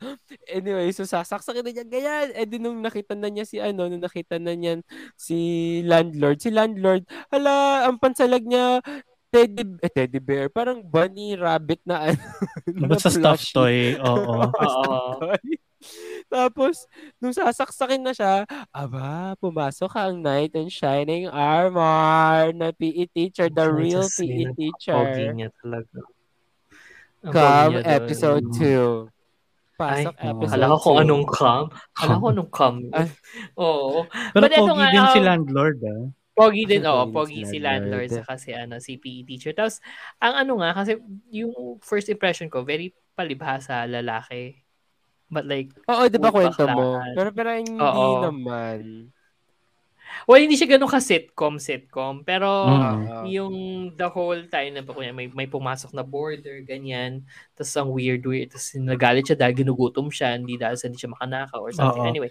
Anyway, 0.46 0.90
so 0.92 1.03
sasaksakin 1.03 1.62
na 1.64 1.70
niya, 1.72 1.86
ganyan. 1.86 2.26
Eh, 2.34 2.46
di 2.46 2.59
nung 2.59 2.78
nakita 2.78 3.14
na 3.14 3.26
niya 3.26 3.46
si, 3.46 3.57
ano, 3.59 3.86
nung 3.90 4.03
nakita 4.03 4.38
na 4.38 4.53
niyan 4.55 4.84
si 5.16 5.38
landlord, 5.86 6.38
si 6.42 6.51
landlord, 6.55 7.03
hala, 7.30 7.86
ang 7.88 7.96
pansalag 7.98 8.42
niya, 8.42 8.82
teddy, 9.30 9.62
eh, 9.78 9.90
teddy 9.90 10.18
bear, 10.18 10.51
parang 10.51 10.82
bunny, 10.82 11.38
rabbit 11.38 11.78
na, 11.86 12.11
ano, 12.11 12.18
Basta 12.90 13.11
stuffed 13.11 13.55
toy. 13.55 13.94
Oo. 14.03 14.51
Oo. 14.51 15.22
Tapos, 16.30 16.86
nung 17.18 17.34
sasaksakin 17.34 18.06
na 18.06 18.14
siya, 18.14 18.46
aba, 18.70 19.34
pumasok 19.42 19.90
ang 19.98 20.22
knight 20.22 20.54
in 20.54 20.70
shining 20.70 21.26
armor 21.26 22.54
na 22.54 22.70
PE 22.70 23.10
teacher, 23.10 23.50
the 23.50 23.66
real 23.66 24.06
PE 24.06 24.46
ang 24.46 24.54
Pogi 24.54 24.54
teacher. 24.54 25.34
niya 25.34 25.50
talaga. 25.58 25.98
Come, 27.20 27.82
episode 27.82 28.46
2. 28.54 29.10
Pasok 29.74 30.14
Ay, 30.16 30.28
episode 30.30 30.54
Kala 30.54 30.66
ko 30.70 30.76
kung 30.78 30.96
2. 31.00 31.04
anong 31.04 31.26
cam. 31.28 31.64
Kala 31.96 32.14
ko 32.14 32.24
anong 32.30 32.50
cam. 32.54 32.74
Ay. 32.96 33.08
Oo. 33.58 34.06
Pero 34.30 34.44
But 34.46 34.52
pogi 34.54 34.76
nga, 34.78 34.88
din 34.94 35.06
si 35.10 35.20
um, 35.20 35.26
landlord, 35.26 35.78
ah. 35.82 36.02
Pogi 36.30 36.62
din, 36.64 36.82
oo. 36.86 37.02
Pogi 37.10 37.42
Pogi 37.42 37.50
si 37.50 37.56
landlord 37.58 38.08
landlord. 38.08 38.22
sa 38.22 38.22
kasi 38.24 38.54
ano, 38.54 38.78
si 38.78 38.96
PE 38.96 39.26
teacher. 39.26 39.52
Tapos, 39.52 39.82
ang 40.22 40.46
ano 40.46 40.62
nga, 40.62 40.70
kasi 40.78 40.96
yung 41.34 41.52
first 41.82 42.06
impression 42.08 42.46
ko, 42.46 42.62
very 42.62 42.94
palibhasa 43.18 43.84
lalaki. 43.84 44.62
But 45.30 45.46
like, 45.46 45.70
Oo, 45.86 46.10
di 46.10 46.18
ba 46.18 46.28
kwento 46.28 46.66
mo? 46.66 46.98
Pero 47.14 47.30
pero 47.30 47.48
hindi 47.54 47.78
Oo. 47.78 48.26
naman. 48.26 49.08
well, 50.26 50.42
hindi 50.42 50.58
siya 50.58 50.76
ganun 50.76 50.90
ka-sitcom, 50.90 51.56
sitcom. 51.56 52.26
Pero, 52.26 52.66
Mm. 52.66 53.24
yung 53.30 53.54
the 53.94 54.10
whole 54.10 54.42
time 54.46 54.74
na 54.74 54.82
kunya, 54.82 55.14
may, 55.14 55.30
may 55.30 55.46
pumasok 55.46 55.94
na 55.94 56.02
border, 56.02 56.60
ganyan. 56.60 57.22
Tapos 57.54 57.72
ang 57.72 57.88
weird, 57.88 58.26
weird. 58.26 58.50
Tapos 58.50 58.74
nagalit 58.76 59.24
siya 59.24 59.38
dahil 59.38 59.54
ginugutom 59.56 60.10
siya, 60.10 60.34
hindi 60.34 60.58
dahil 60.58 60.74
sa 60.74 60.90
hindi 60.90 60.98
siya 60.98 61.14
makanakaw 61.14 61.60
or 61.62 61.70
something. 61.72 62.04
Oo. 62.04 62.10
Anyway. 62.10 62.30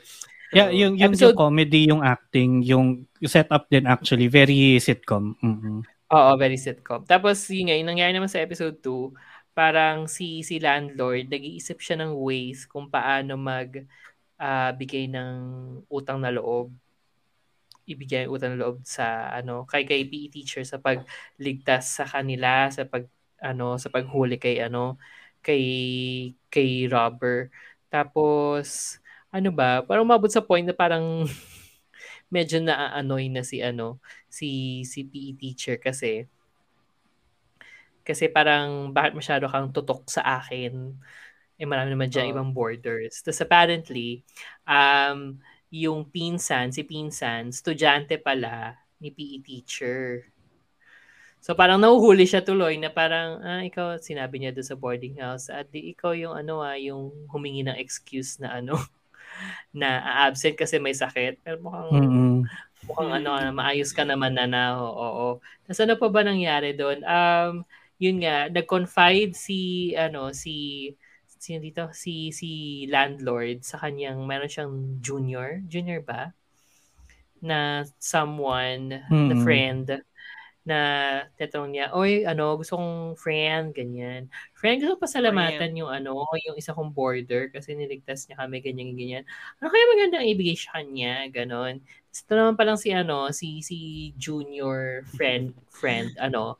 Yeah, 0.51 0.69
yung, 0.69 0.99
yung, 0.99 1.13
Episode- 1.15 1.33
yung 1.33 1.39
comedy, 1.39 1.81
yung 1.87 2.03
acting, 2.03 2.51
yung 2.67 2.87
setup 3.23 3.71
din 3.71 3.87
actually, 3.87 4.27
very 4.27 4.75
sitcom. 4.77 5.39
Mm-mm. 5.39 5.79
Oo, 6.09 6.31
very 6.35 6.57
sitcom. 6.57 7.05
Tapos, 7.05 7.37
yun 7.47 7.69
nga, 7.69 7.77
yung 7.77 7.89
nangyari 7.89 8.11
naman 8.11 8.27
sa 8.27 8.41
episode 8.41 8.81
2, 8.81 9.13
parang 9.57 10.07
si 10.07 10.41
si 10.45 10.57
landlord, 10.61 11.29
nag-iisip 11.29 11.77
siya 11.81 11.99
ng 12.01 12.13
ways 12.15 12.65
kung 12.69 12.87
paano 12.89 13.35
mag 13.39 13.85
ah, 14.39 14.71
bigay 14.73 15.11
ng 15.11 15.31
utang 15.91 16.19
na 16.23 16.31
loob. 16.33 16.71
Ibigay 17.89 18.29
ang 18.29 18.33
utang 18.37 18.53
na 18.53 18.61
loob 18.61 18.85
sa 18.85 19.33
ano 19.33 19.65
kay 19.65 19.81
kay 19.81 20.05
PE 20.05 20.29
teacher 20.29 20.61
sa 20.61 20.77
pagligtas 20.77 21.97
sa 21.97 22.05
kanila 22.05 22.69
sa 22.69 22.85
pag 22.85 23.09
ano 23.41 23.81
sa 23.81 23.89
paghuli 23.89 24.37
kay 24.37 24.61
ano 24.61 25.01
kay 25.41 25.63
kay 26.53 26.85
robber 26.85 27.49
tapos 27.89 28.99
ano 29.33 29.49
ba 29.49 29.81
parang 29.81 30.05
umabot 30.05 30.29
sa 30.29 30.43
point 30.45 30.61
na 30.61 30.75
parang 30.75 31.25
medyo 32.33 32.61
na-annoy 32.61 33.29
na 33.33 33.41
si 33.41 33.57
ano 33.65 33.97
si 34.29 34.81
si 34.85 35.01
PE 35.05 35.33
teacher 35.39 35.75
kasi 35.81 36.29
kasi 38.09 38.25
parang 38.33 38.89
bakit 38.95 39.13
masyado 39.13 39.45
kang 39.53 39.69
tutok 39.75 40.01
sa 40.09 40.21
akin 40.41 40.73
eh 41.59 41.67
marami 41.69 41.93
naman 41.93 42.09
dyan 42.09 42.31
Oo. 42.31 42.33
ibang 42.33 42.49
borders 42.55 43.21
tapos 43.21 43.41
apparently 43.45 44.25
um 44.65 45.37
yung 45.69 46.01
pinsan 46.09 46.73
si 46.73 46.81
pinsan 46.87 47.53
estudyante 47.53 48.17
pala 48.17 48.73
ni 49.01 49.09
PE 49.13 49.37
teacher 49.45 50.25
So 51.39 51.55
parang 51.55 51.79
nahuhuli 51.79 52.27
siya 52.27 52.43
tuloy 52.43 52.75
na 52.75 52.91
parang, 52.91 53.39
ah, 53.39 53.63
ikaw, 53.63 53.95
sinabi 54.03 54.43
niya 54.43 54.51
doon 54.51 54.67
sa 54.67 54.75
boarding 54.75 55.15
house, 55.23 55.47
at 55.47 55.71
di 55.71 55.95
ikaw 55.95 56.11
yung 56.11 56.35
ano 56.35 56.59
ah, 56.59 56.75
yung 56.75 57.15
humingi 57.31 57.63
ng 57.63 57.79
excuse 57.79 58.43
na 58.43 58.59
ano, 58.59 58.75
na 59.75 60.03
absent 60.27 60.59
kasi 60.59 60.77
may 60.83 60.95
sakit. 60.95 61.39
Pero 61.43 61.63
mukhang, 61.63 61.91
Mm-mm. 61.91 62.49
mukhang 62.87 63.11
ano, 63.23 63.29
ah, 63.35 63.51
maayos 63.55 63.91
ka 63.95 64.03
naman 64.07 64.35
na 64.35 64.45
na, 64.49 64.63
oo. 64.79 64.91
oo. 64.93 65.29
Tapos 65.67 65.79
ano 65.83 65.95
pa 65.99 66.07
ba 66.11 66.21
nangyari 66.27 66.75
doon? 66.75 66.99
Um, 67.07 67.53
yun 67.99 68.17
nga, 68.23 68.47
nag-confide 68.49 69.35
si, 69.35 69.91
ano, 69.95 70.31
si, 70.33 70.89
sino 71.27 71.59
dito? 71.63 71.91
Si, 71.95 72.31
si 72.31 72.49
landlord 72.89 73.63
sa 73.63 73.79
kanyang, 73.79 74.23
meron 74.23 74.51
siyang 74.51 74.75
junior, 75.03 75.59
junior 75.67 75.99
ba? 76.03 76.31
Na 77.39 77.87
someone, 78.03 78.99
na 79.23 79.35
Mm. 79.35 79.43
friend, 79.43 79.85
na 80.67 80.79
tatanong 81.39 81.71
niya, 81.73 81.85
oy, 81.95 82.27
ano, 82.27 82.55
gusto 82.59 82.77
kong 82.77 83.15
friend, 83.17 83.73
ganyan. 83.73 84.29
Friend, 84.55 84.77
gusto 84.83 84.99
ko 84.99 85.03
pasalamatan 85.07 85.73
yung 85.79 85.89
ano, 85.89 86.27
yung 86.45 86.59
isa 86.59 86.75
kong 86.75 86.93
border 86.93 87.49
kasi 87.49 87.73
niligtas 87.73 88.27
niya 88.27 88.43
kami, 88.43 88.61
ganyan, 88.61 88.93
ganyan. 88.93 89.23
Ano 89.59 89.71
kaya 89.73 89.85
magandang 89.95 90.27
ibigay 90.29 90.55
sa 90.59 90.79
kanya, 90.79 91.25
ganon. 91.33 91.81
Ito 92.13 92.33
naman 92.35 92.55
palang 92.59 92.77
si, 92.79 92.91
ano, 92.93 93.31
si, 93.33 93.63
si 93.65 94.11
junior 94.19 95.07
friend, 95.07 95.55
friend, 95.71 96.13
ano, 96.21 96.59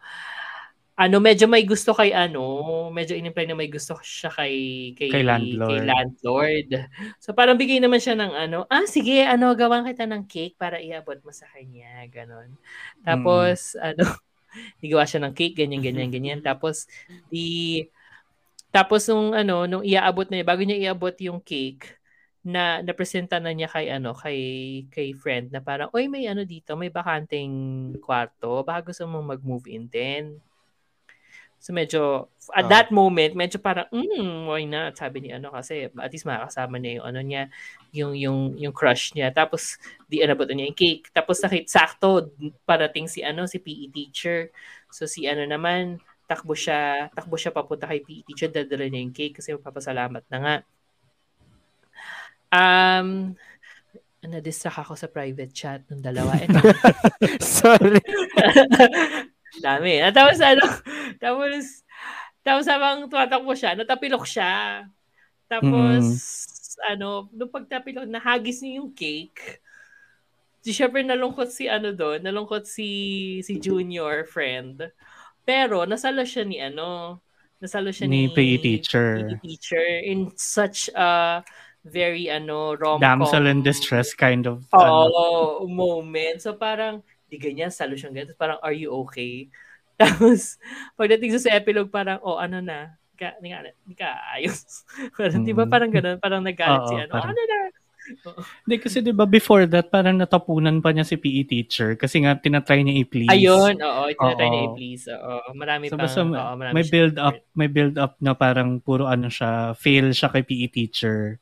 ano, 0.99 1.23
medyo 1.23 1.47
may 1.47 1.63
gusto 1.63 1.95
kay 1.95 2.11
ano, 2.11 2.43
medyo 2.91 3.15
in-imply 3.15 3.47
na 3.47 3.55
may 3.55 3.71
gusto 3.71 3.95
siya 4.03 4.27
kay, 4.35 4.55
kay, 4.99 5.07
Kay 5.07 5.23
landlord. 5.23 5.69
kay 5.71 5.79
landlord. 5.87 6.69
So 7.23 7.31
parang 7.31 7.55
bigay 7.55 7.79
naman 7.79 8.03
siya 8.03 8.19
ng 8.19 8.35
ano, 8.35 8.67
ah 8.67 8.83
sige, 8.83 9.23
ano, 9.23 9.55
gawan 9.55 9.87
kita 9.87 10.03
ng 10.03 10.27
cake 10.27 10.59
para 10.59 10.83
iabot 10.83 11.15
mo 11.23 11.31
sa 11.31 11.47
kanya, 11.55 12.03
ganon. 12.11 12.51
Tapos, 12.99 13.79
ano, 13.79 14.03
igawa 14.83 15.07
siya 15.07 15.23
ng 15.23 15.31
cake, 15.31 15.63
ganyan, 15.63 15.79
ganyan, 15.79 16.11
ganyan. 16.11 16.39
Tapos, 16.43 16.83
di, 17.31 17.87
tapos 18.75 19.07
nung, 19.07 19.31
ano, 19.31 19.71
nung 19.71 19.87
iaabot 19.87 20.27
na 20.27 20.43
niya, 20.43 20.47
bago 20.51 20.61
niya 20.67 20.91
iabot 20.91 21.15
yung 21.23 21.39
cake, 21.39 21.95
na 22.43 22.79
napresenta 22.79 23.35
na 23.35 23.51
niya 23.51 23.67
kay 23.67 23.91
ano 23.91 24.15
kay 24.15 24.39
kay 24.87 25.11
friend 25.11 25.51
na 25.51 25.59
parang 25.59 25.91
oy 25.91 26.07
may 26.07 26.23
ano 26.23 26.47
dito 26.47 26.71
may 26.79 26.87
bakanting 26.87 27.51
kwarto 27.99 28.63
baka 28.63 28.89
gusto 28.89 29.03
mong 29.11 29.35
mag-move 29.35 29.67
in 29.67 29.91
din 29.91 30.39
so 31.59 31.75
medyo 31.75 32.31
at 32.55 32.65
Ah. 32.65 32.69
that 32.71 32.87
moment 32.89 33.35
medyo 33.35 33.59
parang 33.59 33.85
mm, 33.91 34.47
why 34.47 34.63
not 34.63 34.95
sabi 34.95 35.21
ni 35.21 35.29
ano 35.35 35.51
kasi 35.51 35.91
at 35.91 36.09
least 36.09 36.25
makakasama 36.25 36.79
niya 36.79 37.03
yung 37.03 37.05
ano 37.05 37.19
niya 37.21 37.43
yung 37.91 38.13
yung 38.15 38.39
yung 38.55 38.73
crush 38.73 39.11
niya 39.13 39.29
tapos 39.35 39.75
di 40.07 40.23
na 40.23 40.33
niya 40.33 40.71
yung 40.71 40.79
cake 40.79 41.11
tapos 41.11 41.43
nakit 41.43 41.67
sakto 41.67 42.31
parating 42.63 43.11
si 43.11 43.21
ano 43.21 43.45
si 43.45 43.59
PE 43.59 43.91
teacher 43.91 44.49
so 44.89 45.03
si 45.05 45.27
ano 45.27 45.43
naman 45.43 45.99
takbo 46.25 46.55
siya 46.55 47.11
takbo 47.11 47.35
siya 47.35 47.51
papunta 47.51 47.85
kay 47.85 48.01
PE 48.01 48.23
teacher 48.25 48.49
dadala 48.49 48.87
niya 48.87 49.03
yung 49.03 49.13
cake 49.13 49.37
kasi 49.37 49.53
magpapasalamat 49.53 50.23
na 50.31 50.37
nga 50.39 50.55
um 52.49 53.35
na-distract 54.19 54.83
ako 54.83 54.99
sa 54.99 55.07
private 55.07 55.55
chat 55.55 55.79
ng 55.87 56.03
dalawa. 56.03 56.35
Sorry. 57.39 58.03
dami. 59.61 60.01
At 60.01 60.15
tapos 60.15 60.39
ano, 60.41 60.65
tapos, 61.23 61.83
tapos 62.41 62.65
habang 62.67 63.07
tumatakbo 63.07 63.51
siya, 63.53 63.75
natapilok 63.75 64.25
siya. 64.25 64.87
Tapos, 65.49 66.05
ano, 66.85 67.27
nung 67.33 67.51
pagtapilok, 67.51 68.05
nahagis 68.05 68.61
niya 68.61 68.79
yung 68.79 68.93
cake. 68.93 69.59
Di 70.59 70.71
syempre 70.75 71.01
nalungkot 71.01 71.49
si 71.49 71.71
ano 71.71 71.95
doon, 71.95 72.19
nalungkot 72.19 72.67
si 72.67 73.39
si 73.41 73.57
junior 73.57 74.27
friend. 74.27 74.91
Pero 75.47 75.87
nasalo 75.87 76.21
siya 76.27 76.43
ni 76.45 76.59
ano, 76.59 77.19
nasalo 77.57 77.89
siya 77.89 78.05
Ni 78.05 78.27
ni, 78.27 78.35
PE 78.35 78.55
teacher. 78.59 79.07
PE 79.17 79.35
teacher 79.41 79.85
in 80.03 80.29
such 80.35 80.91
a 80.93 81.41
very 81.81 82.27
ano 82.27 82.75
rom-com 82.75 83.01
Damsel 83.01 83.47
in 83.47 83.63
distress 83.63 84.11
kind 84.13 84.45
of. 84.45 84.67
ano. 84.75 85.09
Oo, 85.09 85.65
moment. 85.65 86.43
So 86.43 86.53
parang, 86.59 87.01
di 87.29 87.37
ganyan, 87.37 87.69
salo 87.69 87.93
siyang 87.93 88.11
ganyan. 88.11 88.33
Tapos 88.33 88.41
parang, 88.41 88.59
are 88.59 88.73
you 88.73 88.89
okay? 89.05 89.47
Tapos, 90.01 90.57
pagdating 90.95 91.37
sa 91.37 91.53
epilogue, 91.53 91.87
parang, 91.87 92.17
oh, 92.19 92.35
ano 92.35 92.59
na, 92.59 92.95
di 93.13 93.17
ka, 93.19 93.35
di 93.37 93.47
ka, 93.47 93.57
di 93.85 93.95
ka 93.95 94.09
ayos. 94.33 94.83
parang, 95.19 95.41
di 95.43 95.53
ba 95.53 95.63
Mm. 95.63 95.71
parang 95.71 95.91
ganun, 95.91 96.17
parang 96.17 96.41
nagalit 96.41 96.81
si 96.87 96.95
ano, 96.97 97.11
parang- 97.13 97.31
ano 97.31 97.41
na? 97.45 97.59
Hindi 98.65 98.75
kasi 98.81 99.05
'di 99.05 99.13
ba 99.13 99.29
before 99.29 99.69
that 99.69 99.93
parang 99.93 100.17
natapunan 100.17 100.81
pa 100.81 100.89
niya 100.89 101.05
si 101.05 101.13
PE 101.13 101.45
teacher 101.45 101.93
kasi 101.93 102.25
nga 102.25 102.33
tinatry 102.33 102.81
niya 102.81 103.05
i-please. 103.05 103.29
Ayun, 103.29 103.77
oo, 103.77 104.01
itinatry 104.09 104.47
na 104.49 104.57
Oo. 104.57 104.65
i-please. 104.73 105.03
Oo, 105.13 105.53
marami 105.53 105.93
So 105.93 105.97
pang, 105.99 106.09
oo, 106.33 106.53
marami 106.57 106.73
may 106.73 106.85
build 106.89 107.21
up, 107.21 107.37
may 107.53 107.69
build 107.69 108.01
up 108.01 108.17
na 108.17 108.33
parang 108.33 108.81
puro 108.81 109.05
ano 109.05 109.29
siya, 109.29 109.77
fail 109.77 110.09
siya 110.09 110.33
kay 110.33 110.41
PE 110.41 110.67
teacher. 110.73 111.37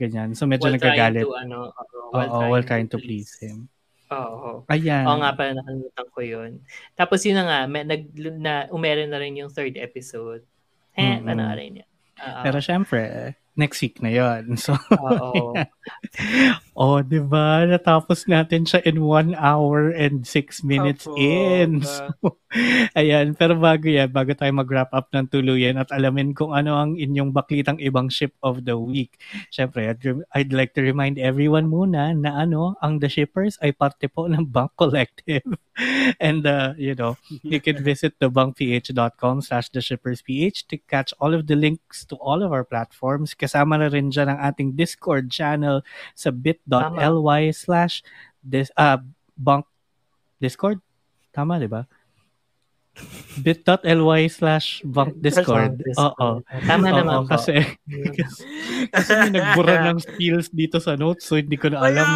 Ganyan. 0.00 0.32
So 0.32 0.48
medyo 0.48 0.70
While 0.72 0.80
trying 0.80 0.96
nagagalit. 0.96 1.24
to, 1.28 1.34
ano, 1.36 1.58
oo, 1.76 2.08
Oo, 2.16 2.40
while 2.48 2.64
trying 2.64 2.88
to 2.88 2.96
please 2.96 3.36
him. 3.36 3.68
Oo. 4.08 4.64
Ayan. 4.72 5.04
Oo 5.04 5.20
nga 5.20 5.36
pala, 5.36 5.60
nakalimutan 5.60 6.08
ko 6.12 6.20
yun. 6.24 6.50
Tapos 6.96 7.20
yun 7.28 7.36
na 7.36 7.44
nga, 7.44 7.58
may, 7.68 7.84
nag, 7.84 8.02
na, 8.40 8.64
umeron 8.72 9.12
na 9.12 9.20
rin 9.20 9.36
yung 9.36 9.52
third 9.52 9.76
episode. 9.76 10.42
Eh, 10.96 11.20
Mm-mm. 11.20 11.28
panoorin 11.28 11.70
niya. 11.80 11.86
Oo. 12.18 12.42
Pero 12.42 12.58
syempre, 12.58 13.00
next 13.54 13.78
week 13.84 14.00
na 14.00 14.10
yon 14.10 14.56
So, 14.64 14.74
Oo. 14.96 15.52
Oh, 16.78 17.02
di 17.02 17.18
ba? 17.18 17.66
Natapos 17.66 18.30
natin 18.30 18.62
siya 18.62 18.78
in 18.86 19.02
one 19.02 19.34
hour 19.34 19.90
and 19.90 20.22
six 20.22 20.62
minutes 20.62 21.10
Apo, 21.10 21.18
in. 21.18 21.82
So, 21.98 22.38
ayan. 22.96 23.36
Pero 23.36 23.58
bago 23.58 23.90
yan, 23.90 24.08
bago 24.08 24.32
tayo 24.32 24.54
mag-wrap 24.54 24.94
up 24.94 25.10
ng 25.12 25.28
tuluyan 25.28 25.76
at 25.76 25.92
alamin 25.92 26.32
kung 26.32 26.54
ano 26.54 26.78
ang 26.78 26.96
inyong 26.96 27.34
baklitang 27.34 27.76
ibang 27.82 28.08
ship 28.08 28.32
of 28.40 28.64
the 28.64 28.78
week. 28.78 29.20
Syempre, 29.52 29.90
I'd, 29.90 30.00
rem- 30.00 30.24
I'd 30.32 30.54
like 30.54 30.72
to 30.78 30.80
remind 30.80 31.18
everyone 31.18 31.68
muna 31.68 32.14
na 32.16 32.40
ano, 32.40 32.78
ang 32.80 33.02
The 33.02 33.10
Shippers 33.10 33.58
ay 33.60 33.76
parte 33.76 34.08
po 34.08 34.30
ng 34.30 34.48
Bank 34.48 34.78
Collective. 34.78 35.44
and, 36.20 36.46
uh, 36.46 36.72
you 36.78 36.94
know, 36.94 37.18
you 37.42 37.60
can 37.60 37.82
visit 37.90 38.16
thebunkph.com 38.16 39.42
slash 39.42 39.68
theshippersph 39.70 40.64
to 40.68 40.76
catch 40.88 41.12
all 41.20 41.34
of 41.34 41.46
the 41.46 41.56
links 41.56 42.04
to 42.08 42.16
all 42.16 42.42
of 42.42 42.52
our 42.52 42.64
platforms. 42.64 43.34
Kasama 43.34 43.76
na 43.76 43.92
rin 43.92 44.08
dyan 44.08 44.32
ang 44.32 44.40
ating 44.40 44.72
Discord 44.78 45.30
channel 45.30 45.82
sa 46.14 46.30
bit.ly 46.68 47.50
slash 47.56 48.04
dis, 48.44 48.68
uh, 48.76 49.00
bunk 49.34 49.64
Discord? 50.38 50.78
Tama, 51.32 51.56
di 51.56 51.66
ba? 51.66 51.88
bit.ly 53.38 54.26
slash 54.26 54.82
bunk 54.82 55.14
Discord. 55.22 55.78
Oo. 55.94 56.42
Tama 56.66 56.86
Oo, 56.90 56.96
naman 56.98 57.16
po. 57.24 57.38
kasi, 57.38 57.62
kasi 58.94 59.10
may 59.14 59.30
nagbura 59.38 59.80
ng 59.90 59.98
skills 60.02 60.50
dito 60.50 60.82
sa 60.82 60.98
notes 60.98 61.26
so 61.26 61.38
hindi 61.38 61.54
ko 61.54 61.70
na 61.70 61.78
alam. 61.82 62.06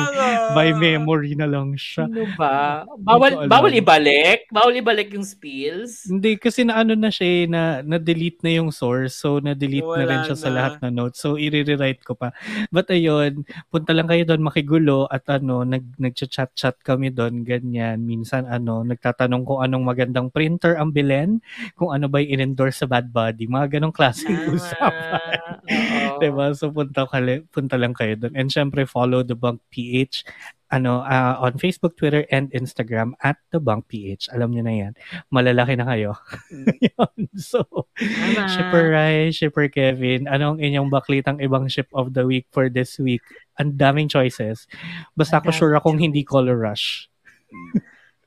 By 0.53 0.75
memory 0.77 1.39
na 1.39 1.47
lang 1.47 1.79
siya. 1.79 2.11
Ano 2.11 2.27
ba? 2.35 2.83
Bawal, 2.99 3.47
bawal 3.47 3.73
ibalik? 3.79 4.51
Bawal 4.51 4.79
ibalik 4.83 5.15
yung 5.15 5.25
spills? 5.27 6.07
Hindi, 6.11 6.37
kasi 6.37 6.67
na 6.67 6.83
ano 6.83 6.99
na 6.99 7.09
siya 7.09 7.27
eh, 7.27 7.45
na, 7.47 7.63
na-delete 7.87 8.43
na 8.43 8.51
yung 8.63 8.71
source. 8.75 9.17
So, 9.23 9.39
na-delete 9.39 9.87
na 9.87 10.05
rin 10.05 10.21
Wala 10.23 10.27
siya 10.27 10.37
sa 10.39 10.51
na. 10.51 10.55
lahat 10.59 10.75
na 10.83 10.91
notes. 10.91 11.23
So, 11.23 11.39
i-rewrite 11.39 12.03
ko 12.03 12.19
pa. 12.19 12.35
But 12.75 12.91
ayun, 12.91 13.47
punta 13.71 13.95
lang 13.95 14.11
kayo 14.11 14.27
doon 14.27 14.43
makigulo 14.43 15.07
at 15.09 15.25
ano, 15.31 15.63
nag, 15.63 15.97
nag-chat-chat 15.97 16.83
kami 16.83 17.15
doon, 17.15 17.47
ganyan. 17.47 18.03
Minsan 18.03 18.45
ano, 18.51 18.83
nagtatanong 18.83 19.43
kung 19.47 19.61
anong 19.63 19.85
magandang 19.87 20.29
printer 20.29 20.72
ang 20.77 20.94
bilhin, 20.94 21.40
kung 21.77 21.93
ano 21.93 22.07
ba 22.07 22.20
yung 22.20 22.39
in-endorse 22.39 22.85
sa 22.85 22.89
Bad 22.89 23.11
Body. 23.12 23.49
Mga 23.49 23.78
ganong 23.78 23.94
klaseng 23.94 24.35
Tama. 24.35 24.55
usapan. 24.57 25.31
Oo. 25.66 26.19
Diba? 26.23 26.47
So, 26.55 26.70
punta, 26.70 27.05
kali, 27.09 27.43
punta 27.51 27.77
lang 27.81 27.97
kayo 27.97 28.15
doon. 28.15 28.35
And 28.39 28.49
syempre, 28.49 28.86
follow 28.86 29.27
The 29.27 29.35
Bunk 29.35 29.61
PH 29.73 30.24
ano, 30.73 31.05
ah, 31.05 31.36
on 31.44 31.61
Facebook, 31.61 32.01
Twitter, 32.01 32.24
and 32.32 32.49
Instagram 32.57 33.12
at 33.20 33.36
The 33.53 33.61
Bunk 33.61 33.93
PH. 33.93 34.32
Alam 34.32 34.57
niyo 34.57 34.65
na 34.65 34.73
yan. 34.73 34.93
Malalaki 35.28 35.77
na 35.77 35.85
kayo. 35.85 36.16
Yun. 36.89 37.28
so, 37.36 37.69
Tama. 38.01 38.49
Shipper 38.49 38.85
Rai, 38.89 39.28
Shipper 39.28 39.69
Kevin, 39.69 40.24
anong 40.24 40.65
inyong 40.65 40.89
baklitang 40.89 41.44
ibang 41.44 41.69
ship 41.69 41.93
of 41.93 42.16
the 42.16 42.24
week 42.24 42.49
for 42.49 42.73
this 42.73 42.97
week? 42.97 43.20
Ang 43.61 43.77
daming 43.77 44.09
choices. 44.09 44.65
Basta 45.12 45.44
ako 45.44 45.53
sure 45.53 45.77
akong 45.77 46.01
hindi 46.01 46.24
color 46.24 46.57
rush. 46.57 47.12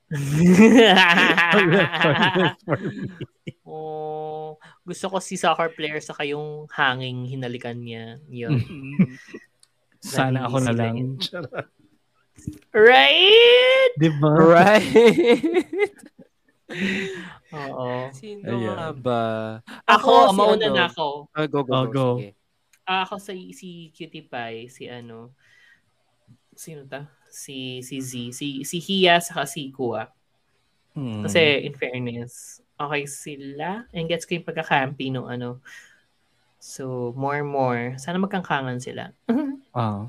Oh, 3.65 4.57
gusto 4.86 5.10
ko 5.10 5.18
si 5.18 5.34
soccer 5.38 5.73
player 5.73 5.98
sa 6.02 6.14
kayong 6.14 6.69
hanging 6.69 7.26
hinalikan 7.26 7.77
niya. 7.82 8.22
Yun. 8.30 8.61
Sana 10.02 10.45
ako 10.45 10.61
na 10.61 10.73
lang. 10.73 11.18
right? 12.73 13.91
Diba? 13.98 14.32
Right? 14.38 14.86
Oo. 17.57 18.14
Sino 18.14 18.45
Ayan. 18.49 18.77
nga 18.77 18.90
ba? 18.94 19.23
Ako, 19.90 20.30
si 20.30 20.36
mauna 20.38 20.65
ano, 20.69 20.76
na 20.77 20.86
ako. 20.90 21.07
Ah, 21.34 21.45
go, 21.49 21.60
go, 21.65 21.73
Oh, 21.73 21.86
go. 21.86 21.90
go. 21.90 22.07
Sige. 22.22 22.32
Ah, 22.86 23.02
ako 23.02 23.18
sa 23.18 23.34
si 23.34 23.90
Cutie 23.98 24.30
Pie, 24.30 24.69
si 24.69 24.86
ano, 24.86 25.34
sino 26.53 26.86
ta? 26.86 27.10
Si 27.36 27.84
si 27.84 27.99
Z, 27.99 28.32
si 28.32 28.64
si 28.64 28.78
Hia 28.80 29.20
sa 29.20 29.44
si 29.44 29.68
Kua. 29.76 30.07
Hmm. 30.95 31.28
Kasi 31.28 31.68
in 31.68 31.76
fairness, 31.76 32.64
okay 32.80 33.03
sila. 33.03 33.84
And 33.91 34.07
gets 34.07 34.24
ko 34.24 34.40
yung 34.40 34.48
pagkakampi 34.48 35.12
nung 35.12 35.28
ano. 35.28 35.60
So, 36.64 37.12
more 37.20 37.44
more. 37.44 37.99
Sana 37.99 38.16
magkangkangan 38.24 38.80
sila. 38.80 39.12
Ah. 39.76 40.07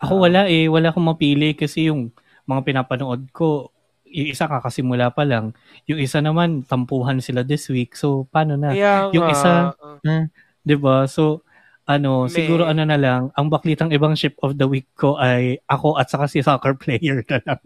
Ako 0.00 0.24
wala 0.24 0.48
eh. 0.48 0.64
Wala 0.64 0.88
akong 0.88 1.04
mapili 1.04 1.52
kasi 1.52 1.92
yung 1.92 2.16
mga 2.48 2.64
pinapanood 2.64 3.28
ko, 3.28 3.68
yung 4.08 4.32
isa 4.32 4.48
kakasimula 4.48 5.12
pa 5.12 5.28
lang. 5.28 5.52
Yung 5.84 6.00
isa 6.00 6.24
naman, 6.24 6.64
tampuhan 6.64 7.20
sila 7.20 7.44
this 7.44 7.68
week. 7.68 7.92
So, 7.92 8.24
paano 8.32 8.56
na? 8.56 8.72
Kaya 8.72 9.12
Yung 9.12 9.28
isa, 9.28 9.76
ah, 9.76 10.24
'di 10.64 10.76
ba? 10.80 11.08
So 11.08 11.44
ano, 11.90 12.24
May- 12.24 12.32
siguro 12.32 12.62
ano 12.64 12.82
na 12.82 12.94
lang, 12.94 13.34
ang 13.34 13.46
baklitang 13.46 13.90
ibang 13.90 14.14
ship 14.14 14.38
of 14.38 14.54
the 14.54 14.64
week 14.64 14.86
ko 14.94 15.18
ay 15.18 15.58
ako 15.66 15.98
at 15.98 16.06
saka 16.06 16.24
si 16.24 16.38
soccer 16.40 16.78
player 16.80 17.26
na 17.26 17.42
lang. 17.42 17.60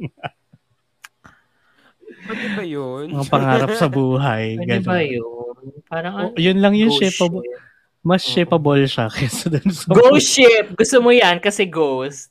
pwede 2.25 2.47
ba 2.51 2.63
yun? 2.65 3.05
Mga 3.13 3.29
pangarap 3.29 3.71
sa 3.75 3.89
buhay. 4.01 4.57
Ano 4.57 4.81
ba 4.83 4.99
yun? 4.99 5.53
Parang 5.85 6.13
Oh, 6.15 6.21
ano? 6.31 6.37
yun 6.37 6.59
lang 6.59 6.73
yung 6.73 6.89
ship. 6.91 7.13
Mas 8.01 8.21
Oo. 8.21 8.31
shippable 8.31 8.85
siya 8.85 9.09
kaysa 9.15 9.49
dun 9.49 9.69
sa... 9.71 9.89
Go 9.89 10.17
ship! 10.17 10.73
Gusto 10.73 11.01
mo 11.01 11.09
yan 11.09 11.41
kasi 11.41 11.65
ghost. 11.65 12.29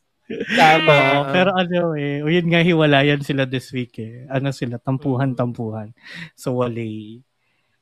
Tama. 0.53 0.93
Oo, 0.93 1.21
pero 1.29 1.49
ano 1.51 1.93
eh, 1.93 2.21
o 2.21 2.29
yun 2.29 2.45
nga 2.45 2.61
hiwalayan 2.61 3.21
sila 3.21 3.43
this 3.43 3.69
week 3.69 3.97
eh. 3.97 4.25
Ano 4.29 4.49
sila, 4.49 4.77
tampuhan-tampuhan. 4.77 5.89
So 6.33 6.61
wali. 6.61 7.21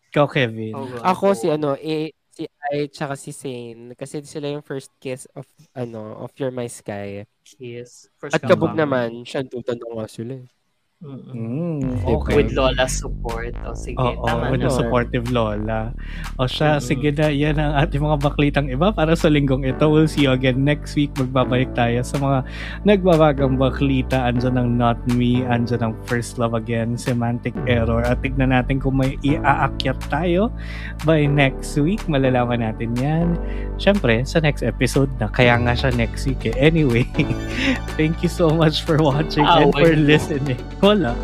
Ikaw, 0.07 0.25
Kevin. 0.25 0.71
Oh, 0.71 0.87
Ako 1.01 1.31
si 1.31 1.47
ano, 1.47 1.75
eh, 1.75 2.11
si 2.31 2.47
I 2.71 2.87
tsaka 2.87 3.13
si 3.19 3.35
Sane. 3.35 3.93
Kasi 3.99 4.23
sila 4.23 4.47
yung 4.47 4.63
first 4.63 4.91
kiss 5.03 5.27
of, 5.35 5.43
ano, 5.75 6.15
of 6.23 6.31
You're 6.39 6.55
My 6.55 6.71
Sky. 6.71 7.27
Kiss. 7.43 8.07
First 8.17 8.39
At 8.39 8.47
kabog 8.47 8.73
naman, 8.73 9.27
siya 9.27 9.43
tutanong 9.43 9.99
nga 9.99 10.07
sila 10.07 10.39
eh. 11.01 11.33
Mm, 11.33 11.81
Diba? 11.81 12.13
okay. 12.13 12.33
With 12.37 12.51
Lola's 12.53 12.93
support. 12.93 13.57
O 13.65 13.73
sige, 13.73 13.97
Oo, 13.97 14.21
tama 14.21 14.53
with 14.53 14.61
na. 14.61 14.69
a 14.69 14.73
supportive 14.73 15.25
Lola. 15.33 15.97
O 16.37 16.45
siya, 16.45 16.77
Mm-mm. 16.77 16.85
sige 16.85 17.09
na, 17.09 17.33
yan 17.33 17.57
ang 17.57 17.73
ating 17.81 18.05
mga 18.05 18.21
baklitang 18.21 18.69
iba 18.69 18.93
para 18.93 19.17
sa 19.17 19.25
linggong 19.25 19.65
ito. 19.65 19.89
We'll 19.89 20.05
see 20.05 20.29
you 20.29 20.33
again 20.37 20.61
next 20.61 20.93
week. 20.93 21.09
Magbabalik 21.17 21.73
tayo 21.73 22.05
sa 22.05 22.21
mga 22.21 22.37
nagbabagang 22.85 23.57
baklita. 23.57 24.29
Andyan 24.29 24.61
ang 24.61 24.69
Not 24.77 25.01
Me, 25.17 25.41
andyan 25.41 25.81
ang 25.81 25.93
First 26.05 26.37
Love 26.37 26.53
Again, 26.53 26.93
Semantic 27.01 27.57
Error. 27.65 28.05
At 28.05 28.21
tignan 28.21 28.53
natin 28.53 28.77
kung 28.77 29.01
may 29.01 29.17
iaakyat 29.25 29.97
tayo 30.13 30.53
by 31.01 31.25
next 31.25 31.73
week. 31.81 32.05
Malalaman 32.05 32.61
natin 32.61 32.93
yan. 32.93 33.41
Siyempre, 33.81 34.21
sa 34.21 34.37
next 34.37 34.61
episode 34.61 35.09
na. 35.17 35.25
Kaya 35.33 35.57
nga 35.57 35.73
siya 35.73 35.89
next 35.97 36.29
week 36.29 36.45
eh. 36.45 36.53
Anyway, 36.61 37.09
thank 37.97 38.21
you 38.21 38.29
so 38.29 38.53
much 38.53 38.85
for 38.85 39.01
watching 39.01 39.41
and 39.41 39.73
Away 39.73 39.81
for 39.81 39.93
listening. 39.97 40.61
Wala. 40.91 41.15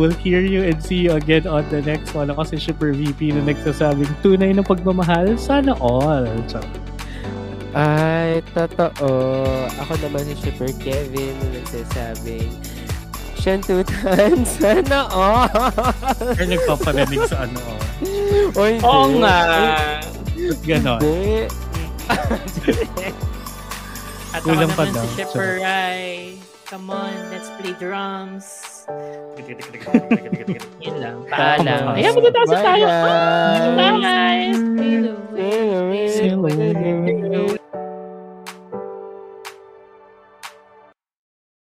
We'll 0.00 0.16
hear 0.16 0.40
you 0.40 0.64
and 0.64 0.80
see 0.80 1.04
you 1.04 1.12
again 1.12 1.44
on 1.44 1.68
the 1.68 1.84
next 1.84 2.16
one. 2.16 2.32
Ako 2.32 2.40
si 2.48 2.56
Shipper 2.56 2.96
VP 2.96 3.36
na 3.36 3.44
nagsasabing 3.44 4.08
tunay 4.24 4.56
na 4.56 4.64
pagmamahal, 4.64 5.36
sana 5.36 5.76
all. 5.76 6.24
Ciao. 6.48 6.64
Ay, 7.76 8.40
totoo. 8.56 9.12
Ako 9.76 9.92
naman 10.00 10.24
si 10.24 10.34
Shipper 10.40 10.72
Kevin 10.80 11.36
na 11.36 11.60
nagsasabing, 11.60 12.48
Shantutan, 13.36 14.40
sana 14.56 15.04
all. 15.12 15.52
Or 16.34 16.44
nagpaparinig 16.48 17.20
sa 17.28 17.44
ano. 17.44 17.60
oh. 17.60 18.56
o 18.56 18.60
hindi. 18.64 18.80
Oo 18.82 19.06
nga. 19.20 19.38
Ba't 20.32 20.60
Ganon. 20.64 21.00
Hindi. 21.04 21.44
At 24.30 24.46
Kulang 24.46 24.62
ako 24.64 24.72
pa 24.72 24.82
naman 24.86 24.94
daw. 24.96 25.04
si 25.04 25.08
Shipper 25.14 25.50
Rai. 25.60 26.08
Come 26.70 26.86
on, 26.94 27.10
let's 27.34 27.50
play 27.58 27.74
drums. 27.82 28.86
Yun 30.78 31.02
lang. 31.02 31.26
Paalam. 31.26 31.66
Tama. 31.66 31.98
Ayan, 31.98 32.14
magtatapos 32.14 32.54
Bye, 32.54 32.62
tayo. 32.62 32.86
guys. 32.86 33.62
Bye, 33.74 33.98
guys. 33.98 34.58
Sail 34.78 35.06
away, 35.10 36.06
Sail 36.06 36.38
away, 36.38 36.54
Sail 36.54 37.34
away. 37.34 37.58